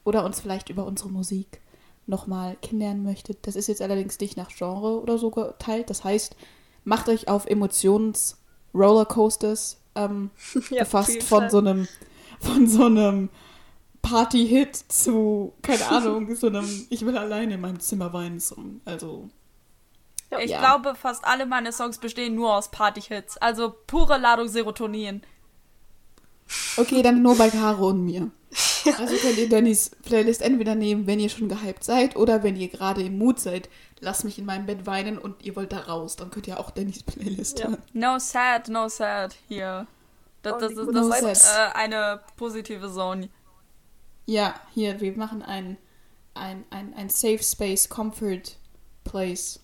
Oder 0.05 0.25
uns 0.25 0.41
vielleicht 0.41 0.69
über 0.69 0.85
unsere 0.85 1.09
Musik 1.09 1.61
nochmal 2.07 2.57
kennenlernen 2.61 3.03
möchtet. 3.03 3.47
Das 3.47 3.57
ist 3.57 3.69
jetzt 3.69 3.81
allerdings 3.81 4.21
nicht 4.21 4.37
nach 4.37 4.51
Genre 4.51 5.01
oder 5.01 5.17
so 5.17 5.31
geteilt. 5.31 5.89
Das 5.89 6.05
heißt, 6.05 6.37
macht 6.85 7.09
euch 7.09 7.29
auf 7.29 7.47
Emotions-Rollercoasters 7.47 9.79
ähm, 9.95 10.31
Ja, 10.71 10.81
gefasst 10.81 11.23
von 11.23 11.41
Fall. 11.41 11.51
so 11.51 11.59
einem 11.59 11.89
von 12.41 12.67
so 12.67 12.85
einem 12.85 13.31
Party-Hit 14.05 14.77
zu, 14.93 15.53
keine 15.63 15.87
Ahnung, 15.89 16.35
so 16.37 16.47
einem 16.49 16.87
Ich 16.91 17.05
will 17.05 17.17
alleine 17.19 17.55
in 17.55 17.61
meinem 17.61 17.81
Zimmer 17.81 18.13
weinen 18.13 18.39
Song. 18.39 18.81
Also, 18.85 19.29
Ja, 20.31 20.39
Ich 20.41 20.51
Ja. 20.51 20.61
glaube, 20.61 20.95
fast 20.95 21.25
alle 21.25 21.47
meine 21.47 21.73
Songs 21.73 21.99
bestehen 21.99 22.35
nur 22.35 22.55
aus 22.55 22.71
Party-Hits. 22.71 23.39
Also 23.39 23.75
pure 23.87 24.19
Ladung 24.19 24.49
Serotonin. 24.49 25.23
okay, 26.77 27.03
dann 27.03 27.23
nur 27.23 27.37
bei 27.37 27.51
Caro 27.51 27.89
und 27.89 28.05
mir. 28.05 28.31
Also 28.99 29.17
könnt 29.17 29.39
ihr 29.39 29.49
Dannys 29.49 29.91
Playlist 30.05 30.43
entweder 30.43 30.75
nehmen, 30.75 31.07
wenn 31.07 31.19
ihr 31.19 31.31
schon 31.31 31.49
gehypt 31.49 31.83
seid, 31.83 32.17
oder 32.17 32.43
wenn 32.43 32.55
ihr 32.55 32.69
gerade 32.69 33.03
im 33.03 33.17
Mut 33.17 33.41
seid, 33.41 33.71
lasst 34.01 34.25
mich 34.25 34.39
in 34.39 34.45
meinem 34.45 34.67
Bett 34.67 34.85
weinen 34.85 35.17
und 35.17 35.43
ihr 35.43 35.57
wollt 35.57 35.73
da 35.73 35.79
raus, 35.81 36.17
dann 36.17 36.31
könnt 36.31 36.47
ihr 36.49 36.61
auch 36.61 36.71
Dannys 36.71 37.03
Playlist 37.03 37.61
Ja. 37.61 37.69
hören. 37.69 37.83
No 37.95 38.19
sad, 38.19 38.69
no 38.69 38.89
sad 38.89 39.35
hier. 39.49 39.87
Das, 40.43 40.53
Oh, 40.53 40.59
das, 40.61 40.75
guten 40.75 40.93
das 40.93 41.07
Vibes. 41.07 41.39
ist 41.45 41.47
äh, 41.57 41.73
eine 41.79 42.21
positive 42.37 42.93
Zone. 42.93 43.31
Ja, 44.27 44.59
hier, 44.73 45.01
wir 45.01 45.17
machen 45.17 45.43
ein, 45.43 45.77
ein, 46.35 46.65
ein, 46.71 46.95
ein 46.95 47.11
Safe 47.11 47.43
Space 47.43 47.89
Comfort 47.89 48.57
Place 49.05 49.61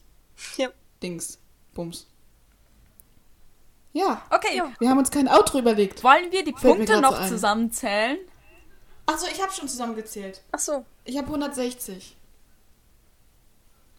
Ja. 0.57 0.69
Dings. 1.03 1.39
Bums. 1.75 2.07
Ja, 3.93 4.23
Okay, 4.31 4.57
Ja. 4.57 4.73
wir 4.79 4.89
haben 4.91 4.99
uns 4.99 5.11
kein 5.11 5.29
Outro 5.29 5.59
überlegt. 5.59 6.05
wollen 6.05 6.31
wir 6.31 6.45
die 6.45 6.55
Fällt 6.55 6.77
Punkte 6.77 7.01
noch 7.01 7.23
so 7.23 7.29
zusammenzählen? 7.31 8.19
Achso, 9.07 9.27
ich 9.33 9.41
habe 9.43 9.53
schon 9.53 9.67
zusammengezählt. 9.69 10.43
Ach 10.53 10.59
so, 10.61 10.85
Ich 11.05 11.17
habe 11.17 11.27
160, 11.29 12.17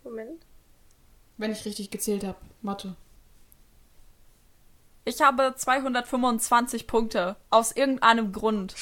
Moment. 0.04 0.46
wenn 1.38 1.52
ich 1.52 1.66
richtig 1.66 1.90
gezählt 1.92 2.24
habe. 2.24 2.38
Mathe. 2.62 2.96
Ich 5.04 5.20
habe 5.22 5.54
225 5.58 6.86
Punkte. 6.88 7.36
Aus 7.50 7.72
irgendeinem 7.72 8.32
Grund. 8.32 8.76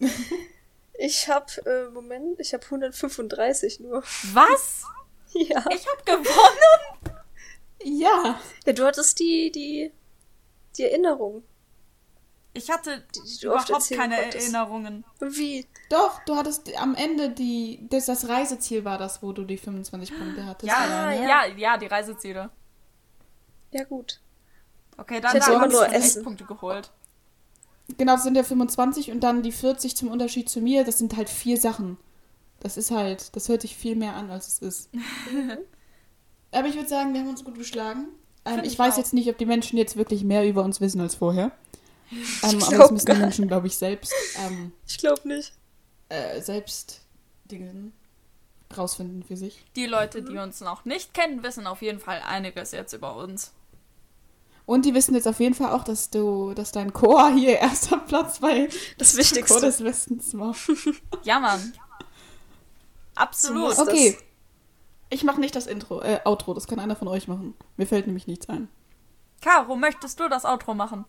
Ich 1.02 1.28
hab, 1.28 1.50
äh, 1.66 1.88
Moment, 1.94 2.38
ich 2.40 2.52
hab 2.52 2.64
135 2.64 3.80
nur. 3.80 4.02
Was? 4.32 4.84
Ja. 5.32 5.64
Ich 5.72 5.86
habe 5.86 6.02
gewonnen? 6.04 7.16
Ja. 7.84 8.40
Ja, 8.66 8.72
du 8.72 8.84
hattest 8.84 9.18
die, 9.20 9.52
die, 9.52 9.92
die 10.76 10.82
Erinnerung. 10.82 11.44
Ich 12.52 12.68
hatte 12.68 13.04
Die- 13.14 13.38
die 13.38 13.46
überhaupt 13.46 13.90
keine 13.90 14.16
konntest. 14.16 14.42
Erinnerungen. 14.42 15.04
Wie? 15.20 15.66
Doch, 15.88 16.20
du 16.24 16.34
hattest 16.34 16.76
am 16.76 16.96
Ende 16.96 17.30
die, 17.30 17.86
das, 17.88 18.06
das 18.06 18.28
Reiseziel 18.28 18.84
war 18.84 18.98
das, 18.98 19.22
wo 19.22 19.32
du 19.32 19.44
die 19.44 19.56
25 19.56 20.18
Punkte 20.18 20.44
hattest. 20.44 20.68
Ja, 20.70 20.78
alleine. 20.78 21.28
ja, 21.28 21.46
ja, 21.46 21.76
die 21.78 21.86
Reiseziele. 21.86 22.50
Ja, 23.70 23.84
gut. 23.84 24.20
Okay, 24.96 25.20
dann 25.20 25.36
Ich 25.36 25.42
hätte 25.42 25.46
da 25.46 25.52
immer 25.52 25.60
habe 25.62 25.72
nur 25.72 25.86
ich 25.86 25.92
Essen. 25.92 26.24
Punkte 26.24 26.44
geholt. 26.44 26.90
Genau, 27.98 28.12
das 28.14 28.22
sind 28.24 28.36
ja 28.36 28.42
25 28.42 29.10
und 29.10 29.20
dann 29.20 29.42
die 29.42 29.52
40 29.52 29.96
zum 29.96 30.08
Unterschied 30.10 30.48
zu 30.48 30.60
mir, 30.60 30.84
das 30.84 30.98
sind 30.98 31.16
halt 31.16 31.28
vier 31.28 31.56
Sachen. 31.56 31.96
Das 32.60 32.76
ist 32.76 32.90
halt, 32.90 33.34
das 33.36 33.48
hört 33.48 33.62
sich 33.62 33.74
viel 33.76 33.96
mehr 33.96 34.14
an, 34.14 34.30
als 34.30 34.48
es 34.48 34.58
ist. 34.58 34.90
Aber 36.52 36.68
ich 36.68 36.74
würde 36.74 36.88
sagen, 36.88 37.12
wir 37.14 37.20
haben 37.20 37.28
uns 37.28 37.44
gut 37.44 37.56
geschlagen. 37.56 38.08
Ähm, 38.44 38.60
ich 38.60 38.72
ich 38.72 38.78
weiß 38.78 38.94
auch. 38.94 38.98
jetzt 38.98 39.14
nicht, 39.14 39.28
ob 39.28 39.38
die 39.38 39.46
Menschen 39.46 39.78
jetzt 39.78 39.96
wirklich 39.96 40.24
mehr 40.24 40.46
über 40.46 40.62
uns 40.62 40.80
wissen 40.80 41.00
als 41.00 41.14
vorher. 41.14 41.52
Ähm, 42.42 42.60
aber 42.62 42.76
das 42.78 42.90
müssen 42.90 43.06
die 43.06 43.18
Menschen, 43.20 43.46
glaube 43.46 43.68
ich, 43.68 43.76
selbst, 43.76 44.12
ähm, 44.44 44.72
Ich 44.88 44.98
glaube 44.98 45.28
nicht. 45.28 45.52
äh, 46.08 46.40
selbst 46.40 47.02
Dinge 47.50 47.92
rausfinden 48.76 49.22
für 49.22 49.36
sich. 49.36 49.64
Die 49.76 49.86
Leute, 49.86 50.22
die 50.22 50.36
uns 50.36 50.60
noch 50.60 50.84
nicht 50.84 51.14
kennen, 51.14 51.44
wissen 51.44 51.68
auf 51.68 51.82
jeden 51.82 52.00
Fall 52.00 52.20
einiges 52.26 52.72
jetzt 52.72 52.92
über 52.94 53.14
uns. 53.16 53.52
Und 54.70 54.84
die 54.84 54.94
wissen 54.94 55.16
jetzt 55.16 55.26
auf 55.26 55.40
jeden 55.40 55.56
Fall 55.56 55.72
auch, 55.72 55.82
dass 55.82 56.10
du, 56.10 56.54
dass 56.54 56.70
dein 56.70 56.92
Chor 56.92 57.32
hier 57.32 57.58
erster 57.58 57.96
Platz 57.96 58.38
bei 58.38 58.68
Das 58.98 59.10
Chor 59.10 59.18
Wichtigste. 59.18 59.60
des 59.62 59.82
Westens 59.82 60.38
war. 60.38 60.54
Ja, 61.24 61.40
Mann. 61.40 61.72
Absolut. 63.16 63.76
Okay. 63.76 64.16
Ich 65.08 65.24
mache 65.24 65.40
nicht 65.40 65.56
das 65.56 65.66
Intro, 65.66 66.02
äh, 66.02 66.20
Outro, 66.24 66.54
das 66.54 66.68
kann 66.68 66.78
einer 66.78 66.94
von 66.94 67.08
euch 67.08 67.26
machen. 67.26 67.54
Mir 67.76 67.86
fällt 67.88 68.06
nämlich 68.06 68.28
nichts 68.28 68.48
ein. 68.48 68.68
Caro, 69.40 69.74
möchtest 69.74 70.20
du 70.20 70.28
das 70.28 70.44
Outro 70.44 70.74
machen? 70.74 71.04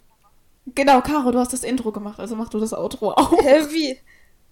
Genau, 0.66 1.02
Caro, 1.02 1.30
du 1.30 1.38
hast 1.38 1.54
das 1.54 1.64
Intro 1.64 1.92
gemacht, 1.92 2.20
also 2.20 2.36
mach 2.36 2.50
du 2.50 2.60
das 2.60 2.74
Outro 2.74 3.12
auch. 3.12 3.32
Hä, 3.44 3.62
wie? 3.70 4.00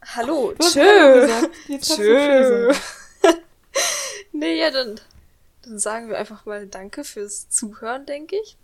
Hallo, 0.06 0.53
Du 0.56 0.68
tschö. 0.68 1.27
Jetzt. 1.68 1.95
Tschö 1.95 2.72
nee, 4.34 4.60
ja, 4.60 4.69
dann, 4.69 5.02
dann 5.64 5.80
sagen 5.80 6.10
wir 6.10 6.19
einfach 6.19 6.45
mal 6.45 6.68
Danke 6.68 7.03
fürs 7.03 7.49
Zuhören, 7.49 8.06
denke 8.06 8.36
ich. 8.36 8.56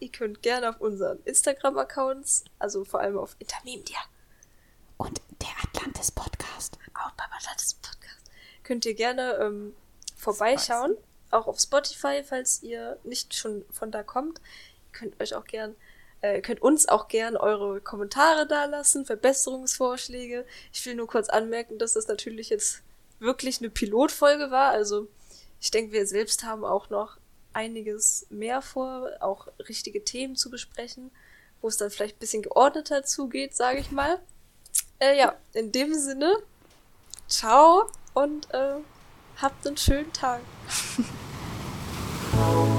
Ihr 0.00 0.10
könnt 0.10 0.42
gerne 0.42 0.70
auf 0.70 0.80
unseren 0.80 1.18
Instagram-Accounts, 1.24 2.44
also 2.58 2.84
vor 2.84 3.00
allem 3.00 3.18
auf 3.18 3.36
Intermedia, 3.38 3.98
Und 4.96 5.20
der 5.40 5.48
Atlantis 5.62 6.10
Podcast. 6.10 6.78
auch 6.94 7.10
beim 7.12 7.30
Atlantis 7.36 7.74
Podcast, 7.74 8.30
könnt 8.62 8.84
ihr 8.86 8.94
gerne 8.94 9.34
ähm, 9.40 9.74
vorbeischauen. 10.16 10.96
Auch 11.30 11.46
auf 11.46 11.58
Spotify, 11.58 12.22
falls 12.24 12.62
ihr 12.62 12.98
nicht 13.04 13.34
schon 13.34 13.64
von 13.70 13.90
da 13.90 14.02
kommt. 14.02 14.38
Ihr 14.38 14.98
könnt 14.98 15.20
euch 15.20 15.34
auch 15.34 15.44
gern, 15.44 15.74
äh, 16.20 16.40
könnt 16.40 16.62
uns 16.62 16.88
auch 16.88 17.08
gern 17.08 17.36
eure 17.36 17.80
Kommentare 17.80 18.46
dalassen, 18.46 19.04
Verbesserungsvorschläge. 19.04 20.46
Ich 20.72 20.84
will 20.86 20.94
nur 20.94 21.08
kurz 21.08 21.28
anmerken, 21.28 21.78
dass 21.78 21.94
das 21.94 22.06
natürlich 22.06 22.50
jetzt 22.50 22.82
wirklich 23.18 23.58
eine 23.58 23.70
Pilotfolge 23.70 24.50
war. 24.50 24.70
Also 24.70 25.08
ich 25.60 25.70
denke, 25.70 25.92
wir 25.92 26.06
selbst 26.06 26.44
haben 26.44 26.64
auch 26.64 26.90
noch 26.90 27.16
einiges 27.54 28.26
mehr 28.30 28.62
vor, 28.62 29.10
auch 29.20 29.48
richtige 29.68 30.04
Themen 30.04 30.36
zu 30.36 30.50
besprechen, 30.50 31.10
wo 31.60 31.68
es 31.68 31.76
dann 31.76 31.90
vielleicht 31.90 32.16
ein 32.16 32.20
bisschen 32.20 32.42
geordneter 32.42 33.04
zugeht, 33.04 33.54
sage 33.54 33.78
ich 33.78 33.90
mal. 33.90 34.20
Äh, 34.98 35.18
ja, 35.18 35.34
in 35.52 35.72
dem 35.72 35.94
Sinne, 35.94 36.36
ciao 37.28 37.90
und 38.12 38.52
äh, 38.52 38.76
habt 39.40 39.66
einen 39.66 39.76
schönen 39.76 40.12
Tag. 40.12 40.40